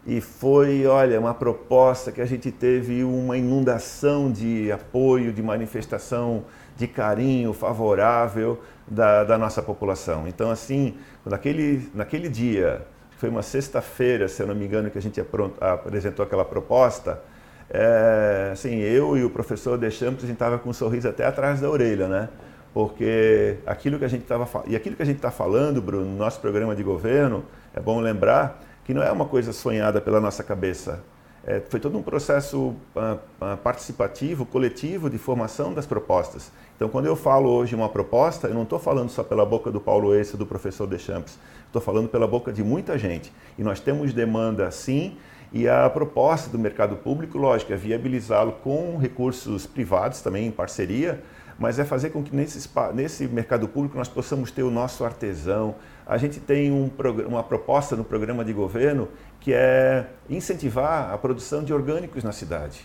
e 0.08 0.20
foi, 0.20 0.88
olha, 0.88 1.20
uma 1.20 1.34
proposta 1.34 2.12
que 2.12 2.22
a 2.22 2.26
gente 2.26 2.52
teve 2.52 3.04
uma 3.04 3.38
inundação 3.38 4.32
de 4.32 4.72
apoio, 4.72 5.32
de 5.32 5.44
manifestação 5.44 6.46
de 6.76 6.88
carinho 6.88 7.54
favorável 7.54 8.60
da, 8.88 9.24
da 9.24 9.38
nossa 9.38 9.62
população. 9.62 10.28
Então, 10.28 10.52
assim, 10.52 10.96
naquele, 11.26 11.90
naquele 11.94 12.30
dia, 12.30 12.86
foi 13.18 13.30
uma 13.30 13.42
sexta-feira, 13.42 14.28
se 14.28 14.42
eu 14.42 14.48
não 14.48 14.56
me 14.56 14.66
engano, 14.66 14.90
que 14.90 14.98
a 14.98 15.02
gente 15.02 15.22
apresentou 15.60 16.24
aquela 16.24 16.46
proposta, 16.46 17.22
é, 17.70 18.50
assim, 18.54 18.78
eu 18.78 19.18
e 19.18 19.24
o 19.24 19.30
professor 19.30 19.78
Deschamps, 19.78 20.24
a 20.24 20.28
gente 20.28 20.36
estava 20.36 20.60
com 20.60 20.70
um 20.70 20.74
sorriso 20.74 21.10
até 21.10 21.26
atrás 21.26 21.62
da 21.62 21.70
orelha, 21.70 22.08
né? 22.08 22.30
Porque 22.74 23.58
aquilo 23.66 23.98
que 23.98 24.06
a 24.06 24.08
gente 24.08 24.24
estava 24.24 24.48
e 24.68 24.76
aquilo 24.76 24.96
que 24.96 25.02
a 25.02 25.06
gente 25.06 25.16
está 25.16 25.32
falando, 25.32 25.82
Bruno, 25.82 26.06
no 26.06 26.18
nosso 26.18 26.40
programa 26.42 26.76
de 26.76 26.84
governo, 26.84 27.46
é 27.74 27.80
bom 27.80 28.00
lembrar 28.00 28.62
que 28.84 28.94
não 28.94 29.02
é 29.02 29.12
uma 29.12 29.26
coisa 29.26 29.54
sonhada 29.54 30.00
pela 30.02 30.20
nossa 30.20 30.44
cabeça. 30.44 31.02
É, 31.48 31.62
foi 31.70 31.80
todo 31.80 31.98
um 31.98 32.02
processo 32.02 32.76
uh, 32.96 33.58
participativo, 33.64 34.46
coletivo 34.46 35.10
de 35.10 35.18
formação 35.18 35.74
das 35.74 35.86
propostas. 35.86 36.52
Então, 36.76 36.90
quando 36.90 37.06
eu 37.06 37.16
falo 37.16 37.50
hoje 37.50 37.76
uma 37.76 37.88
proposta, 37.88 38.48
eu 38.48 38.54
não 38.54 38.64
estou 38.64 38.80
falando 38.80 39.10
só 39.10 39.24
pela 39.24 39.46
boca 39.46 39.72
do 39.72 39.80
Paulo 39.80 40.16
Esse, 40.16 40.36
do 40.36 40.46
professor 40.46 40.88
Deschamps, 40.88 41.38
estou 41.68 41.82
falando 41.82 42.10
pela 42.10 42.28
boca 42.28 42.52
de 42.52 42.64
muita 42.64 42.98
gente. 42.98 43.32
E 43.58 43.64
nós 43.64 43.80
temos 43.80 44.12
demanda, 44.12 44.70
sim, 44.72 45.18
e 45.54 45.70
a 45.70 45.90
proposta 45.90 46.50
do 46.50 46.58
mercado 46.58 46.96
público, 46.98 47.38
lógico, 47.38 47.72
é 47.72 47.76
viabilizá-lo 47.76 48.54
com 48.64 48.98
recursos 48.98 49.66
privados 49.66 50.22
também, 50.22 50.48
em 50.48 50.52
parceria, 50.52 51.24
mas 51.58 51.80
é 51.80 51.86
fazer 51.86 52.10
com 52.10 52.22
que 52.22 52.36
nesse, 52.36 52.70
nesse 52.94 53.28
mercado 53.28 53.68
público 53.68 53.98
nós 53.98 54.10
possamos 54.10 54.52
ter 54.52 54.64
o 54.64 54.72
nosso 54.72 55.06
artesão. 55.06 55.76
A 56.06 56.18
gente 56.18 56.40
tem 56.40 56.72
um, 56.72 56.92
uma 57.28 57.44
proposta 57.44 57.96
no 57.96 58.04
programa 58.04 58.44
de 58.44 58.52
governo 58.52 59.08
que 59.46 59.54
é 59.54 60.08
incentivar 60.28 61.14
a 61.14 61.18
produção 61.20 61.64
de 61.64 61.72
orgânicos 61.72 62.24
na 62.24 62.32
cidade. 62.32 62.82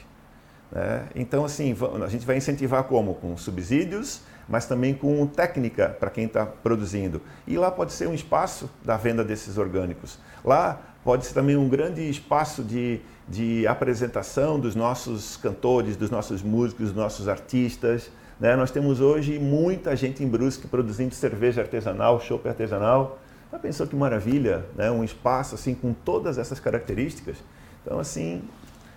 Né? 0.70 1.08
Então, 1.14 1.42
assim, 1.42 1.74
a 2.04 2.06
gente 2.06 2.26
vai 2.26 2.36
incentivar 2.36 2.84
como? 2.84 3.14
Com 3.14 3.34
subsídios, 3.34 4.20
mas 4.46 4.66
também 4.66 4.92
com 4.92 5.26
técnica 5.26 5.96
para 5.98 6.10
quem 6.10 6.26
está 6.26 6.44
produzindo. 6.44 7.22
E 7.46 7.56
lá 7.56 7.70
pode 7.70 7.94
ser 7.94 8.08
um 8.08 8.12
espaço 8.12 8.68
da 8.84 8.98
venda 8.98 9.24
desses 9.24 9.56
orgânicos. 9.56 10.18
Lá 10.44 10.78
pode 11.02 11.24
ser 11.24 11.32
também 11.32 11.56
um 11.56 11.66
grande 11.66 12.02
espaço 12.10 12.62
de, 12.62 13.00
de 13.26 13.66
apresentação 13.66 14.60
dos 14.60 14.74
nossos 14.74 15.38
cantores, 15.38 15.96
dos 15.96 16.10
nossos 16.10 16.42
músicos, 16.42 16.88
dos 16.88 16.94
nossos 16.94 17.26
artistas. 17.26 18.10
Né? 18.38 18.54
Nós 18.54 18.70
temos 18.70 19.00
hoje 19.00 19.38
muita 19.38 19.96
gente 19.96 20.22
em 20.22 20.28
Brusque 20.28 20.68
produzindo 20.68 21.14
cerveja 21.14 21.62
artesanal, 21.62 22.20
chopp 22.20 22.46
artesanal. 22.46 23.18
Já 23.50 23.58
pensou 23.58 23.86
que 23.86 23.96
maravilha, 23.96 24.64
né? 24.76 24.90
um 24.90 25.02
espaço 25.02 25.56
assim 25.56 25.74
com 25.74 25.92
todas 25.92 26.38
essas 26.38 26.60
características? 26.60 27.36
Então, 27.82 27.98
assim, 27.98 28.42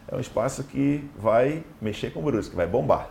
é 0.07 0.15
um 0.15 0.19
espaço 0.19 0.63
que 0.63 1.09
vai 1.17 1.63
mexer 1.81 2.11
com 2.11 2.21
Brusque, 2.21 2.55
vai 2.55 2.67
bombar. 2.67 3.09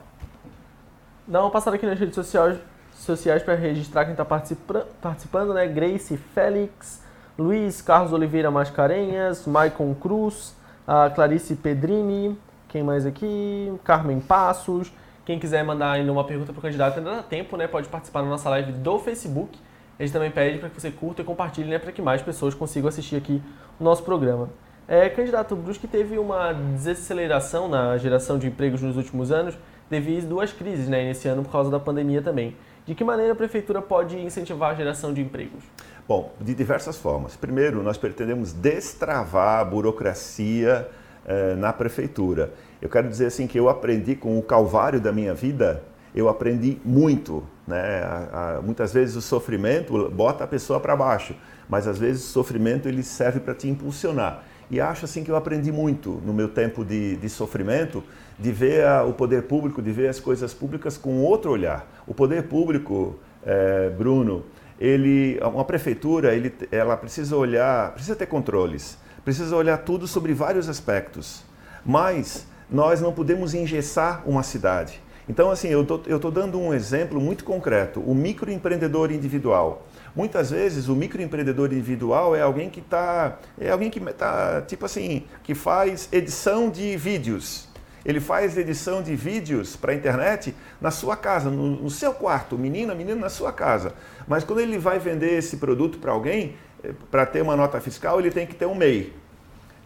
Dá 1.26 1.40
uma 1.40 1.50
passada 1.50 1.76
aqui 1.76 1.86
nas 1.86 1.98
redes 1.98 2.14
sociais, 2.14 2.58
sociais 2.94 3.42
para 3.42 3.54
registrar 3.54 4.04
quem 4.04 4.12
está 4.12 4.24
participa 4.24 4.86
participando, 5.00 5.54
né? 5.54 5.66
Grace 5.66 6.16
Félix, 6.16 7.02
Luiz 7.38 7.82
Carlos 7.82 8.12
Oliveira 8.12 8.50
Mascarenhas, 8.50 9.46
Maicon 9.46 9.94
Cruz, 9.94 10.54
a 10.86 11.10
Clarice 11.10 11.56
Pedrini, 11.56 12.38
quem 12.68 12.82
mais 12.82 13.04
aqui? 13.04 13.72
Carmen 13.82 14.20
Passos, 14.20 14.92
quem 15.24 15.38
quiser 15.38 15.64
mandar 15.64 15.92
ainda 15.92 16.12
uma 16.12 16.24
pergunta 16.24 16.52
para 16.52 16.58
o 16.58 16.62
candidato, 16.62 16.98
ainda 16.98 17.16
dá 17.16 17.22
tempo, 17.22 17.56
né? 17.56 17.66
Pode 17.66 17.88
participar 17.88 18.22
na 18.22 18.28
nossa 18.28 18.48
live 18.50 18.72
do 18.72 18.98
Facebook. 18.98 19.58
A 20.02 20.04
gente 20.04 20.14
também 20.14 20.32
pede 20.32 20.58
para 20.58 20.68
que 20.68 20.80
você 20.80 20.90
curta 20.90 21.22
e 21.22 21.24
compartilhe, 21.24 21.70
né? 21.70 21.78
Para 21.78 21.92
que 21.92 22.02
mais 22.02 22.20
pessoas 22.20 22.54
consigam 22.54 22.88
assistir 22.88 23.14
aqui 23.14 23.40
o 23.78 23.84
nosso 23.84 24.02
programa. 24.02 24.50
É, 24.88 25.08
candidato 25.08 25.54
Brusque 25.54 25.86
teve 25.86 26.18
uma 26.18 26.52
desaceleração 26.52 27.68
na 27.68 27.96
geração 27.98 28.36
de 28.36 28.48
empregos 28.48 28.82
nos 28.82 28.96
últimos 28.96 29.30
anos 29.30 29.56
devido 29.88 30.24
a 30.24 30.28
duas 30.28 30.52
crises, 30.52 30.88
né? 30.88 31.04
Nesse 31.04 31.28
ano 31.28 31.44
por 31.44 31.52
causa 31.52 31.70
da 31.70 31.78
pandemia 31.78 32.20
também. 32.20 32.56
De 32.84 32.96
que 32.96 33.04
maneira 33.04 33.32
a 33.32 33.36
prefeitura 33.36 33.80
pode 33.80 34.18
incentivar 34.18 34.72
a 34.72 34.74
geração 34.74 35.14
de 35.14 35.20
empregos? 35.20 35.62
Bom, 36.08 36.32
de 36.40 36.52
diversas 36.52 36.98
formas. 36.98 37.36
Primeiro, 37.36 37.80
nós 37.80 37.96
pretendemos 37.96 38.52
destravar 38.52 39.60
a 39.60 39.64
burocracia 39.64 40.88
eh, 41.24 41.54
na 41.54 41.72
prefeitura. 41.72 42.52
Eu 42.80 42.88
quero 42.88 43.08
dizer 43.08 43.26
assim 43.26 43.46
que 43.46 43.56
eu 43.56 43.68
aprendi 43.68 44.16
com 44.16 44.36
o 44.36 44.42
calvário 44.42 45.00
da 45.00 45.12
minha 45.12 45.32
vida, 45.32 45.80
eu 46.12 46.28
aprendi 46.28 46.80
muito. 46.84 47.44
Né? 47.66 48.02
A, 48.02 48.56
a, 48.58 48.62
muitas 48.62 48.92
vezes 48.92 49.14
o 49.16 49.22
sofrimento 49.22 50.10
bota 50.10 50.44
a 50.44 50.46
pessoa 50.46 50.80
para 50.80 50.96
baixo, 50.96 51.34
mas 51.68 51.86
às 51.86 51.98
vezes 51.98 52.24
o 52.24 52.28
sofrimento 52.28 52.88
ele 52.88 53.02
serve 53.02 53.40
para 53.40 53.54
te 53.54 53.68
impulsionar. 53.68 54.44
E 54.70 54.80
acho 54.80 55.04
assim 55.04 55.22
que 55.22 55.30
eu 55.30 55.36
aprendi 55.36 55.70
muito 55.70 56.20
no 56.24 56.32
meu 56.32 56.48
tempo 56.48 56.84
de, 56.84 57.16
de 57.16 57.28
sofrimento, 57.28 58.02
de 58.38 58.50
ver 58.50 58.86
a, 58.86 59.04
o 59.04 59.12
poder 59.12 59.42
público, 59.42 59.82
de 59.82 59.92
ver 59.92 60.08
as 60.08 60.18
coisas 60.18 60.54
públicas 60.54 60.96
com 60.96 61.20
outro 61.20 61.50
olhar. 61.50 61.86
O 62.06 62.14
poder 62.14 62.44
público, 62.44 63.18
é, 63.44 63.90
Bruno, 63.90 64.44
ele, 64.80 65.38
uma 65.42 65.64
prefeitura, 65.64 66.34
ele, 66.34 66.52
ela 66.70 66.96
precisa 66.96 67.36
olhar, 67.36 67.92
precisa 67.92 68.16
ter 68.16 68.26
controles, 68.26 68.98
precisa 69.24 69.54
olhar 69.54 69.76
tudo 69.78 70.08
sobre 70.08 70.32
vários 70.32 70.68
aspectos. 70.68 71.44
Mas 71.84 72.46
nós 72.70 73.00
não 73.00 73.12
podemos 73.12 73.54
engessar 73.54 74.22
uma 74.26 74.42
cidade. 74.42 75.00
Então, 75.28 75.50
assim, 75.50 75.68
eu 75.68 75.82
estou 75.82 76.30
dando 76.30 76.58
um 76.58 76.74
exemplo 76.74 77.20
muito 77.20 77.44
concreto: 77.44 78.00
o 78.00 78.14
microempreendedor 78.14 79.12
individual. 79.12 79.86
Muitas 80.14 80.50
vezes 80.50 80.88
o 80.88 80.94
microempreendedor 80.94 81.72
individual 81.72 82.36
é 82.36 82.42
alguém 82.42 82.68
que 82.68 82.80
está, 82.80 83.38
é 83.58 83.70
alguém 83.70 83.90
que 83.90 83.98
está, 83.98 84.62
tipo 84.62 84.84
assim, 84.84 85.24
que 85.42 85.54
faz 85.54 86.08
edição 86.12 86.68
de 86.68 86.96
vídeos. 86.96 87.68
Ele 88.04 88.18
faz 88.18 88.58
edição 88.58 89.00
de 89.00 89.14
vídeos 89.14 89.76
para 89.76 89.92
a 89.92 89.94
internet 89.94 90.54
na 90.80 90.90
sua 90.90 91.16
casa, 91.16 91.48
no, 91.48 91.82
no 91.82 91.88
seu 91.88 92.12
quarto, 92.12 92.58
menina, 92.58 92.94
menino 92.96 93.20
na 93.20 93.28
sua 93.28 93.52
casa. 93.52 93.94
Mas 94.26 94.42
quando 94.42 94.58
ele 94.58 94.76
vai 94.76 94.98
vender 94.98 95.38
esse 95.38 95.56
produto 95.56 95.98
para 95.98 96.10
alguém, 96.10 96.56
eh, 96.82 96.92
para 97.12 97.24
ter 97.24 97.42
uma 97.42 97.54
nota 97.54 97.80
fiscal, 97.80 98.18
ele 98.18 98.32
tem 98.32 98.44
que 98.44 98.56
ter 98.56 98.66
um 98.66 98.74
MEI. 98.74 99.14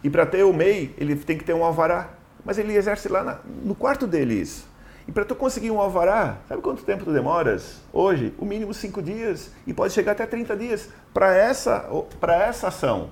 E 0.03 0.09
para 0.09 0.25
ter 0.25 0.45
o 0.45 0.53
MEI, 0.53 0.95
ele 0.97 1.15
tem 1.15 1.37
que 1.37 1.45
ter 1.45 1.53
um 1.53 1.63
alvará 1.63 2.17
mas 2.47 2.59
ele 2.59 2.77
exerce 2.77 3.09
lá 3.09 3.25
na, 3.25 3.41
no 3.65 3.75
quarto 3.75 4.07
dele 4.07 4.35
isso. 4.35 4.69
E 5.09 5.13
para 5.13 5.25
tu 5.25 5.37
conseguir 5.37 5.71
um 5.71 5.81
alvará, 5.81 6.39
sabe 6.49 6.61
quanto 6.61 6.83
tempo 6.83 7.05
tu 7.05 7.13
demoras? 7.13 7.81
Hoje, 7.93 8.35
o 8.39 8.45
mínimo 8.45 8.75
cinco 8.75 9.01
dias 9.01 9.53
e 9.67 9.73
pode 9.73 9.93
chegar 9.93 10.13
até 10.13 10.27
30 10.27 10.57
dias 10.57 10.89
para 11.15 11.33
essa, 11.35 11.89
para 12.19 12.45
essa 12.45 12.69
ação. 12.69 13.11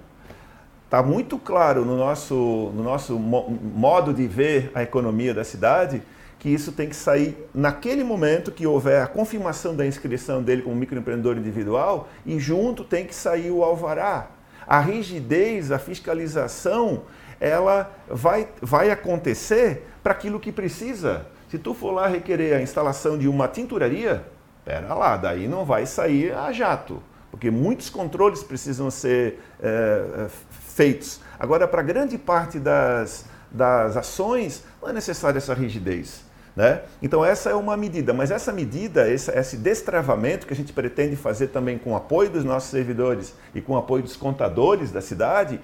Está 0.85 1.03
muito 1.03 1.39
claro 1.39 1.85
no 1.85 1.97
nosso, 1.97 2.35
no 2.75 2.83
nosso 2.83 3.17
modo 3.19 4.13
de 4.13 4.27
ver 4.27 4.73
a 4.75 4.83
economia 4.83 5.33
da 5.33 5.45
cidade 5.45 6.03
que 6.39 6.49
isso 6.51 6.73
tem 6.73 6.89
que 6.89 6.97
sair 6.97 7.49
naquele 7.55 8.05
momento 8.05 8.53
que 8.53 8.67
houver 8.67 9.01
a 9.01 9.07
confirmação 9.07 9.75
da 9.75 9.87
inscrição 9.87 10.43
dele 10.43 10.63
como 10.63 10.77
microempreendedor 10.77 11.39
individual 11.39 12.09
e 12.27 12.39
junto 12.39 12.85
tem 12.85 13.07
que 13.07 13.15
sair 13.15 13.51
o 13.51 13.65
alvará. 13.65 14.29
A 14.67 14.81
rigidez, 14.81 15.73
a 15.73 15.79
fiscalização 15.79 17.03
ela 17.41 17.91
vai, 18.09 18.49
vai 18.61 18.91
acontecer 18.91 19.87
para 20.03 20.13
aquilo 20.13 20.39
que 20.39 20.53
precisa. 20.53 21.27
Se 21.55 21.59
tu 21.61 21.73
for 21.73 21.93
lá 21.93 22.09
requerer 22.09 22.57
a 22.57 22.61
instalação 22.61 23.17
de 23.17 23.29
uma 23.29 23.47
tinturaria, 23.47 24.25
pera 24.65 24.93
lá, 24.93 25.17
daí 25.17 25.47
não 25.47 25.65
vai 25.65 25.87
sair 25.87 26.35
a 26.35 26.51
jato, 26.51 27.01
porque 27.31 27.49
muitos 27.49 27.89
controles 27.89 28.43
precisam 28.43 28.91
ser 28.91 29.39
é, 29.63 30.27
feitos. 30.51 31.21
Agora, 31.39 31.69
para 31.69 31.81
grande 31.81 32.19
parte 32.19 32.59
das, 32.59 33.27
das 33.53 33.97
ações, 33.97 34.65
não 34.83 34.89
é 34.89 34.93
necessária 34.93 35.39
essa 35.39 35.55
rigidez. 35.55 36.25
Né? 36.57 36.83
Então, 37.01 37.25
essa 37.25 37.51
é 37.51 37.55
uma 37.55 37.77
medida, 37.77 38.13
mas 38.13 38.33
essa 38.33 38.53
medida, 38.53 39.09
esse, 39.09 39.31
esse 39.31 39.57
destravamento 39.57 40.49
que 40.49 40.53
a 40.53 40.57
gente 40.57 40.73
pretende 40.73 41.15
fazer 41.15 41.49
também 41.49 41.79
com 41.79 41.93
o 41.93 41.97
apoio 41.97 42.31
dos 42.31 42.43
nossos 42.43 42.69
servidores 42.69 43.33
e 43.55 43.61
com 43.61 43.75
o 43.75 43.77
apoio 43.77 44.03
dos 44.03 44.17
contadores 44.17 44.91
da 44.91 45.01
cidade, 45.01 45.61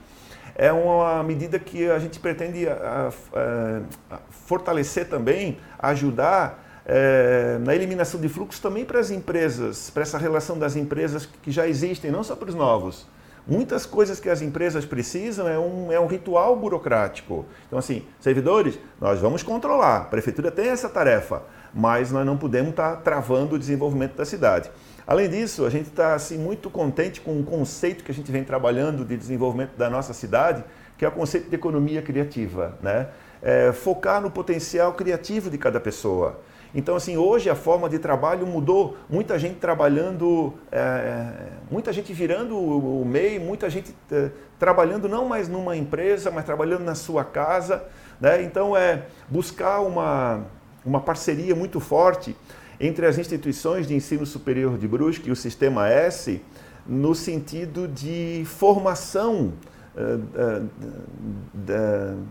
é 0.61 0.71
uma 0.71 1.23
medida 1.23 1.59
que 1.59 1.91
a 1.91 1.99
gente 1.99 2.21
pretende 2.21 2.69
a, 2.69 3.09
a, 3.33 4.15
a 4.15 4.19
fortalecer 4.29 5.09
também, 5.09 5.57
ajudar 5.79 6.83
é, 6.85 7.57
na 7.63 7.75
eliminação 7.75 8.21
de 8.21 8.29
fluxos 8.29 8.61
também 8.61 8.85
para 8.85 9.01
as 9.01 9.11
empresas, 9.11 9.89
para 9.89 10.03
essa 10.03 10.19
relação 10.19 10.59
das 10.59 10.77
empresas 10.77 11.25
que 11.25 11.51
já 11.51 11.67
existem, 11.67 12.11
não 12.11 12.23
só 12.23 12.37
para 12.37 12.51
os 12.51 12.55
novos. 12.55 13.07
Muitas 13.47 13.87
coisas 13.87 14.21
que 14.21 14.29
as 14.29 14.43
empresas 14.43 14.85
precisam 14.85 15.49
é 15.49 15.59
um, 15.59 15.91
é 15.91 15.99
um 15.99 16.07
ritual 16.07 16.55
burocrático. 16.55 17.47
Então, 17.67 17.79
assim, 17.79 18.05
servidores, 18.21 18.79
nós 19.01 19.19
vamos 19.19 19.43
controlar. 19.43 19.97
A 19.97 20.05
prefeitura 20.05 20.51
tem 20.51 20.69
essa 20.69 20.91
tarefa, 20.91 21.43
mas 21.73 22.13
nós 22.13 22.27
não 22.27 22.37
podemos 22.37 22.73
estar 22.73 22.97
travando 22.97 23.55
o 23.55 23.59
desenvolvimento 23.59 24.15
da 24.15 24.27
cidade. 24.27 24.71
Além 25.07 25.29
disso, 25.29 25.65
a 25.65 25.71
gente 25.71 25.89
está 25.89 26.15
assim, 26.15 26.39
muito 26.39 26.71
contente 26.71 27.21
com 27.21 27.39
o 27.39 27.43
conceito 27.43 28.05
que 28.05 28.11
a 28.11 28.15
gente 28.15 28.31
vem 28.31 28.45
trabalhando 28.45 29.05
de 29.05 29.17
desenvolvimento 29.17 29.77
da 29.77 29.91
nossa 29.91 30.13
cidade, 30.13 30.65
que 30.97 31.05
é 31.05 31.09
o 31.09 31.13
conceito 31.13 31.49
de 31.49 31.55
economia 31.55 32.03
criativa. 32.03 32.79
Né? 32.83 33.09
É, 33.43 33.73
focar 33.73 34.21
no 34.21 34.31
potencial 34.31 34.93
criativo 34.93 35.51
de 35.51 35.59
cada 35.59 35.81
pessoa. 35.81 36.41
Então, 36.75 36.95
assim, 36.95 37.17
hoje 37.17 37.51
a 37.51 37.55
forma 37.57 37.89
de 37.89 37.99
trabalho 37.99 38.47
mudou. 38.47 38.97
Muita 39.09 39.39
gente 39.39 39.57
trabalhando, 39.57 40.55
é, 40.71 41.33
muita 41.71 41.93
gente 41.93 42.13
virando 42.13 42.57
o, 42.57 43.03
o 43.03 43.05
MEI, 43.05 43.41
muita 43.41 43.69
gente 43.69 43.95
é, 44.13 44.31
trabalhando 44.59 45.09
não 45.09 45.25
mais 45.25 45.49
numa 45.49 45.77
empresa, 45.77 46.31
mas 46.31 46.45
trabalhando 46.45 46.85
na 46.85 46.95
sua 46.95 47.25
casa. 47.25 47.85
Né? 48.21 48.43
Então, 48.43 48.77
é 48.77 49.03
buscar 49.29 49.81
uma, 49.81 50.45
uma 50.85 51.01
parceria 51.01 51.55
muito 51.57 51.81
forte 51.81 52.37
entre 52.81 53.07
as 53.07 53.19
instituições 53.19 53.87
de 53.87 53.95
ensino 53.95 54.25
superior 54.25 54.79
de 54.79 54.89
Brusque 54.89 55.29
e 55.29 55.33
o 55.33 55.37
Sistema 55.37 55.89
S, 55.89 56.41
no 56.87 57.15
sentido 57.15 57.87
de 57.87 58.43
formação, 58.47 59.53
uh, 59.95 60.57
uh, 60.57 62.25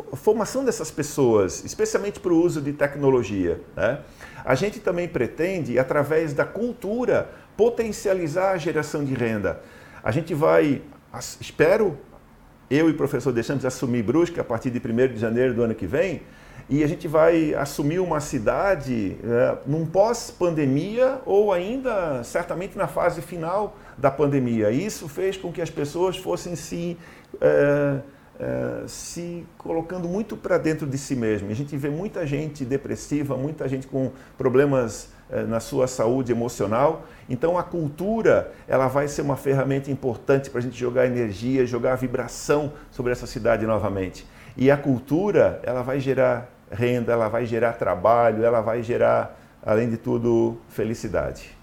uh, 0.00 0.16
formação 0.16 0.64
dessas 0.64 0.90
pessoas, 0.92 1.64
especialmente 1.64 2.20
para 2.20 2.32
o 2.32 2.40
uso 2.40 2.62
de 2.62 2.72
tecnologia. 2.72 3.60
Né? 3.76 3.98
A 4.44 4.54
gente 4.54 4.78
também 4.78 5.08
pretende, 5.08 5.76
através 5.78 6.32
da 6.32 6.44
cultura, 6.44 7.28
potencializar 7.56 8.52
a 8.52 8.56
geração 8.56 9.04
de 9.04 9.14
renda. 9.14 9.60
A 10.00 10.12
gente 10.12 10.32
vai, 10.32 10.80
espero, 11.40 11.98
eu 12.70 12.88
e 12.88 12.92
o 12.92 12.96
professor 12.96 13.32
deixamos 13.32 13.64
assumir 13.64 14.04
Brusque 14.04 14.38
a 14.38 14.44
partir 14.44 14.70
de 14.70 14.78
1 14.78 15.14
de 15.14 15.16
janeiro 15.18 15.54
do 15.54 15.62
ano 15.62 15.74
que 15.74 15.86
vem, 15.86 16.22
e 16.70 16.84
a 16.84 16.86
gente 16.86 17.08
vai 17.08 17.54
assumir 17.54 17.98
uma 17.98 18.20
cidade 18.20 19.16
é, 19.24 19.56
num 19.66 19.86
pós-pandemia 19.86 21.18
ou 21.24 21.50
ainda 21.50 22.22
certamente 22.22 22.76
na 22.76 22.86
fase 22.86 23.22
final 23.22 23.74
da 23.96 24.10
pandemia. 24.10 24.70
Isso 24.70 25.08
fez 25.08 25.36
com 25.36 25.50
que 25.50 25.62
as 25.62 25.70
pessoas 25.70 26.18
fossem 26.18 26.54
se, 26.54 26.98
é, 27.40 28.00
é, 28.38 28.82
se 28.86 29.46
colocando 29.56 30.06
muito 30.06 30.36
para 30.36 30.58
dentro 30.58 30.86
de 30.86 30.98
si 30.98 31.16
mesmo. 31.16 31.50
A 31.50 31.54
gente 31.54 31.74
vê 31.74 31.88
muita 31.88 32.26
gente 32.26 32.66
depressiva, 32.66 33.34
muita 33.34 33.66
gente 33.66 33.86
com 33.86 34.12
problemas 34.36 35.08
é, 35.30 35.44
na 35.44 35.60
sua 35.60 35.86
saúde 35.86 36.32
emocional. 36.32 37.06
Então 37.30 37.56
a 37.56 37.62
cultura 37.62 38.52
ela 38.66 38.88
vai 38.88 39.08
ser 39.08 39.22
uma 39.22 39.36
ferramenta 39.36 39.90
importante 39.90 40.50
para 40.50 40.58
a 40.58 40.62
gente 40.62 40.78
jogar 40.78 41.06
energia, 41.06 41.64
jogar 41.64 41.94
vibração 41.96 42.74
sobre 42.90 43.10
essa 43.10 43.26
cidade 43.26 43.64
novamente. 43.66 44.26
E 44.54 44.70
a 44.70 44.76
cultura 44.76 45.60
ela 45.62 45.82
vai 45.82 45.98
gerar 45.98 46.57
renda, 46.70 47.12
ela 47.12 47.28
vai 47.28 47.46
gerar 47.46 47.74
trabalho, 47.74 48.44
ela 48.44 48.60
vai 48.60 48.82
gerar, 48.82 49.38
além 49.64 49.88
de 49.88 49.96
tudo, 49.96 50.58
felicidade. 50.68 51.56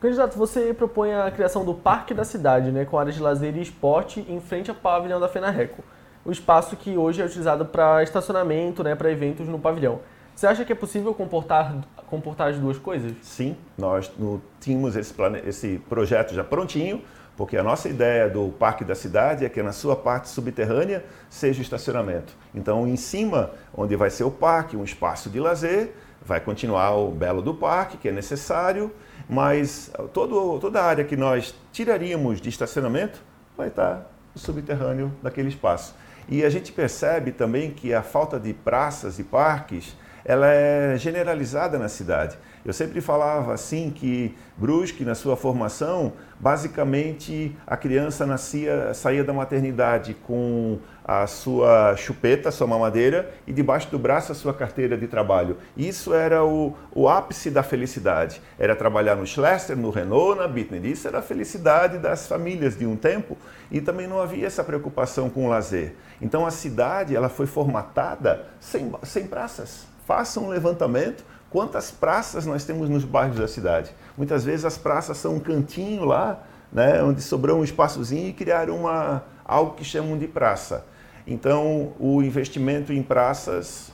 Candidato, 0.00 0.36
você 0.36 0.74
propõe 0.74 1.14
a 1.14 1.30
criação 1.30 1.64
do 1.64 1.74
Parque 1.74 2.12
da 2.12 2.24
Cidade, 2.24 2.70
né, 2.70 2.84
com 2.84 2.98
áreas 2.98 3.14
de 3.14 3.22
lazer 3.22 3.56
e 3.56 3.62
esporte 3.62 4.24
em 4.28 4.40
frente 4.40 4.70
ao 4.70 4.76
pavilhão 4.76 5.18
da 5.18 5.28
FENARRECO, 5.28 5.82
o 6.24 6.30
espaço 6.30 6.76
que 6.76 6.96
hoje 6.96 7.22
é 7.22 7.24
utilizado 7.24 7.64
para 7.64 8.02
estacionamento, 8.02 8.84
né, 8.84 8.94
para 8.94 9.10
eventos 9.10 9.48
no 9.48 9.58
pavilhão. 9.58 10.00
Você 10.34 10.46
acha 10.46 10.66
que 10.66 10.72
é 10.72 10.76
possível 10.76 11.14
comportar, 11.14 11.74
comportar 12.08 12.50
as 12.50 12.58
duas 12.58 12.78
coisas? 12.78 13.10
Sim, 13.22 13.56
nós 13.78 14.12
no, 14.18 14.42
tínhamos 14.60 14.94
esse, 14.94 15.14
plane, 15.14 15.40
esse 15.46 15.78
projeto 15.88 16.34
já 16.34 16.44
prontinho, 16.44 17.02
porque 17.36 17.56
a 17.56 17.62
nossa 17.62 17.88
ideia 17.88 18.28
do 18.28 18.48
Parque 18.48 18.84
da 18.84 18.94
Cidade 18.94 19.44
é 19.44 19.48
que 19.48 19.62
na 19.62 19.72
sua 19.72 19.94
parte 19.94 20.28
subterrânea 20.28 21.04
seja 21.28 21.60
estacionamento. 21.60 22.34
Então, 22.54 22.86
em 22.86 22.96
cima, 22.96 23.50
onde 23.76 23.94
vai 23.94 24.08
ser 24.08 24.24
o 24.24 24.30
parque, 24.30 24.76
um 24.76 24.84
espaço 24.84 25.28
de 25.28 25.38
lazer, 25.38 25.92
vai 26.24 26.40
continuar 26.40 26.96
o 26.96 27.10
belo 27.10 27.42
do 27.42 27.54
parque, 27.54 27.98
que 27.98 28.08
é 28.08 28.12
necessário, 28.12 28.90
mas 29.28 29.90
todo, 30.12 30.58
toda 30.58 30.80
a 30.80 30.84
área 30.84 31.04
que 31.04 31.16
nós 31.16 31.54
tiraríamos 31.72 32.40
de 32.40 32.48
estacionamento 32.48 33.22
vai 33.56 33.68
estar 33.68 34.10
no 34.34 34.40
subterrâneo 34.40 35.12
daquele 35.22 35.48
espaço. 35.48 35.94
E 36.28 36.44
a 36.44 36.50
gente 36.50 36.72
percebe 36.72 37.32
também 37.32 37.70
que 37.70 37.94
a 37.94 38.02
falta 38.02 38.40
de 38.40 38.52
praças 38.52 39.18
e 39.18 39.24
parques 39.24 39.96
ela 40.24 40.48
é 40.48 40.96
generalizada 40.98 41.78
na 41.78 41.88
cidade. 41.88 42.36
Eu 42.66 42.72
sempre 42.72 43.00
falava 43.00 43.54
assim 43.54 43.92
que 43.94 44.34
Brusque, 44.56 45.04
na 45.04 45.14
sua 45.14 45.36
formação, 45.36 46.14
basicamente 46.40 47.56
a 47.64 47.76
criança 47.76 48.26
nascia, 48.26 48.92
saía 48.92 49.22
da 49.22 49.32
maternidade 49.32 50.14
com 50.26 50.80
a 51.04 51.28
sua 51.28 51.94
chupeta, 51.94 52.48
a 52.48 52.52
sua 52.52 52.66
mamadeira 52.66 53.32
e 53.46 53.52
debaixo 53.52 53.88
do 53.88 54.00
braço 54.00 54.32
a 54.32 54.34
sua 54.34 54.52
carteira 54.52 54.98
de 54.98 55.06
trabalho. 55.06 55.58
Isso 55.76 56.12
era 56.12 56.44
o, 56.44 56.74
o 56.92 57.08
ápice 57.08 57.52
da 57.52 57.62
felicidade. 57.62 58.42
Era 58.58 58.74
trabalhar 58.74 59.14
no 59.14 59.24
Schlester, 59.24 59.76
no 59.76 59.90
Renault, 59.90 60.36
na 60.36 60.48
Bitner. 60.48 60.84
Isso 60.86 61.06
era 61.06 61.20
a 61.20 61.22
felicidade 61.22 61.98
das 61.98 62.26
famílias 62.26 62.76
de 62.76 62.84
um 62.84 62.96
tempo 62.96 63.38
e 63.70 63.80
também 63.80 64.08
não 64.08 64.20
havia 64.20 64.44
essa 64.44 64.64
preocupação 64.64 65.30
com 65.30 65.46
o 65.46 65.48
lazer. 65.48 65.94
Então 66.20 66.44
a 66.44 66.50
cidade 66.50 67.14
ela 67.14 67.28
foi 67.28 67.46
formatada 67.46 68.44
sem, 68.58 68.90
sem 69.04 69.28
praças 69.28 69.94
faça 70.06 70.38
um 70.38 70.48
levantamento 70.48 71.24
quantas 71.56 71.90
praças 71.90 72.44
nós 72.44 72.66
temos 72.66 72.86
nos 72.90 73.02
bairros 73.02 73.38
da 73.38 73.48
cidade. 73.48 73.90
Muitas 74.14 74.44
vezes 74.44 74.66
as 74.66 74.76
praças 74.76 75.16
são 75.16 75.36
um 75.36 75.40
cantinho 75.40 76.04
lá, 76.04 76.42
né, 76.70 77.02
onde 77.02 77.22
sobrou 77.22 77.58
um 77.60 77.64
espaçozinho 77.64 78.28
e 78.28 78.34
criaram 78.34 78.80
uma, 78.80 79.24
algo 79.42 79.74
que 79.74 79.82
chamam 79.82 80.18
de 80.18 80.28
praça. 80.28 80.84
Então, 81.26 81.94
o 81.98 82.22
investimento 82.22 82.92
em 82.92 83.02
praças 83.02 83.90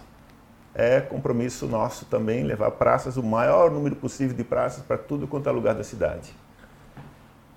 é 0.75 1.01
compromisso 1.01 1.69
nosso 1.69 2.05
também, 2.07 2.43
levar 2.43 2.73
praças, 2.73 3.17
o 3.17 3.23
maior 3.23 3.71
número 3.71 3.95
possível 3.95 4.37
de 4.37 4.43
praças 4.43 4.83
para 4.83 4.99
tudo 4.99 5.29
quanto 5.29 5.49
é 5.49 5.53
lugar 5.53 5.77
da 5.77 5.85
cidade. 5.85 6.35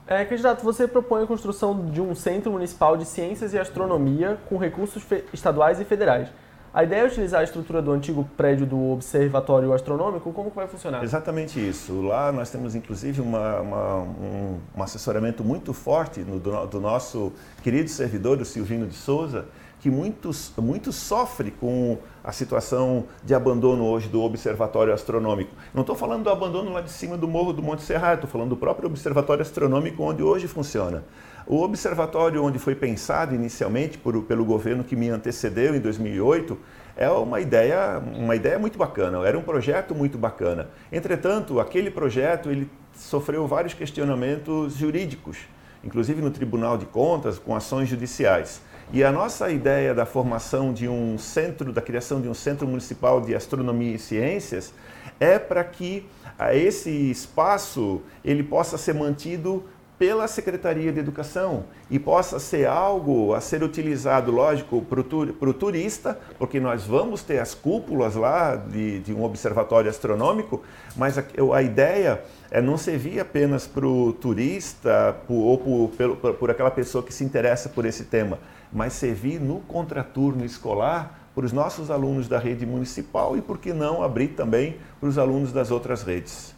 É, 0.06 0.24
candidato, 0.24 0.64
você 0.64 0.88
propõe 0.88 1.24
a 1.24 1.26
construção 1.26 1.84
de 1.88 2.00
um 2.00 2.14
Centro 2.14 2.52
Municipal 2.52 2.96
de 2.96 3.06
Ciências 3.06 3.56
e 3.56 3.58
Astronomia 3.58 4.38
com 4.48 4.58
recursos 4.60 5.04
estaduais 5.34 5.80
e 5.80 5.84
federais. 5.84 6.30
A 6.76 6.84
ideia 6.84 7.04
é 7.04 7.06
utilizar 7.06 7.40
a 7.40 7.44
estrutura 7.46 7.82
do 7.82 7.90
antigo 7.94 8.28
prédio 8.36 8.66
do 8.66 8.92
Observatório 8.92 9.72
Astronômico? 9.72 10.34
Como 10.34 10.50
que 10.50 10.58
vai 10.58 10.68
funcionar? 10.68 11.02
Exatamente 11.06 11.58
isso. 11.58 12.02
Lá 12.02 12.34
nós 12.34 12.50
temos 12.50 12.76
inclusive 12.76 13.22
uma, 13.22 13.62
uma, 13.62 13.96
um, 14.02 14.60
um, 14.76 14.84
assessoramento 14.84 15.42
muito 15.42 15.72
forte 15.72 16.20
no, 16.20 16.38
do, 16.38 16.66
do, 16.66 16.82
nosso 16.82 17.32
querido 17.64 17.90
servidor, 17.90 18.42
o 18.42 18.44
Silvino 18.44 18.88
de 18.88 18.94
Souza, 18.94 19.46
que 19.80 19.90
muito, 19.90 20.32
muito 20.58 20.92
sofre 20.92 21.50
com 21.50 21.98
a 22.26 22.32
situação 22.32 23.06
de 23.24 23.36
abandono 23.36 23.86
hoje 23.86 24.10
do 24.10 24.20
Observatório 24.24 24.92
Astronômico. 24.92 25.52
Não 25.72 25.82
estou 25.82 25.96
falando 25.96 26.24
do 26.24 26.32
abandono 26.32 26.74
lá 26.74 26.82
de 26.82 26.90
cima 26.90 27.16
do 27.16 27.28
Morro 27.28 27.54
do 27.54 27.62
Monte 27.62 27.84
Serra, 27.84 28.16
estou 28.16 28.28
falando 28.28 28.50
do 28.50 28.58
próprio 28.58 28.90
Observatório 28.90 29.44
Astronômico 29.44 30.02
onde 30.02 30.24
hoje 30.24 30.48
funciona. 30.48 31.04
O 31.46 31.62
observatório 31.62 32.44
onde 32.44 32.58
foi 32.58 32.74
pensado 32.74 33.36
inicialmente 33.36 34.00
por, 34.00 34.24
pelo 34.24 34.44
governo 34.44 34.84
que 34.84 34.96
me 34.96 35.08
antecedeu 35.10 35.76
em 35.76 35.80
2008 35.80 36.58
é 36.98 37.08
uma 37.12 37.40
ideia, 37.40 38.00
uma 38.00 38.36
ideia 38.36 38.58
muito 38.58 38.80
bacana, 38.80 39.24
era 39.28 39.38
um 39.38 39.44
projeto 39.44 39.94
muito 39.94 40.18
bacana. 40.18 40.70
Entretanto, 40.92 41.60
aquele 41.60 41.92
projeto 41.92 42.50
ele 42.50 42.68
sofreu 42.96 43.46
vários 43.46 43.76
questionamentos 43.76 44.76
jurídicos, 44.76 45.38
inclusive 45.84 46.20
no 46.24 46.32
Tribunal 46.32 46.76
de 46.76 46.88
Contas, 46.88 47.38
com 47.38 47.56
ações 47.56 47.88
judiciais. 47.88 48.62
E 48.94 49.04
a 49.04 49.12
nossa 49.12 49.50
ideia 49.50 49.94
da 49.94 50.06
formação 50.06 50.72
de 50.72 50.88
um 50.88 51.18
centro, 51.18 51.74
da 51.74 51.82
criação 51.82 52.22
de 52.22 52.30
um 52.30 52.34
centro 52.34 52.68
municipal 52.68 53.20
de 53.20 53.36
astronomia 53.36 53.96
e 53.96 54.00
ciências, 54.00 54.74
é 55.20 55.40
para 55.40 55.64
que 55.64 56.08
esse 56.54 56.90
espaço 56.90 58.02
ele 58.24 58.44
possa 58.44 58.78
ser 58.78 58.94
mantido 58.94 59.64
pela 59.98 60.28
Secretaria 60.28 60.92
de 60.92 61.00
Educação 61.00 61.66
e 61.90 61.98
possa 61.98 62.38
ser 62.38 62.68
algo 62.68 63.34
a 63.34 63.40
ser 63.40 63.64
utilizado, 63.64 64.30
lógico, 64.30 64.82
para 64.82 65.00
o 65.00 65.54
turista, 65.54 66.20
porque 66.38 66.60
nós 66.60 66.84
vamos 66.84 67.24
ter 67.24 67.40
as 67.40 67.54
cúpulas 67.54 68.16
lá 68.16 68.56
de, 68.56 69.00
de 69.00 69.14
um 69.14 69.24
observatório 69.24 69.90
astronômico, 69.90 70.62
mas 70.98 71.18
a, 71.18 71.24
a, 71.54 71.62
ideia 71.62 72.22
é 72.52 72.62
não 72.62 72.78
servir 72.78 73.20
apenas 73.20 73.66
para 73.66 73.88
o 73.88 74.12
turista 74.12 75.16
por, 75.28 75.36
ou 75.36 75.90
por, 75.90 76.16
por, 76.18 76.34
por 76.34 76.52
aquela 76.52 76.72
pessoa 76.72 77.04
que 77.04 77.14
se 77.14 77.24
interessa 77.24 77.70
por 77.70 77.86
esse 77.86 78.04
tema, 78.04 78.38
mas 78.76 78.92
servir 78.92 79.40
no 79.40 79.62
contraturno 79.62 80.44
escolar 80.44 81.18
para 81.34 81.46
os 81.46 81.54
nossos 81.54 81.90
alunos 81.90 82.28
da 82.28 82.38
rede 82.38 82.66
municipal 82.66 83.38
e, 83.38 83.42
por 83.42 83.58
que 83.58 83.72
não, 83.72 84.04
abrir 84.04 84.30
também 84.30 84.78
para 85.00 85.08
os 85.08 85.18
alunos 85.18 85.54
das 85.54 85.72
outras 85.72 86.04
redes. 86.04 86.54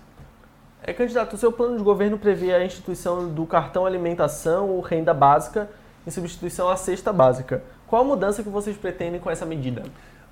É, 0.82 0.91
candidato, 0.93 1.34
o 1.34 1.38
seu 1.38 1.51
plano 1.51 1.78
de 1.78 1.84
governo 1.84 2.18
prevê 2.18 2.53
a 2.53 2.65
instituição 2.65 3.30
do 3.30 3.45
cartão 3.45 3.86
alimentação 3.86 4.68
ou 4.68 4.82
renda 4.82 5.13
básica 5.13 5.70
em 6.07 6.09
substituição 6.09 6.68
à 6.68 6.76
cesta 6.76 7.13
básica. 7.13 7.63
Qual 7.86 8.01
a 8.01 8.05
mudança 8.05 8.41
que 8.41 8.49
vocês 8.49 8.76
pretendem 8.76 9.20
com 9.20 9.30
essa 9.30 9.45
medida? 9.45 9.84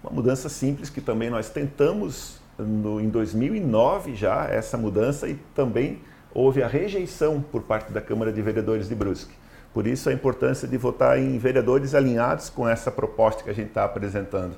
Uma 0.03 0.11
mudança 0.11 0.49
simples 0.49 0.89
que 0.89 1.01
também 1.01 1.29
nós 1.29 1.49
tentamos 1.49 2.39
no, 2.57 2.99
em 2.99 3.09
2009 3.09 4.15
já 4.15 4.45
essa 4.45 4.75
mudança 4.75 5.27
e 5.27 5.35
também 5.53 6.01
houve 6.33 6.63
a 6.63 6.67
rejeição 6.67 7.41
por 7.41 7.61
parte 7.61 7.91
da 7.91 8.01
Câmara 8.01 8.31
de 8.31 8.41
Vereadores 8.41 8.89
de 8.89 8.95
Brusque. 8.95 9.44
Por 9.75 9.85
isso 9.85 10.09
a 10.09 10.13
importância 10.13 10.65
de 10.65 10.77
votar 10.77 11.19
em 11.19 11.37
vereadores 11.37 11.93
alinhados 11.93 12.49
com 12.49 12.65
essa 12.65 12.89
proposta 12.89 13.43
que 13.43 13.49
a 13.49 13.53
gente 13.53 13.67
está 13.67 13.83
apresentando. 13.83 14.55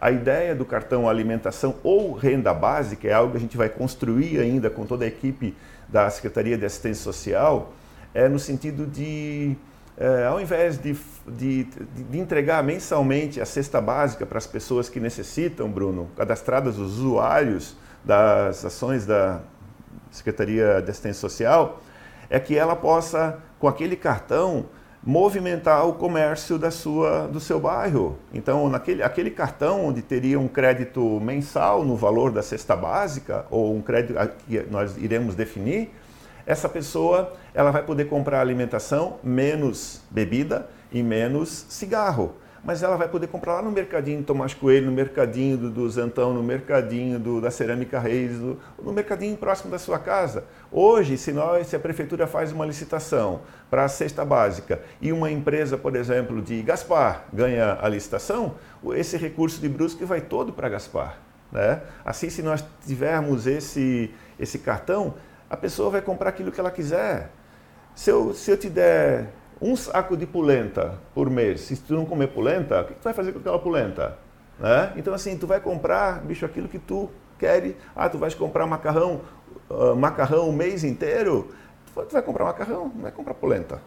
A 0.00 0.12
ideia 0.12 0.54
do 0.54 0.64
cartão 0.64 1.08
alimentação 1.08 1.74
ou 1.82 2.12
renda 2.12 2.54
básica 2.54 3.08
é 3.08 3.12
algo 3.12 3.32
que 3.32 3.38
a 3.38 3.40
gente 3.40 3.56
vai 3.56 3.68
construir 3.68 4.38
ainda 4.38 4.70
com 4.70 4.86
toda 4.86 5.04
a 5.04 5.08
equipe 5.08 5.56
da 5.88 6.08
Secretaria 6.08 6.56
de 6.56 6.64
Assistência 6.64 7.02
Social, 7.02 7.72
é 8.14 8.28
no 8.28 8.38
sentido 8.38 8.86
de, 8.86 9.56
é, 9.98 10.26
ao 10.26 10.40
invés 10.40 10.78
de, 10.78 10.96
de, 11.26 11.64
de, 11.64 12.18
entregar 12.18 12.62
mensalmente 12.62 13.40
a 13.40 13.44
cesta 13.44 13.80
básica 13.80 14.24
para 14.24 14.38
as 14.38 14.46
pessoas 14.46 14.88
que 14.88 15.00
necessitam, 15.00 15.68
Bruno, 15.68 16.08
cadastradas 16.16 16.78
os 16.78 16.98
usuários 16.98 17.76
das 18.04 18.64
ações 18.64 19.04
da 19.04 19.40
Secretaria 20.12 20.80
de 20.80 20.92
Assistência 20.92 21.20
Social, 21.20 21.82
é 22.30 22.38
que 22.38 22.56
ela 22.56 22.76
possa, 22.76 23.38
com 23.60 23.68
aquele 23.68 23.94
cartão, 23.94 24.64
movimentar 25.04 25.86
o 25.86 25.92
comércio 25.92 26.58
da 26.58 26.70
sua, 26.70 27.28
do 27.28 27.38
seu 27.38 27.60
bairro. 27.60 28.18
Então, 28.32 28.68
naquele 28.68 29.02
aquele 29.02 29.30
cartão 29.30 29.86
onde 29.86 30.02
teria 30.02 30.40
um 30.40 30.48
crédito 30.48 31.20
mensal 31.20 31.84
no 31.84 31.94
valor 31.94 32.32
da 32.32 32.42
cesta 32.42 32.74
básica 32.74 33.46
ou 33.50 33.74
um 33.74 33.82
crédito 33.82 34.14
que 34.48 34.60
nós 34.70 34.96
iremos 34.96 35.34
definir, 35.34 35.90
essa 36.46 36.68
pessoa 36.68 37.34
ela 37.54 37.70
vai 37.70 37.82
poder 37.82 38.06
comprar 38.06 38.40
alimentação 38.40 39.18
menos 39.22 40.00
bebida 40.10 40.68
e 40.90 41.02
menos 41.02 41.66
cigarro. 41.68 42.34
Mas 42.62 42.82
ela 42.82 42.96
vai 42.96 43.08
poder 43.08 43.26
comprar 43.26 43.54
lá 43.54 43.62
no 43.62 43.70
mercadinho 43.70 44.22
Tomás 44.22 44.52
Coelho, 44.52 44.86
no 44.86 44.92
mercadinho 44.92 45.56
do, 45.56 45.70
do 45.70 45.88
Zantão, 45.88 46.34
no 46.34 46.42
mercadinho 46.42 47.18
do, 47.18 47.40
da 47.40 47.50
Cerâmica 47.50 47.98
Reis, 47.98 48.38
do, 48.38 48.58
no 48.82 48.92
mercadinho 48.92 49.36
próximo 49.36 49.70
da 49.70 49.78
sua 49.78 49.98
casa. 49.98 50.44
Hoje, 50.70 51.16
se 51.16 51.32
nós, 51.32 51.66
se 51.66 51.76
a 51.76 51.80
prefeitura 51.80 52.26
faz 52.26 52.52
uma 52.52 52.66
licitação 52.66 53.40
para 53.70 53.84
a 53.84 53.88
cesta 53.88 54.24
básica 54.24 54.80
e 55.00 55.12
uma 55.12 55.30
empresa, 55.30 55.78
por 55.78 55.96
exemplo, 55.96 56.42
de 56.42 56.62
Gaspar 56.62 57.24
ganha 57.32 57.78
a 57.80 57.88
licitação, 57.88 58.54
esse 58.94 59.16
recurso 59.16 59.60
de 59.60 59.68
Brusque 59.68 60.04
vai 60.04 60.20
todo 60.20 60.52
para 60.52 60.68
Gaspar. 60.68 61.18
Né? 61.50 61.80
Assim, 62.04 62.28
se 62.30 62.42
nós 62.42 62.64
tivermos 62.86 63.46
esse, 63.46 64.12
esse 64.38 64.58
cartão, 64.58 65.14
a 65.48 65.56
pessoa 65.56 65.90
vai 65.90 66.02
comprar 66.02 66.28
aquilo 66.28 66.52
que 66.52 66.60
ela 66.60 66.70
quiser. 66.70 67.30
Se 67.94 68.10
eu, 68.10 68.34
se 68.34 68.50
eu 68.50 68.56
te 68.56 68.68
der 68.68 69.32
um 69.60 69.76
saco 69.76 70.16
de 70.16 70.26
polenta 70.26 70.94
por 71.14 71.28
mês, 71.28 71.60
se 71.60 71.76
tu 71.76 71.94
não 71.94 72.06
comer 72.06 72.28
polenta, 72.28 72.80
o 72.80 72.84
que 72.84 72.94
tu 72.94 73.04
vai 73.04 73.12
fazer 73.12 73.32
com 73.32 73.38
aquela 73.38 73.58
polenta? 73.58 74.18
Né? 74.58 74.92
Então, 74.96 75.12
assim, 75.12 75.36
tu 75.36 75.46
vai 75.46 75.60
comprar, 75.60 76.20
bicho, 76.20 76.44
aquilo 76.46 76.68
que 76.68 76.78
tu 76.78 77.10
quer. 77.38 77.74
Ah, 77.94 78.08
tu 78.08 78.18
vais 78.18 78.34
comprar 78.34 78.66
macarrão, 78.66 79.22
uh, 79.68 79.96
macarrão 79.96 80.48
o 80.48 80.52
mês 80.52 80.84
inteiro? 80.84 81.50
Tu 81.94 82.12
vai 82.12 82.22
comprar 82.22 82.44
macarrão, 82.44 82.90
não 82.94 83.02
vai 83.02 83.10
comprar 83.10 83.34
polenta. 83.34 83.80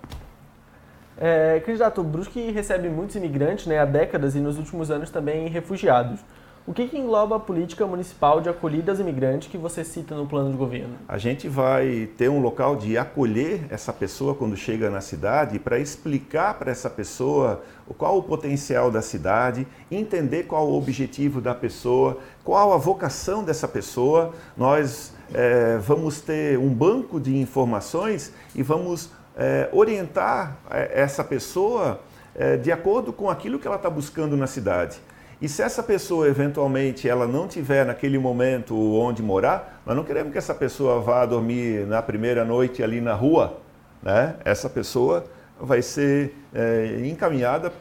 É, 1.17 1.61
candidato, 1.65 2.03
Brusque 2.03 2.51
recebe 2.51 2.89
muitos 2.89 3.15
imigrantes 3.15 3.67
né, 3.67 3.79
há 3.79 3.85
décadas 3.85 4.35
e 4.35 4.39
nos 4.39 4.57
últimos 4.57 4.89
anos 4.89 5.09
também 5.09 5.47
refugiados. 5.47 6.19
O 6.65 6.73
que, 6.73 6.87
que, 6.87 6.97
engloba 6.97 7.35
a 7.35 7.39
política 7.41 7.85
municipal 7.85 8.39
de 8.39 8.47
acolhida 8.47 8.93
aos 8.93 8.99
imigrantes 9.01 9.49
que 9.49 9.57
você 9.57 9.83
cita 9.83 10.15
no 10.15 10.25
plano 10.25 10.49
de 10.49 10.55
governo? 10.55 10.95
A 11.09 11.17
gente 11.17 11.49
vai 11.49 12.07
ter 12.17 12.29
um 12.29 12.39
local 12.39 12.77
de 12.77 12.97
acolher 12.97 13.65
essa 13.69 13.91
pessoa 13.91 14.33
quando 14.33 14.55
chega 14.55 14.89
na 14.89 15.01
cidade 15.01 15.59
para 15.59 15.77
explicar 15.77 16.53
para 16.53 16.71
essa 16.71 16.89
pessoa 16.89 17.61
qual 17.97 18.17
o 18.17 18.23
potencial 18.23 18.89
da 18.89 19.01
cidade, 19.01 19.67
entender 19.91 20.43
qual 20.43 20.65
o 20.69 20.77
objetivo 20.77 21.41
da 21.41 21.53
pessoa, 21.53 22.19
qual 22.45 22.71
a 22.71 22.77
vocação 22.77 23.43
dessa 23.43 23.67
pessoa. 23.67 24.33
Nós 24.55 25.13
é, 25.33 25.77
vamos 25.79 26.21
ter 26.21 26.57
um 26.57 26.73
banco 26.73 27.19
de 27.19 27.35
informações 27.35 28.31
e 28.55 28.63
vamos 28.63 29.09
é, 29.35 29.67
orientar 29.73 30.59
é, 30.71 31.01
essa 31.01 31.25
pessoa 31.25 31.99
é, 32.33 32.55
de 32.55 32.71
acordo 32.71 33.11
com 33.11 33.29
aquilo 33.29 33.59
que 33.59 33.67
ela 33.67 33.75
está 33.75 33.89
buscando 33.89 34.37
na 34.37 34.47
cidade. 34.47 35.01
E 35.41 35.49
se 35.49 35.61
essa 35.61 35.83
pessoa 35.83 36.27
eventualmente 36.27 37.07
ela 37.07 37.27
não 37.27 37.47
tiver 37.47 37.85
naquele 37.85 38.17
momento 38.17 38.75
onde 38.75 39.21
morar, 39.21 39.81
nós 39.85 39.95
não 39.95 40.03
queremos 40.03 40.31
que 40.31 40.37
essa 40.37 40.53
pessoa 40.53 41.01
vá 41.01 41.25
dormir 41.25 41.85
na 41.87 42.01
primeira 42.01 42.45
noite 42.45 42.81
ali 42.81 43.01
na 43.01 43.13
rua, 43.13 43.59
né? 44.01 44.35
Essa 44.45 44.69
pessoa 44.69 45.25
vai 45.59 45.81
ser 45.81 46.35
é, 46.53 47.01
encaminhada 47.05 47.71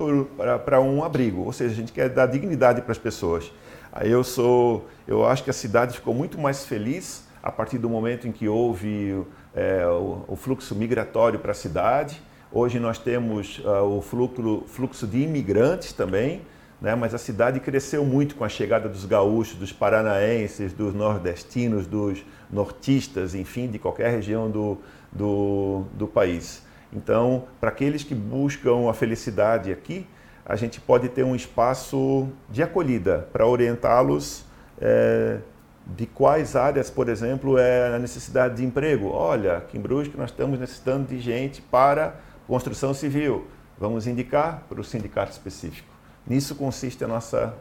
para 0.65 0.81
um 0.81 1.03
abrigo, 1.03 1.43
ou 1.43 1.53
seja, 1.53 1.73
a 1.73 1.77
gente 1.77 1.93
quer 1.93 2.09
dar 2.09 2.27
dignidade 2.27 2.83
para 2.83 2.93
as 2.93 2.99
pessoas. 2.99 3.53
Aí 3.93 4.11
eu 4.11 4.25
sou, 4.25 4.87
eu 5.07 5.27
acho 5.27 5.45
que 5.45 5.51
a 5.51 5.53
cidade 5.53 5.95
ficou 5.95 6.15
muito 6.15 6.39
mais 6.41 6.65
feliz 6.65 7.29
a 7.43 7.51
partir 7.51 7.79
do 7.79 7.91
momento 7.91 8.27
em 8.29 8.33
que 8.33 8.49
houve 8.49 9.23
é, 9.55 9.85
o, 9.87 10.25
o, 10.29 10.37
fluxo 10.37 10.75
migratório 10.75 11.39
para 11.39 11.51
a 11.51 11.55
cidade. 11.55 12.23
Hoje 12.51 12.79
nós 12.79 12.99
temos 12.99 13.59
uh, 13.59 13.83
o 13.83 14.01
fluxo, 14.01 14.63
fluxo 14.67 15.07
de 15.07 15.23
imigrantes 15.23 15.93
também 15.93 16.43
né? 16.83 16.97
mas 16.97 17.15
a 17.15 17.19
cidade 17.19 17.61
cresceu 17.61 18.05
muito 18.05 18.35
com 18.35 18.45
a 18.45 18.49
chegada 18.49 18.89
dos 18.89 19.05
gaúchos, 19.07 19.55
dos 19.55 19.73
paranaenses, 19.73 20.73
dos 20.73 20.93
nordestinos, 20.93 21.87
dos 21.87 22.23
nortistas, 22.51 23.35
enfim, 23.35 23.69
de 23.69 23.79
qualquer 23.79 24.11
região 24.11 24.51
do, 24.51 24.79
do, 25.13 25.85
do 25.95 26.09
país. 26.09 26.63
Então, 26.93 27.45
para 27.61 27.71
aqueles 27.71 28.03
que 28.03 28.15
buscam 28.15 28.91
a 28.91 28.93
felicidade 28.93 29.71
aqui, 29.71 30.07
a 30.45 30.57
gente 30.57 30.81
pode 30.81 31.09
ter 31.09 31.25
um 31.25 31.37
espaço 31.37 32.29
de 32.51 32.63
acolhida 32.65 33.29
para 33.33 33.47
orientá-los 33.47 34.45
é, 34.81 35.39
de 35.87 36.05
quais 36.05 36.57
áreas, 36.57 36.91
por 36.91 37.09
exemplo, 37.09 37.57
é 37.57 37.95
a 37.95 37.99
necessidade 37.99 38.57
de 38.57 38.65
emprego. 38.65 39.09
Olha, 39.09 39.59
aqui 39.59 39.79
em 39.79 39.81
Brusque 39.81 40.17
nós 40.17 40.31
estamos 40.31 40.59
necessitando 40.59 41.07
de 41.07 41.21
gente 41.21 41.63
para 41.63 42.17
construção 42.47 42.93
civil. 42.93 43.47
Vamos 43.79 44.09
indicar 44.09 44.65
para 44.69 44.81
o 44.81 44.85
sindicato 44.85 45.31
específico. 45.31 45.92
Nisso 46.27 46.55
consiste 46.55 47.05
a 47.05 47.09
nossa 47.09 47.55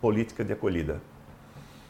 política 0.00 0.44
de 0.44 0.52
acolhida. 0.52 1.00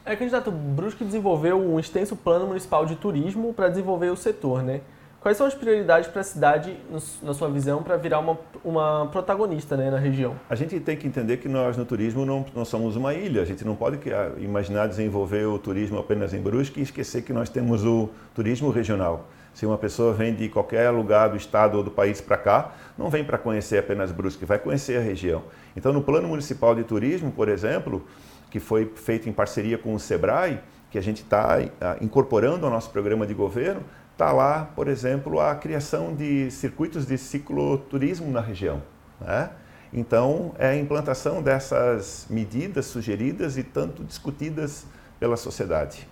É, 0.04 0.16
candidato, 0.16 0.50
Brusque 0.50 1.04
desenvolveu 1.04 1.58
um 1.58 1.78
extenso 1.78 2.16
plano 2.16 2.46
municipal 2.46 2.86
de 2.86 2.96
turismo 2.96 3.52
para 3.52 3.68
desenvolver 3.68 4.10
o 4.10 4.16
setor, 4.16 4.62
né? 4.62 4.80
Quais 5.20 5.36
são 5.36 5.46
as 5.46 5.54
prioridades 5.54 6.08
para 6.08 6.20
a 6.20 6.24
cidade, 6.24 6.76
na 7.22 7.34
sua 7.34 7.50
visão, 7.50 7.82
para 7.82 7.96
virar 7.96 8.20
uma, 8.20 8.38
uma 8.64 9.08
protagonista 9.10 9.76
né, 9.76 9.90
na 9.90 9.98
região? 9.98 10.36
A 10.48 10.54
gente 10.54 10.78
tem 10.78 10.96
que 10.96 11.08
entender 11.08 11.38
que 11.38 11.48
nós 11.48 11.76
no 11.76 11.84
turismo 11.84 12.24
não, 12.24 12.46
não 12.54 12.64
somos 12.64 12.94
uma 12.94 13.12
ilha. 13.12 13.42
A 13.42 13.44
gente 13.44 13.64
não 13.64 13.74
pode 13.74 13.98
imaginar 14.38 14.86
desenvolver 14.86 15.44
o 15.46 15.58
turismo 15.58 15.98
apenas 15.98 16.32
em 16.32 16.40
Brusque 16.40 16.78
e 16.78 16.84
esquecer 16.84 17.22
que 17.22 17.32
nós 17.32 17.48
temos 17.50 17.84
o 17.84 18.08
turismo 18.32 18.70
regional. 18.70 19.26
Se 19.58 19.66
uma 19.66 19.76
pessoa 19.76 20.14
vem 20.14 20.32
de 20.32 20.48
qualquer 20.48 20.88
lugar 20.90 21.30
do 21.30 21.36
estado 21.36 21.78
ou 21.78 21.82
do 21.82 21.90
país 21.90 22.20
para 22.20 22.36
cá, 22.36 22.74
não 22.96 23.10
vem 23.10 23.24
para 23.24 23.36
conhecer 23.36 23.78
apenas 23.78 24.12
Brusque, 24.12 24.44
vai 24.44 24.56
conhecer 24.56 24.98
a 24.98 25.00
região. 25.00 25.42
Então, 25.76 25.92
no 25.92 26.00
Plano 26.00 26.28
Municipal 26.28 26.76
de 26.76 26.84
Turismo, 26.84 27.32
por 27.32 27.48
exemplo, 27.48 28.06
que 28.52 28.60
foi 28.60 28.88
feito 28.94 29.28
em 29.28 29.32
parceria 29.32 29.76
com 29.76 29.92
o 29.92 29.98
SEBRAE, 29.98 30.60
que 30.92 30.96
a 30.96 31.00
gente 31.00 31.24
está 31.24 31.58
ah, 31.80 31.96
incorporando 32.00 32.66
ao 32.66 32.70
nosso 32.70 32.90
programa 32.90 33.26
de 33.26 33.34
governo, 33.34 33.82
está 34.12 34.30
lá, 34.30 34.70
por 34.76 34.86
exemplo, 34.86 35.40
a 35.40 35.56
criação 35.56 36.14
de 36.14 36.52
circuitos 36.52 37.04
de 37.04 37.18
cicloturismo 37.18 38.30
na 38.30 38.40
região. 38.40 38.80
Né? 39.20 39.50
Então, 39.92 40.54
é 40.56 40.68
a 40.68 40.76
implantação 40.76 41.42
dessas 41.42 42.28
medidas 42.30 42.86
sugeridas 42.86 43.58
e 43.58 43.64
tanto 43.64 44.04
discutidas 44.04 44.86
pela 45.18 45.36
sociedade. 45.36 46.06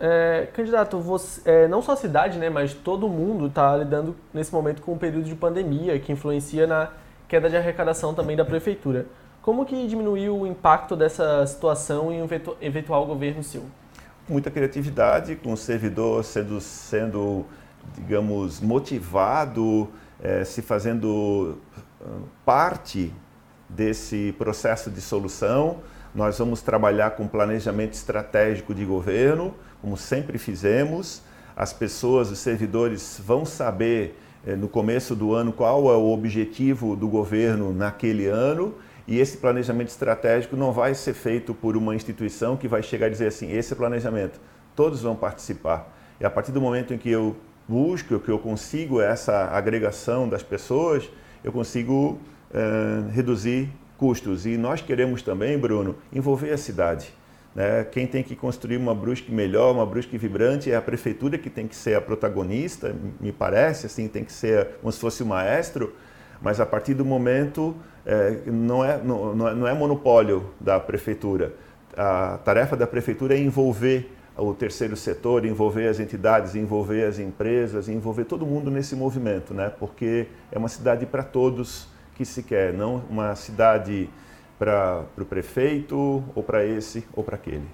É, 0.00 0.48
candidato, 0.52 1.00
você, 1.00 1.40
é, 1.44 1.68
não 1.68 1.82
só 1.82 1.92
a 1.92 1.96
cidade, 1.96 2.38
né, 2.38 2.48
mas 2.48 2.72
todo 2.72 3.08
mundo 3.08 3.46
está 3.46 3.76
lidando 3.76 4.14
nesse 4.32 4.52
momento 4.52 4.80
com 4.80 4.92
um 4.92 4.98
período 4.98 5.24
de 5.24 5.34
pandemia 5.34 5.98
que 5.98 6.12
influencia 6.12 6.66
na 6.66 6.90
queda 7.26 7.50
de 7.50 7.56
arrecadação 7.56 8.14
também 8.14 8.36
da 8.36 8.44
prefeitura. 8.44 9.06
Como 9.42 9.64
que 9.64 9.86
diminuiu 9.86 10.38
o 10.38 10.46
impacto 10.46 10.94
dessa 10.94 11.44
situação 11.46 12.12
em 12.12 12.22
um 12.22 12.28
eventual 12.60 13.06
governo 13.06 13.42
seu? 13.42 13.64
Muita 14.28 14.50
criatividade, 14.50 15.36
com 15.36 15.52
o 15.52 15.56
servidor 15.56 16.22
sendo, 16.22 16.60
sendo 16.60 17.46
digamos, 17.94 18.60
motivado, 18.60 19.88
é, 20.22 20.44
se 20.44 20.60
fazendo 20.62 21.58
parte 22.44 23.12
desse 23.68 24.34
processo 24.38 24.90
de 24.90 25.00
solução. 25.00 25.78
Nós 26.14 26.38
vamos 26.38 26.62
trabalhar 26.62 27.12
com 27.12 27.28
planejamento 27.28 27.92
estratégico 27.92 28.74
de 28.74 28.84
governo, 28.84 29.54
como 29.80 29.96
sempre 29.96 30.38
fizemos. 30.38 31.22
As 31.56 31.72
pessoas, 31.72 32.30
os 32.30 32.38
servidores 32.38 33.20
vão 33.24 33.44
saber 33.44 34.18
eh, 34.46 34.54
no 34.54 34.68
começo 34.68 35.14
do 35.14 35.34
ano 35.34 35.52
qual 35.52 35.90
é 35.92 35.96
o 35.96 36.12
objetivo 36.12 36.94
do 36.94 37.08
governo 37.08 37.72
naquele 37.72 38.26
ano 38.26 38.74
e 39.08 39.18
esse 39.20 39.38
planejamento 39.38 39.88
estratégico 39.88 40.54
não 40.54 40.70
vai 40.70 40.94
ser 40.94 41.14
feito 41.14 41.54
por 41.54 41.78
uma 41.78 41.94
instituição 41.94 42.58
que 42.58 42.68
vai 42.68 42.82
chegar 42.82 43.06
a 43.06 43.08
dizer 43.08 43.28
assim, 43.28 43.50
esse 43.50 43.72
é 43.72 43.76
planejamento, 43.76 44.38
todos 44.76 45.00
vão 45.00 45.16
participar. 45.16 45.96
E 46.20 46.26
a 46.26 46.30
partir 46.30 46.52
do 46.52 46.60
momento 46.60 46.92
em 46.92 46.98
que 46.98 47.08
eu 47.08 47.34
busco, 47.66 48.20
que 48.20 48.28
eu 48.28 48.38
consigo 48.38 49.00
essa 49.00 49.46
agregação 49.46 50.28
das 50.28 50.42
pessoas, 50.42 51.08
eu 51.42 51.50
consigo 51.50 52.18
eh, 52.52 53.02
reduzir 53.10 53.70
custos. 53.96 54.44
E 54.44 54.58
nós 54.58 54.82
queremos 54.82 55.22
também, 55.22 55.58
Bruno, 55.58 55.96
envolver 56.12 56.52
a 56.52 56.58
cidade. 56.58 57.10
Né? 57.58 57.82
Quem 57.90 58.06
tem 58.06 58.22
que 58.22 58.36
construir 58.36 58.76
uma 58.76 58.94
Brusque 58.94 59.32
melhor, 59.32 59.74
uma 59.74 59.84
Brusque 59.84 60.16
vibrante, 60.16 60.70
é 60.70 60.76
a 60.76 60.80
prefeitura 60.80 61.36
que 61.36 61.50
tem 61.50 61.66
que 61.66 61.74
ser 61.74 61.96
a 61.96 62.00
protagonista, 62.00 62.94
me 63.20 63.32
parece, 63.32 63.86
assim, 63.86 64.06
tem 64.06 64.22
que 64.22 64.32
ser 64.32 64.76
como 64.80 64.92
se 64.92 65.00
fosse 65.00 65.24
o 65.24 65.26
maestro, 65.26 65.92
mas 66.40 66.60
a 66.60 66.66
partir 66.66 66.94
do 66.94 67.04
momento 67.04 67.74
é, 68.06 68.42
não, 68.46 68.84
é, 68.84 69.02
não, 69.02 69.34
não 69.34 69.66
é 69.66 69.74
monopólio 69.74 70.50
da 70.60 70.78
prefeitura. 70.78 71.52
A 71.96 72.38
tarefa 72.44 72.76
da 72.76 72.86
prefeitura 72.86 73.34
é 73.34 73.38
envolver 73.40 74.08
o 74.36 74.54
terceiro 74.54 74.96
setor, 74.96 75.44
envolver 75.44 75.88
as 75.88 75.98
entidades, 75.98 76.54
envolver 76.54 77.06
as 77.06 77.18
empresas, 77.18 77.88
envolver 77.88 78.26
todo 78.26 78.46
mundo 78.46 78.70
nesse 78.70 78.94
movimento, 78.94 79.52
né? 79.52 79.68
porque 79.80 80.28
é 80.52 80.58
uma 80.58 80.68
cidade 80.68 81.04
para 81.06 81.24
todos 81.24 81.88
que 82.14 82.24
se 82.24 82.44
quer, 82.44 82.72
não 82.72 83.02
uma 83.10 83.34
cidade 83.34 84.08
para 84.58 85.04
o 85.16 85.24
prefeito, 85.24 86.24
ou 86.34 86.42
para 86.42 86.64
esse, 86.64 87.06
ou 87.14 87.22
para 87.22 87.36
aquele? 87.36 87.66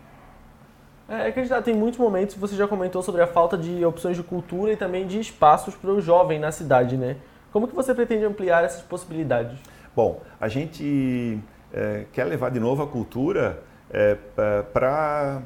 É, 1.09 1.30
candidato, 1.32 1.64
tem 1.64 1.74
muitos 1.74 1.99
momentos, 1.99 2.35
você 2.35 2.57
já 2.57 2.66
comentou 2.66 3.03
sobre 3.03 3.20
a 3.20 3.26
falta 3.26 3.59
de 3.59 3.85
opções 3.85 4.16
de 4.16 4.22
cultura 4.22 4.72
e 4.72 4.76
também 4.76 5.07
de 5.07 5.20
espaços 5.20 5.74
para 5.74 5.91
o 5.91 6.01
jovem 6.01 6.39
na 6.39 6.51
cidade, 6.51 6.97
né? 6.97 7.16
Como 7.53 7.68
que 7.68 7.74
você 7.74 7.95
pretende 7.95 8.24
ampliar 8.24 8.64
essas 8.64 8.82
possibilidades? 8.82 9.59
Bom, 9.95 10.22
a 10.41 10.49
gente 10.49 11.39
é, 11.72 12.05
quer 12.12 12.24
levar 12.24 12.51
de 12.51 12.59
novo 12.59 12.82
a 12.82 12.87
cultura 12.87 13.62
é, 13.91 14.16
para 14.72 15.43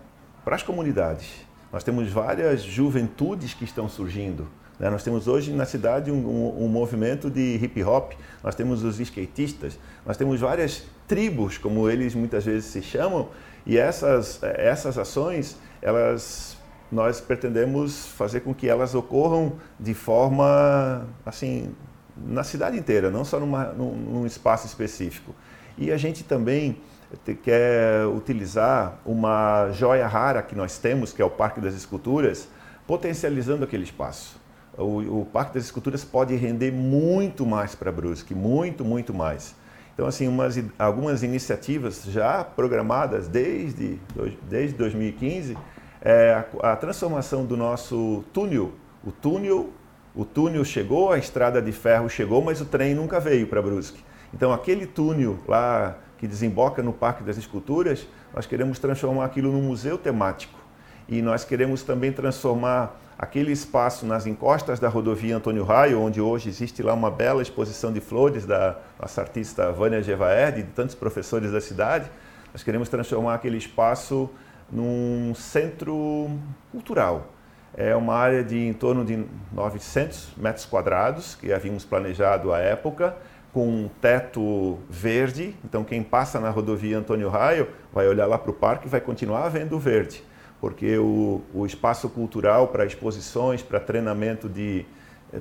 as 0.47 0.63
comunidades. 0.63 1.47
Nós 1.73 1.85
temos 1.85 2.11
várias 2.11 2.63
juventudes 2.63 3.53
que 3.53 3.65
estão 3.65 3.89
surgindo. 3.89 4.49
Né? 4.79 4.89
Nós 4.89 5.03
temos 5.03 5.29
hoje 5.29 5.53
na 5.53 5.67
cidade 5.67 6.11
um, 6.11 6.15
um, 6.15 6.65
um, 6.65 6.69
movimento 6.69 7.29
de 7.29 7.57
hip 7.57 7.83
hop, 7.83 8.13
nós 8.43 8.55
temos 8.55 8.85
os 8.85 8.99
skatistas, 9.01 9.79
nós 10.07 10.17
temos 10.17 10.41
várias 10.41 10.87
tribos, 11.09 11.59
como 11.59 11.89
eles 11.89 12.15
muitas 12.15 12.45
vezes 12.45 12.67
se 12.67 12.83
chamam, 12.83 13.29
e 13.67 13.77
essas, 13.77 14.41
essas 14.43 14.97
ações, 14.97 15.57
elas, 15.83 16.57
nós 16.93 17.21
pretendemos 17.21 18.07
fazer 18.07 18.41
com 18.41 18.55
que 18.55 18.69
elas 18.69 18.95
ocorram 18.95 19.55
de 19.81 19.95
forma, 19.95 21.07
assim, 21.27 21.75
na 22.17 22.45
cidade 22.45 22.79
inteira, 22.79 23.11
não 23.11 23.25
só 23.25 23.41
numa, 23.41 23.65
num, 23.73 23.95
num 23.97 24.27
espaço 24.27 24.67
específico. 24.67 25.35
E 25.77 25.91
a 25.91 25.97
gente 25.97 26.23
também 26.23 26.77
quer 27.43 28.07
utilizar 28.07 29.01
uma 29.05 29.71
joia 29.73 30.07
rara 30.07 30.43
que 30.43 30.55
nós 30.55 30.79
temos, 30.79 31.13
que 31.13 31.23
é 31.23 31.25
o 31.25 31.31
Parque 31.31 31.61
das 31.61 31.75
Esculturas, 31.75 32.49
potencializando 32.87 33.65
aquele 33.65 33.85
espaço 33.85 34.39
o, 34.79 35.23
o 35.23 35.27
Parque 35.27 35.55
das 35.55 35.65
Esculturas 35.65 36.05
pode 36.05 36.35
render 36.37 36.71
muito 36.71 37.45
mais 37.45 37.75
para 37.75 37.91
Brusque, 37.91 38.35
muito, 38.35 38.85
muito 38.85 39.13
mais. 39.13 39.55
Então, 39.99 40.07
assim, 40.07 40.29
umas, 40.29 40.57
algumas 40.79 41.25
iniciativas 41.25 42.05
já 42.05 42.45
programadas 42.45 43.27
desde, 43.27 43.99
desde 44.49 44.77
2015, 44.77 45.59
é 46.01 46.45
a, 46.63 46.71
a 46.71 46.77
transformação 46.77 47.45
do 47.45 47.57
nosso 47.57 48.23
túnel, 48.33 48.71
o 49.05 49.11
túnel, 49.11 49.73
o 50.15 50.25
túnel 50.25 50.65
chegou, 50.65 51.11
a 51.13 51.19
estrada 51.19 51.61
de 51.61 51.73
ferro 51.73 52.09
chegou, 52.09 52.41
mas 52.41 52.61
o 52.61 52.65
trem 52.65 52.95
nunca 52.95 53.19
veio 53.19 53.49
para 53.49 53.61
Brusque. 53.61 53.99
Então, 54.33 54.53
aquele 54.53 54.87
túnel 54.87 55.37
lá 55.49 55.99
que 56.17 56.29
desemboca 56.29 56.81
no 56.81 56.93
Parque 56.93 57.25
das 57.25 57.37
Esculturas, 57.37 58.07
nós 58.33 58.47
queremos 58.47 58.79
transformar 58.79 59.25
aquilo 59.25 59.51
num 59.51 59.63
museu 59.63 59.99
temático. 59.99 60.61
E 61.09 61.21
nós 61.21 61.43
queremos 61.43 61.83
também 61.83 62.13
transformar 62.13 62.97
aquele 63.19 63.51
espaço 63.51 64.07
nas 64.07 64.27
encostas 64.27 64.79
da 64.79 64.89
rodovia 64.89 65.37
Antônio 65.37 65.65
Raio, 65.65 66.01
onde 66.01 66.21
hoje 66.21 66.49
existe 66.49 66.83
lá 66.85 66.95
uma 66.95 67.11
bela 67.11 67.43
exposição 67.43 67.93
de 67.93 68.01
flores 68.01 68.47
da 68.47 68.79
nossa 69.01 69.21
artista 69.21 69.73
Vânia 69.73 70.01
Gevaerd 70.01 70.61
e 70.61 70.63
de 70.63 70.71
tantos 70.71 70.95
professores 70.95 71.51
da 71.51 71.61
cidade, 71.61 72.09
nós 72.53 72.63
queremos 72.63 72.89
transformar 72.89 73.35
aquele 73.35 73.57
espaço 73.57 74.31
num 74.71 75.35
centro 75.35 76.31
cultural. 76.71 77.33
É 77.75 77.95
uma 77.95 78.15
área 78.15 78.45
de 78.45 78.57
em 78.57 78.73
torno 78.73 79.05
de 79.05 79.25
900 79.53 80.35
metros 80.37 80.65
quadrados, 80.65 81.35
que 81.35 81.53
havíamos 81.53 81.85
planejado 81.85 82.53
à 82.53 82.59
época, 82.59 83.17
com 83.53 83.67
um 83.67 83.91
teto 84.01 84.79
verde. 84.89 85.57
Então, 85.65 85.83
quem 85.83 86.03
passa 86.03 86.39
na 86.39 86.51
rodovia 86.51 86.99
Antônio 86.99 87.29
Raio 87.29 87.69
vai 87.93 88.07
olhar 88.07 88.27
lá 88.27 88.39
para 88.39 88.51
o 88.51 88.55
parque 88.55 88.87
e 88.87 88.91
vai 88.91 89.01
continuar 89.01 89.49
vendo 89.49 89.79
verde 89.79 90.23
porque 90.61 90.99
o, 90.99 91.43
o 91.55 91.67
espaço 91.67 92.09
cultural 92.09 92.69
para 92.69 92.85
exposições, 92.85 93.63
para 93.63 93.79
treinamento 93.79 94.49
de 94.49 94.85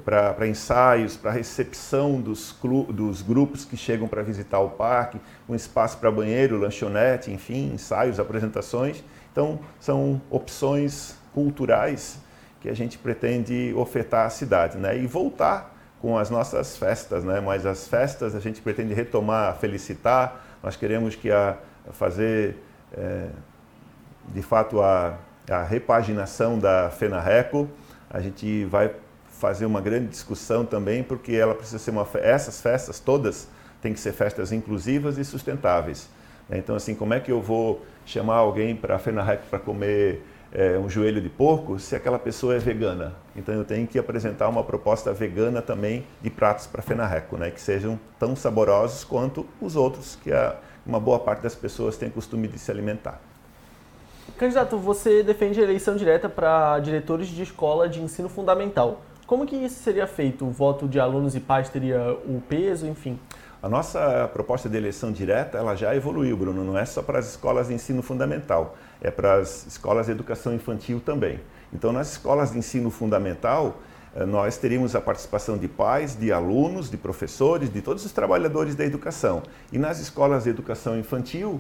para 0.03 0.45
ensaios, 0.45 1.15
para 1.15 1.32
recepção 1.32 2.20
dos, 2.20 2.53
dos 2.89 3.22
grupos 3.22 3.63
que 3.63 3.78
chegam 3.78 4.05
para 4.05 4.22
visitar 4.22 4.59
o 4.59 4.72
parque, 4.72 5.18
um 5.47 5.55
espaço 5.55 5.97
para 5.97 6.11
banheiro, 6.11 6.57
lanchonete, 6.57 7.32
enfim, 7.32 7.72
ensaios, 7.74 8.20
apresentações. 8.20 9.01
Então, 9.32 9.59
são 9.80 10.22
opções 10.30 11.15
culturais 11.34 12.20
que 12.59 12.68
a 12.68 12.74
gente 12.74 12.97
pretende 12.97 13.74
ofertar 13.78 14.26
à 14.26 14.30
cidade, 14.30 14.78
né? 14.78 14.97
E 14.97 15.07
voltar 15.07 15.74
com 16.01 16.18
as 16.18 16.30
nossas 16.30 16.76
festas, 16.76 17.24
né? 17.24 17.39
Mas 17.39 17.65
as 17.65 17.88
festas 17.88 18.36
a 18.36 18.39
gente 18.39 18.61
pretende 18.61 18.93
retomar, 18.93 19.55
felicitar. 19.57 20.43
Nós 20.61 20.76
queremos 20.76 21.15
que 21.15 21.32
a 21.32 21.57
fazer 21.91 22.57
é, 22.91 23.28
de 24.28 24.41
fato, 24.41 24.82
a, 24.82 25.17
a 25.49 25.63
repaginação 25.63 26.59
da 26.59 26.89
FENARECO. 26.89 27.69
A 28.09 28.19
gente 28.21 28.65
vai 28.65 28.91
fazer 29.25 29.65
uma 29.65 29.82
grande 29.82 30.07
discussão 30.07 30.65
também, 30.65 31.03
porque 31.03 31.34
ela 31.34 31.53
precisa 31.53 31.80
ser 31.80 31.91
uma 31.91 32.07
essas 32.21 32.61
festas 32.61 32.99
todas 32.99 33.47
têm 33.82 33.93
que 33.93 33.99
ser 33.99 34.13
festas 34.13 34.51
inclusivas 34.51 35.17
e 35.17 35.25
sustentáveis. 35.25 36.09
Então, 36.49 36.75
assim, 36.75 36.95
como 36.95 37.13
é 37.13 37.19
que 37.19 37.32
eu 37.32 37.41
vou 37.41 37.86
chamar 38.05 38.36
alguém 38.36 38.75
para 38.75 38.95
a 38.95 38.99
FENARECO 38.99 39.47
para 39.49 39.59
comer 39.59 40.23
é, 40.51 40.78
um 40.78 40.89
joelho 40.89 41.21
de 41.21 41.30
porco 41.30 41.78
se 41.78 41.95
aquela 41.95 42.17
pessoa 42.17 42.55
é 42.55 42.59
vegana? 42.59 43.15
Então, 43.36 43.53
eu 43.53 43.65
tenho 43.65 43.86
que 43.86 43.99
apresentar 43.99 44.47
uma 44.47 44.63
proposta 44.63 45.13
vegana 45.13 45.61
também 45.61 46.05
de 46.21 46.30
pratos 46.30 46.65
para 46.65 46.80
a 46.80 46.84
FENARECO, 46.84 47.38
né? 47.38 47.51
que 47.51 47.59
sejam 47.59 47.99
tão 48.17 48.36
saborosos 48.36 49.03
quanto 49.03 49.45
os 49.59 49.75
outros 49.75 50.17
que 50.23 50.32
a, 50.32 50.55
uma 50.86 50.99
boa 50.99 51.19
parte 51.19 51.41
das 51.41 51.53
pessoas 51.53 51.97
tem 51.97 52.09
costume 52.09 52.47
de 52.47 52.57
se 52.57 52.71
alimentar. 52.71 53.21
Candidato, 54.36 54.78
você 54.78 55.23
defende 55.23 55.59
a 55.59 55.63
eleição 55.63 55.95
direta 55.95 56.28
para 56.30 56.80
diretores 56.80 57.28
de 57.28 57.41
escola 57.41 57.88
de 57.88 58.01
ensino 58.01 58.30
fundamental. 58.30 59.01
Como 59.25 59.45
que 59.45 59.55
isso 59.55 59.84
seria 59.84 60.07
feito? 60.07 60.45
O 60.45 60.51
voto 60.51 60.88
de 60.88 60.99
alunos 60.99 61.36
e 61.36 61.39
pais 61.39 61.69
teria 61.69 62.17
o 62.25 62.41
peso, 62.47 62.86
enfim? 62.86 63.19
A 63.61 63.67
nossa 63.67 64.30
proposta 64.32 64.69
de 64.69 64.78
eleição 64.78 65.11
direta 65.11 65.57
ela 65.57 65.75
já 65.75 65.95
evoluiu, 65.95 66.38
Bruno. 66.38 66.63
Não 66.63 66.78
é 66.78 66.86
só 66.86 67.01
para 67.01 67.17
as 67.17 67.30
escolas 67.30 67.67
de 67.67 67.73
ensino 67.73 68.03
fundamental, 68.03 68.78
é 69.01 69.09
para 69.09 69.36
as 69.36 69.65
escolas 69.65 70.05
de 70.05 70.11
educação 70.11 70.53
infantil 70.53 71.01
também. 71.03 71.39
Então, 71.73 71.91
nas 71.91 72.11
escolas 72.11 72.51
de 72.51 72.59
ensino 72.59 72.91
fundamental, 72.91 73.78
eh, 74.15 74.25
nós 74.25 74.57
teríamos 74.57 74.95
a 74.95 75.01
participação 75.01 75.57
de 75.57 75.67
pais, 75.67 76.15
de 76.15 76.32
alunos, 76.32 76.89
de 76.89 76.97
professores, 76.97 77.73
de 77.73 77.82
todos 77.82 78.05
os 78.05 78.11
trabalhadores 78.11 78.75
da 78.75 78.86
educação. 78.86 79.41
E 79.73 79.78
nas 79.80 79.99
escolas 79.99 80.43
de 80.43 80.51
educação 80.51 80.97
infantil, 80.97 81.59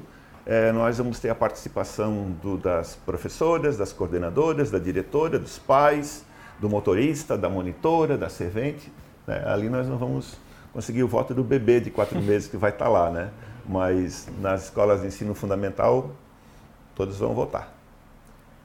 é, 0.49 0.71
nós 0.71 0.97
vamos 0.97 1.19
ter 1.19 1.29
a 1.29 1.35
participação 1.35 2.31
do, 2.41 2.57
das 2.57 2.95
professoras, 2.95 3.77
das 3.77 3.91
coordenadoras, 3.91 4.71
da 4.71 4.79
diretora, 4.79 5.37
dos 5.37 5.59
pais, 5.59 6.23
do 6.57 6.69
motorista, 6.69 7.37
da 7.37 7.49
monitora, 7.49 8.17
da 8.17 8.29
servente. 8.29 8.89
Né? 9.27 9.43
Ali 9.45 9.67
nós 9.67 9.89
não 9.89 9.97
vamos 9.97 10.37
conseguir 10.71 11.03
o 11.03 11.07
voto 11.07 11.33
do 11.33 11.43
bebê 11.43 11.81
de 11.81 11.91
quatro 11.91 12.17
meses 12.23 12.47
que 12.47 12.55
vai 12.55 12.71
estar 12.71 12.87
lá, 12.87 13.11
né? 13.11 13.29
Mas 13.67 14.29
nas 14.39 14.63
escolas 14.63 15.01
de 15.01 15.07
ensino 15.07 15.35
fundamental, 15.35 16.11
todos 16.95 17.17
vão 17.19 17.33
votar. 17.33 17.73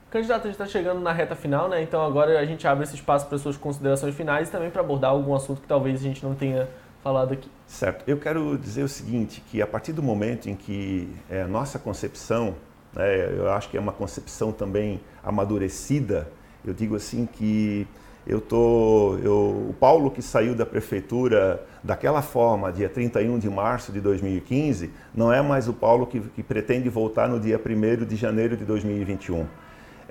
Candidato, 0.09 0.43
a 0.43 0.45
gente 0.45 0.53
está 0.53 0.65
chegando 0.65 1.01
na 1.01 1.11
reta 1.11 1.35
final, 1.35 1.67
né? 1.67 1.81
Então 1.81 2.01
agora 2.01 2.39
a 2.39 2.45
gente 2.45 2.65
abre 2.65 2.85
esse 2.85 2.95
espaço 2.95 3.27
para 3.27 3.37
suas 3.37 3.57
considerações 3.57 4.15
finais 4.15 4.47
e 4.47 4.51
também 4.51 4.69
para 4.69 4.79
abordar 4.79 5.11
algum 5.11 5.35
assunto 5.35 5.59
que 5.59 5.67
talvez 5.67 5.99
a 5.99 6.03
gente 6.03 6.23
não 6.23 6.33
tenha 6.33 6.69
falado 7.03 7.33
aqui. 7.33 7.49
Certo. 7.67 8.03
Eu 8.07 8.17
quero 8.17 8.57
dizer 8.57 8.83
o 8.83 8.87
seguinte, 8.87 9.43
que 9.51 9.61
a 9.61 9.67
partir 9.67 9.91
do 9.91 10.01
momento 10.01 10.49
em 10.49 10.55
que 10.55 11.09
é, 11.29 11.41
a 11.41 11.47
nossa 11.47 11.77
concepção, 11.77 12.55
né, 12.93 13.37
eu 13.37 13.51
acho 13.51 13.69
que 13.69 13.77
é 13.77 13.79
uma 13.79 13.91
concepção 13.91 14.51
também 14.51 15.01
amadurecida, 15.23 16.27
eu 16.65 16.73
digo 16.73 16.95
assim 16.95 17.25
que 17.25 17.85
eu 18.25 18.39
tô, 18.39 19.17
eu, 19.21 19.67
o 19.69 19.75
Paulo 19.77 20.09
que 20.09 20.21
saiu 20.21 20.55
da 20.55 20.65
prefeitura 20.65 21.61
daquela 21.83 22.21
forma, 22.21 22.71
dia 22.71 22.87
31 22.87 23.37
de 23.37 23.49
março 23.49 23.91
de 23.91 23.99
2015, 23.99 24.89
não 25.13 25.33
é 25.33 25.41
mais 25.41 25.67
o 25.67 25.73
Paulo 25.73 26.07
que, 26.07 26.21
que 26.21 26.41
pretende 26.41 26.87
voltar 26.87 27.27
no 27.27 27.37
dia 27.37 27.59
1 27.59 28.05
de 28.05 28.15
janeiro 28.15 28.55
de 28.55 28.63
2021 28.63 29.45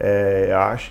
é, 0.04 0.52
acho, 0.52 0.90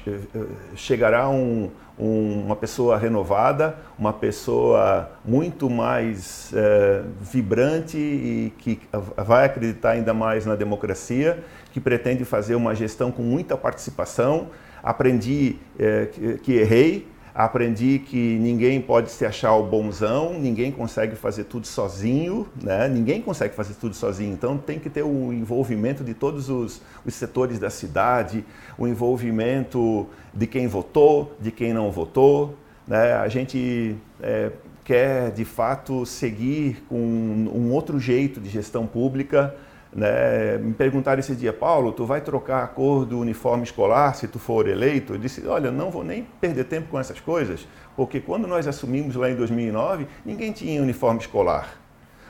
chegará 0.73 1.29
um, 1.29 1.69
um, 1.99 2.45
uma 2.45 2.55
pessoa 2.55 2.97
renovada, 2.97 3.75
uma 3.99 4.13
pessoa 4.13 5.11
muito 5.25 5.69
mais 5.69 6.49
é, 6.55 7.03
vibrante 7.19 7.97
e 7.97 8.53
que 8.57 8.79
vai 9.17 9.45
acreditar 9.45 9.91
ainda 9.91 10.13
mais 10.13 10.45
na 10.45 10.55
democracia, 10.55 11.43
que 11.73 11.81
pretende 11.81 12.23
fazer 12.23 12.55
uma 12.55 12.73
gestão 12.73 13.11
com 13.11 13.21
muita 13.21 13.57
participação. 13.57 14.47
Aprendi 14.81 15.57
é, 15.77 16.05
que, 16.05 16.37
que 16.37 16.53
errei, 16.53 17.10
aprendi 17.33 17.99
que 17.99 18.37
ninguém 18.39 18.81
pode 18.81 19.09
se 19.11 19.25
achar 19.25 19.55
o 19.55 19.63
bonzão, 19.63 20.33
ninguém 20.37 20.71
consegue 20.71 21.15
fazer 21.15 21.45
tudo 21.45 21.65
sozinho, 21.65 22.47
né? 22.61 22.87
ninguém 22.87 23.21
consegue 23.21 23.55
fazer 23.55 23.73
tudo 23.75 23.95
sozinho, 23.95 24.33
então 24.33 24.57
tem 24.57 24.79
que 24.79 24.89
ter 24.89 25.03
o 25.03 25.31
envolvimento 25.31 26.03
de 26.03 26.13
todos 26.13 26.49
os, 26.49 26.81
os 27.05 27.13
setores 27.13 27.57
da 27.59 27.69
cidade, 27.69 28.43
o 28.77 28.87
envolvimento 28.87 30.07
de 30.33 30.45
quem 30.47 30.67
votou, 30.67 31.35
de 31.39 31.51
quem 31.51 31.73
não 31.73 31.91
votou. 31.91 32.55
Né? 32.87 33.13
A 33.13 33.27
gente 33.27 33.95
é, 34.21 34.51
quer, 34.83 35.31
de 35.31 35.45
fato, 35.45 36.05
seguir 36.05 36.83
com 36.89 36.97
um 36.97 37.71
outro 37.71 37.99
jeito 37.99 38.41
de 38.41 38.49
gestão 38.49 38.85
pública, 38.85 39.55
né, 39.93 40.57
me 40.57 40.73
perguntaram 40.73 41.19
esse 41.19 41.35
dia, 41.35 41.51
Paulo, 41.51 41.91
tu 41.91 42.05
vai 42.05 42.21
trocar 42.21 42.63
a 42.63 42.67
cor 42.67 43.05
do 43.05 43.19
uniforme 43.19 43.63
escolar 43.63 44.15
se 44.15 44.27
tu 44.27 44.39
for 44.39 44.67
eleito? 44.67 45.13
Eu 45.13 45.17
disse, 45.17 45.45
olha, 45.45 45.71
não 45.71 45.91
vou 45.91 46.03
nem 46.03 46.23
perder 46.39 46.63
tempo 46.65 46.87
com 46.89 46.99
essas 46.99 47.19
coisas, 47.19 47.67
porque 47.95 48.19
quando 48.19 48.47
nós 48.47 48.67
assumimos 48.67 49.15
lá 49.15 49.29
em 49.29 49.35
2009, 49.35 50.07
ninguém 50.25 50.51
tinha 50.51 50.81
uniforme 50.81 51.19
escolar. 51.19 51.81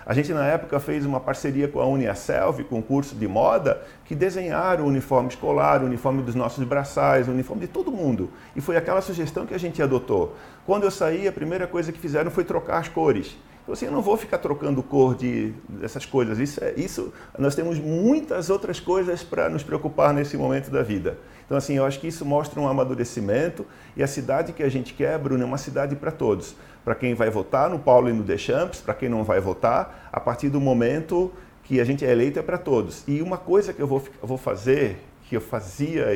A 0.04 0.14
gente, 0.14 0.34
na 0.34 0.46
época, 0.46 0.80
fez 0.80 1.06
uma 1.06 1.20
parceria 1.20 1.68
com 1.68 1.80
a 1.80 1.86
Uniaselv, 1.86 2.64
com 2.64 2.80
um 2.80 2.82
curso 2.82 3.16
de 3.16 3.28
moda, 3.28 3.84
que 4.04 4.16
desenharam 4.16 4.86
o 4.86 4.88
uniforme 4.88 5.30
escolar, 5.30 5.84
o 5.84 5.86
uniforme 5.86 6.24
dos 6.24 6.34
nossos 6.34 6.64
braçais, 6.64 7.28
o 7.28 7.32
uniforme 7.32 7.62
de 7.62 7.68
todo 7.68 7.92
mundo. 7.92 8.32
E 8.56 8.62
foi 8.62 8.76
aquela 8.78 9.00
sugestão 9.02 9.46
que 9.46 9.54
a 9.54 9.60
gente 9.60 9.82
adotou. 9.82 10.36
Quando 10.66 10.84
eu 10.84 10.92
saí, 10.92 11.28
a 11.28 11.32
primeira 11.32 11.68
coisa 11.68 11.92
que 11.92 12.00
fizeram 12.00 12.32
foi 12.32 12.44
trocar 12.44 12.80
as 12.80 12.88
cores. 12.88 13.38
Então, 13.64 13.74
assim, 13.74 13.86
eu 13.86 13.92
não 13.92 14.02
vou 14.02 14.18
ficar 14.18 14.40
trocando 14.40 14.82
cor 14.82 15.16
de 15.16 15.54
dessas 15.70 16.06
coisas. 16.06 16.40
Isso, 16.40 16.64
é, 16.64 16.74
isso 16.76 17.14
nós 17.38 17.56
temos 17.56 17.78
muitas 17.78 18.50
outras 18.50 18.80
coisas 18.80 19.24
para 19.24 19.50
nos 19.50 19.64
preocupar 19.64 20.14
nesse 20.14 20.36
momento 20.36 20.72
da 20.72 20.82
vida. 20.82 21.18
Então, 21.46 21.58
assim, 21.58 21.76
eu 21.76 21.86
acho 21.86 22.00
que 22.00 22.08
isso 22.08 22.26
mostra 22.26 22.60
um 22.60 22.68
amadurecimento 22.68 23.66
e 23.96 24.02
a 24.02 24.08
cidade 24.08 24.54
que 24.54 24.64
a 24.64 24.70
gente 24.70 24.94
quer, 24.94 25.18
Bruno, 25.20 25.44
é 25.44 25.46
uma 25.46 25.58
cidade 25.58 25.96
para 25.96 26.12
todos. 26.12 26.56
Para 26.84 26.96
quem 26.96 27.14
vai 27.14 27.30
votar 27.30 27.70
no 27.70 27.78
Paulo 27.78 28.10
e 28.10 28.14
no 28.14 28.24
Deschamps, 28.24 28.82
para 28.82 28.94
quem 28.94 29.10
não 29.10 29.24
vai 29.24 29.40
votar, 29.40 30.10
a 30.12 30.20
partir 30.20 30.50
do 30.50 30.60
momento 30.60 31.32
que 31.64 31.80
a 31.80 31.84
gente 31.84 32.06
é 32.06 32.12
eleito 32.12 32.40
é 32.40 32.42
para 32.42 32.58
todos. 32.58 33.04
E 33.08 33.22
uma 33.22 33.38
coisa 33.38 33.74
que 33.74 33.82
eu 33.82 33.88
vou, 33.88 34.02
eu 34.22 34.28
vou 34.28 34.38
fazer, 34.38 34.98
que 35.30 35.38
eu 35.38 35.42
fazia, 35.42 36.08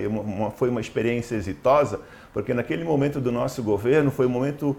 foi 0.56 0.70
uma 0.70 0.82
experiência 0.82 1.36
exitosa, 1.36 2.00
porque 2.34 2.54
naquele 2.54 2.84
momento 2.84 3.22
do 3.22 3.32
nosso 3.32 3.62
governo 3.62 4.12
foi 4.12 4.26
o 4.26 4.30
momento 4.30 4.76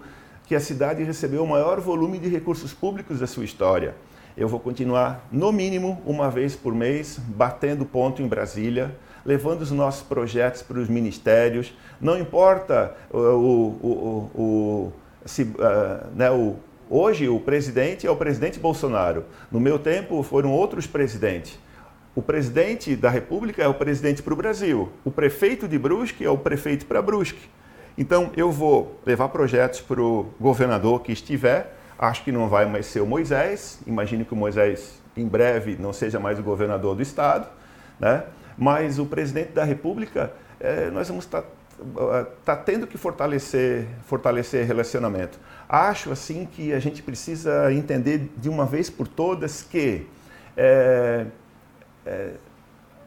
que 0.47 0.55
a 0.55 0.59
cidade 0.61 1.03
recebeu 1.03 1.43
o 1.43 1.47
maior 1.47 1.81
volume 1.81 2.17
de 2.17 2.29
recursos 2.29 2.73
públicos 2.73 3.19
da 3.19 3.27
sua 3.27 3.43
história. 3.43 3.93
Eu 4.37 4.47
vou 4.47 4.61
continuar, 4.61 5.27
no 5.29 5.51
mínimo, 5.51 6.01
uma 6.05 6.31
vez 6.31 6.55
por 6.55 6.73
mês, 6.73 7.19
batendo 7.19 7.85
ponto 7.85 8.21
em 8.21 8.27
Brasília, 8.27 8.95
levando 9.25 9.61
os 9.61 9.71
nossos 9.71 10.03
projetos 10.03 10.61
para 10.61 10.79
os 10.79 10.87
ministérios. 10.87 11.73
Não 11.99 12.17
importa 12.17 12.95
o, 13.11 13.17
o, 13.17 14.31
o, 14.33 14.41
o 14.41 14.93
se, 15.25 15.43
uh, 15.43 16.15
né, 16.15 16.31
o, 16.31 16.55
hoje 16.89 17.27
o 17.27 17.41
presidente 17.41 18.07
é 18.07 18.09
o 18.11 18.15
presidente 18.15 18.57
Bolsonaro. 18.57 19.25
No 19.51 19.59
meu 19.59 19.77
tempo 19.77 20.23
foram 20.23 20.53
outros 20.53 20.87
presidentes. 20.87 21.59
O 22.15 22.21
presidente 22.21 22.95
da 22.95 23.09
República 23.09 23.61
é 23.61 23.67
o 23.67 23.73
presidente 23.73 24.23
para 24.23 24.33
o 24.33 24.37
Brasil. 24.37 24.89
O 25.03 25.11
prefeito 25.11 25.67
de 25.67 25.77
Brusque 25.77 26.23
é 26.23 26.29
o 26.29 26.37
prefeito 26.37 26.85
para 26.85 27.01
Brusque. 27.01 27.49
Então 27.97 28.31
eu 28.37 28.51
vou 28.51 28.99
levar 29.05 29.29
projetos 29.29 29.81
para 29.81 30.01
o 30.01 30.27
governador 30.39 31.01
que 31.01 31.11
estiver. 31.11 31.75
Acho 31.97 32.23
que 32.23 32.31
não 32.31 32.47
vai 32.47 32.65
mais 32.65 32.85
ser 32.85 33.01
o 33.01 33.07
Moisés. 33.07 33.79
Imagino 33.87 34.23
que 34.23 34.33
o 34.33 34.37
Moisés 34.37 35.01
em 35.15 35.27
breve 35.27 35.77
não 35.79 35.91
seja 35.91 36.19
mais 36.19 36.37
o 36.37 36.43
governador 36.43 36.95
do 36.95 37.01
estado, 37.01 37.49
né? 37.99 38.23
Mas 38.55 38.99
o 38.99 39.05
presidente 39.05 39.51
da 39.51 39.63
República, 39.63 40.31
é, 40.59 40.91
nós 40.91 41.07
vamos 41.07 41.25
estar 41.25 41.41
tá, 41.41 42.27
tá 42.45 42.55
tendo 42.55 42.85
que 42.85 42.97
fortalecer, 42.97 43.87
fortalecer 44.05 44.65
relacionamento. 44.65 45.39
Acho 45.67 46.11
assim 46.11 46.45
que 46.45 46.73
a 46.73 46.79
gente 46.79 47.01
precisa 47.01 47.73
entender 47.73 48.29
de 48.37 48.47
uma 48.47 48.65
vez 48.65 48.91
por 48.91 49.07
todas 49.07 49.63
que 49.63 50.07
é, 50.55 51.25
é, 52.05 52.31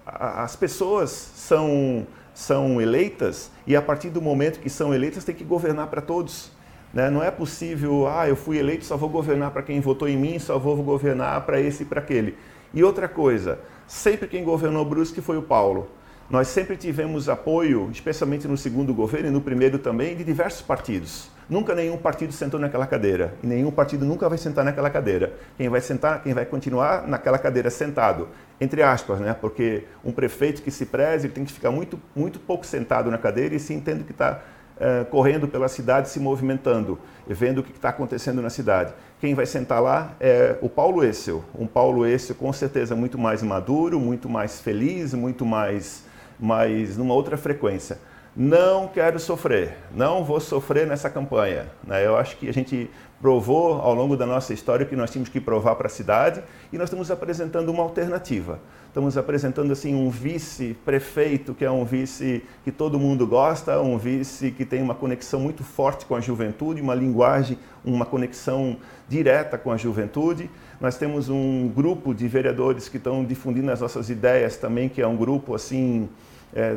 as 0.05 0.57
pessoas 0.57 1.11
são 1.11 2.07
são 2.33 2.81
eleitas 2.81 3.51
e 3.71 3.77
a 3.77 3.81
partir 3.81 4.11
do 4.11 4.21
momento 4.21 4.59
que 4.59 4.69
são 4.69 4.93
eleitas 4.93 5.23
tem 5.23 5.33
que 5.33 5.45
governar 5.45 5.87
para 5.87 6.01
todos. 6.01 6.51
Né? 6.93 7.09
Não 7.09 7.23
é 7.23 7.31
possível, 7.31 8.09
ah, 8.09 8.29
eu 8.29 8.35
fui 8.35 8.59
eleito, 8.59 8.85
só 8.85 8.97
vou 8.97 9.09
governar 9.09 9.53
para 9.53 9.63
quem 9.63 9.81
votou 9.81 10.09
em 10.09 10.17
mim, 10.17 10.41
só 10.41 10.59
vou 10.59 10.77
governar 10.83 11.47
para 11.47 11.61
esse 11.61 11.85
e 11.85 11.87
para 11.87 12.01
aquele. 12.01 12.37
E 12.75 12.83
outra 12.83 13.07
coisa, 13.07 13.61
sempre 13.87 14.27
quem 14.27 14.43
governou 14.43 14.85
Brusque 14.85 15.21
foi 15.21 15.39
o 15.39 15.43
Paulo. 15.43 15.89
Nós 16.31 16.47
sempre 16.47 16.77
tivemos 16.77 17.29
apoio, 17.29 17.91
especialmente 17.91 18.47
no 18.47 18.57
segundo 18.57 18.95
governo 18.95 19.27
e 19.27 19.31
no 19.33 19.41
primeiro 19.41 19.81
também, 19.81 20.15
de 20.15 20.23
diversos 20.23 20.63
partidos. 20.63 21.29
Nunca 21.49 21.75
nenhum 21.75 21.97
partido 21.97 22.33
sentou 22.33 22.61
naquela 22.61 22.87
cadeira 22.87 23.35
e 23.43 23.47
nenhum 23.49 23.73
partido 23.73 24.05
nunca 24.07 24.29
vai 24.29 24.39
sentar 24.39 24.65
naquela 24.65 24.89
cadeira. 24.89 25.33
Quem 25.57 25.69
vai 25.69 25.81
sentar, 25.81 26.23
quem 26.23 26.33
vai 26.33 26.47
continuar 26.47 27.09
naquela 27.09 27.37
cadeira 27.37 27.69
sentado, 27.69 28.29
entre 28.61 28.81
aspas, 28.81 29.19
né? 29.19 29.35
Porque 29.41 29.83
um 30.05 30.13
prefeito 30.13 30.63
que 30.63 30.71
se 30.71 30.87
preze 30.87 31.29
tem 31.29 31.45
que 31.45 31.53
ficar 31.53 31.73
muito, 31.73 31.99
muito 32.15 32.39
pouco 32.39 32.65
sentado 32.65 33.11
na 33.11 33.19
cadeira 33.19 33.57
e 33.57 33.59
se 33.59 33.75
entende 33.75 34.05
que 34.05 34.13
está 34.13 34.41
uh, 34.77 35.05
correndo 35.07 35.49
pela 35.49 35.67
cidade, 35.67 36.09
se 36.09 36.21
movimentando, 36.21 36.97
vendo 37.27 37.59
o 37.59 37.63
que 37.65 37.73
está 37.73 37.89
acontecendo 37.89 38.41
na 38.41 38.51
cidade. 38.51 38.95
Quem 39.21 39.35
vai 39.35 39.47
sentar 39.47 39.83
lá 39.83 40.15
é 40.21 40.57
o 40.63 40.69
Paulo 40.69 41.05
Essel, 41.05 41.45
um 41.59 41.67
Paulo 41.67 42.07
Essel 42.07 42.37
com 42.37 42.53
certeza 42.53 42.95
muito 42.95 43.19
mais 43.19 43.43
maduro, 43.43 43.99
muito 43.99 44.29
mais 44.29 44.61
feliz, 44.61 45.13
muito 45.13 45.45
mais, 45.45 46.05
mais 46.41 46.97
numa 46.97 47.15
outra 47.15 47.37
frequência 47.37 47.99
não 48.37 48.87
quero 48.87 49.19
sofrer, 49.19 49.77
não 49.95 50.25
vou 50.25 50.41
sofrer 50.41 50.87
nessa 50.87 51.11
campanha. 51.11 51.67
Né? 51.85 52.07
Eu 52.07 52.17
acho 52.17 52.37
que 52.37 52.49
a 52.49 52.53
gente 52.53 52.89
provou 53.21 53.75
ao 53.81 53.93
longo 53.93 54.17
da 54.17 54.25
nossa 54.25 54.55
história 54.55 54.87
que 54.87 54.97
nós 54.97 55.11
tínhamos 55.11 55.29
que 55.29 55.41
provar 55.41 55.75
para 55.75 55.89
a 55.89 55.91
cidade 55.91 56.43
e 56.73 56.79
nós 56.79 56.89
estamos 56.89 57.11
apresentando 57.11 57.69
uma 57.69 57.83
alternativa. 57.83 58.59
Estamos 58.87 59.19
apresentando 59.19 59.73
assim 59.73 59.95
um 59.95 60.09
vice-prefeito 60.09 61.55
que 61.55 61.65
é 61.65 61.71
um 61.71 61.85
vice 61.85 62.43
que 62.65 62.73
todo 62.73 62.99
mundo 62.99 63.27
gosta, 63.27 63.81
um 63.81 63.99
vice 63.99 64.53
que 64.53 64.65
tem 64.65 64.81
uma 64.81 64.95
conexão 64.95 65.41
muito 65.41 65.63
forte 65.63 66.07
com 66.07 66.15
a 66.15 66.21
juventude, 66.21 66.81
uma 66.81 66.95
linguagem, 66.95 67.59
uma 67.85 68.07
conexão 68.07 68.77
direta 69.09 69.59
com 69.59 69.71
a 69.73 69.77
juventude. 69.77 70.49
Nós 70.81 70.97
temos 70.97 71.29
um 71.29 71.69
grupo 71.69 72.15
de 72.15 72.27
vereadores 72.27 72.89
que 72.89 72.97
estão 72.97 73.25
difundindo 73.25 73.71
as 73.71 73.81
nossas 73.81 74.09
ideias 74.09 74.57
também, 74.57 74.89
que 74.89 75.03
é 75.03 75.07
um 75.07 75.17
grupo 75.17 75.55
assim 75.55 76.09
é, 76.55 76.77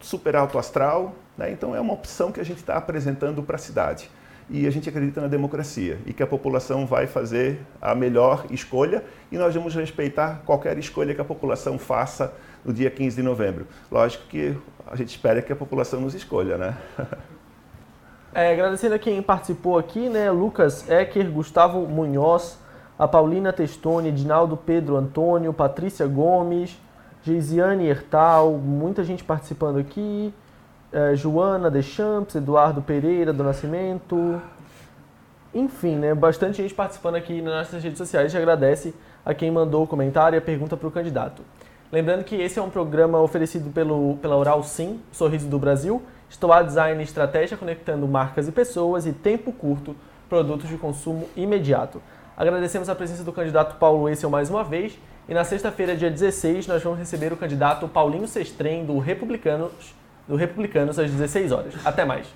super 0.00 0.36
alto 0.36 0.58
astral, 0.58 1.14
né? 1.36 1.50
então 1.50 1.74
é 1.74 1.80
uma 1.80 1.92
opção 1.92 2.32
que 2.32 2.40
a 2.40 2.44
gente 2.44 2.58
está 2.58 2.76
apresentando 2.76 3.42
para 3.42 3.56
a 3.56 3.58
cidade. 3.58 4.10
E 4.52 4.66
a 4.66 4.70
gente 4.70 4.88
acredita 4.88 5.20
na 5.20 5.28
democracia 5.28 5.98
e 6.04 6.12
que 6.12 6.22
a 6.22 6.26
população 6.26 6.84
vai 6.84 7.06
fazer 7.06 7.60
a 7.80 7.94
melhor 7.94 8.46
escolha 8.50 9.04
e 9.30 9.38
nós 9.38 9.54
vamos 9.54 9.76
respeitar 9.76 10.42
qualquer 10.44 10.76
escolha 10.76 11.14
que 11.14 11.20
a 11.20 11.24
população 11.24 11.78
faça 11.78 12.34
no 12.64 12.72
dia 12.72 12.90
15 12.90 13.16
de 13.16 13.22
novembro. 13.22 13.66
Lógico 13.88 14.24
que 14.26 14.56
a 14.88 14.96
gente 14.96 15.10
espera 15.10 15.40
que 15.40 15.52
a 15.52 15.56
população 15.56 16.00
nos 16.00 16.14
escolha, 16.14 16.58
né? 16.58 16.76
É, 18.32 18.52
agradecendo 18.52 18.94
a 18.94 18.98
quem 18.98 19.20
participou 19.20 19.76
aqui, 19.76 20.08
né? 20.08 20.30
Lucas 20.30 20.88
Ecker, 20.88 21.28
Gustavo 21.28 21.80
Munhoz, 21.88 22.60
a 22.96 23.08
Paulina 23.08 23.52
Testoni, 23.52 24.12
Dinaldo 24.12 24.56
Pedro 24.56 24.94
Antônio, 24.96 25.52
Patrícia 25.52 26.06
Gomes, 26.06 26.78
Geisiane 27.22 27.86
Hertal, 27.86 28.52
muita 28.52 29.04
gente 29.04 29.22
participando 29.22 29.78
aqui. 29.78 30.32
É, 30.92 31.14
Joana 31.14 31.70
Deschamps, 31.70 32.34
Eduardo 32.34 32.80
Pereira 32.80 33.32
do 33.32 33.44
Nascimento. 33.44 34.40
Enfim, 35.54 35.96
né, 35.96 36.14
bastante 36.14 36.62
gente 36.62 36.74
participando 36.74 37.16
aqui 37.16 37.42
nas 37.42 37.54
nossas 37.54 37.82
redes 37.82 37.98
sociais. 37.98 38.26
A 38.26 38.28
gente 38.28 38.38
agradece 38.38 38.94
a 39.24 39.34
quem 39.34 39.50
mandou 39.50 39.84
o 39.84 39.86
comentário 39.86 40.36
e 40.36 40.38
a 40.38 40.42
pergunta 40.42 40.76
para 40.76 40.88
o 40.88 40.90
candidato. 40.90 41.42
Lembrando 41.92 42.24
que 42.24 42.36
esse 42.36 42.58
é 42.58 42.62
um 42.62 42.70
programa 42.70 43.20
oferecido 43.20 43.70
pelo, 43.70 44.16
pela 44.18 44.36
Oral 44.36 44.62
Sim, 44.62 45.00
Sorriso 45.12 45.48
do 45.48 45.58
Brasil, 45.58 46.00
Estou 46.28 46.50
Design 46.62 47.00
e 47.00 47.04
Estratégia 47.04 47.56
conectando 47.56 48.06
marcas 48.06 48.46
e 48.46 48.52
pessoas 48.52 49.06
e 49.06 49.12
tempo 49.12 49.52
curto, 49.52 49.96
produtos 50.28 50.68
de 50.68 50.76
consumo 50.76 51.28
imediato. 51.36 52.00
Agradecemos 52.36 52.88
a 52.88 52.94
presença 52.94 53.24
do 53.24 53.32
candidato 53.32 53.76
Paulo 53.76 54.08
Essel 54.08 54.30
mais 54.30 54.48
uma 54.48 54.62
vez 54.62 54.96
e 55.30 55.34
na 55.34 55.44
sexta-feira, 55.44 55.96
dia 55.96 56.10
16, 56.10 56.66
nós 56.66 56.82
vamos 56.82 56.98
receber 56.98 57.32
o 57.32 57.36
candidato 57.36 57.86
Paulinho 57.86 58.26
Sestrem, 58.26 58.84
do 58.84 58.98
Republicanos, 58.98 59.94
do 60.26 60.34
Republicanos, 60.34 60.98
às 60.98 61.08
16 61.08 61.52
horas. 61.52 61.74
Até 61.84 62.04
mais. 62.04 62.26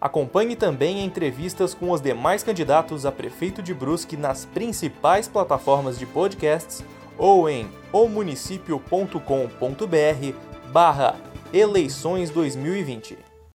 Acompanhe 0.00 0.56
também 0.56 1.04
entrevistas 1.04 1.72
com 1.72 1.92
os 1.92 2.00
demais 2.00 2.42
candidatos 2.42 3.06
a 3.06 3.12
prefeito 3.12 3.62
de 3.62 3.72
Brusque 3.72 4.16
nas 4.16 4.44
principais 4.44 5.28
plataformas 5.28 6.00
de 6.00 6.04
podcasts 6.04 6.84
ou 7.16 7.48
em 7.48 7.70
omunicipio.com.br 7.92 10.72
barra 10.72 11.14
eleições 11.52 12.28
2020. 12.30 13.25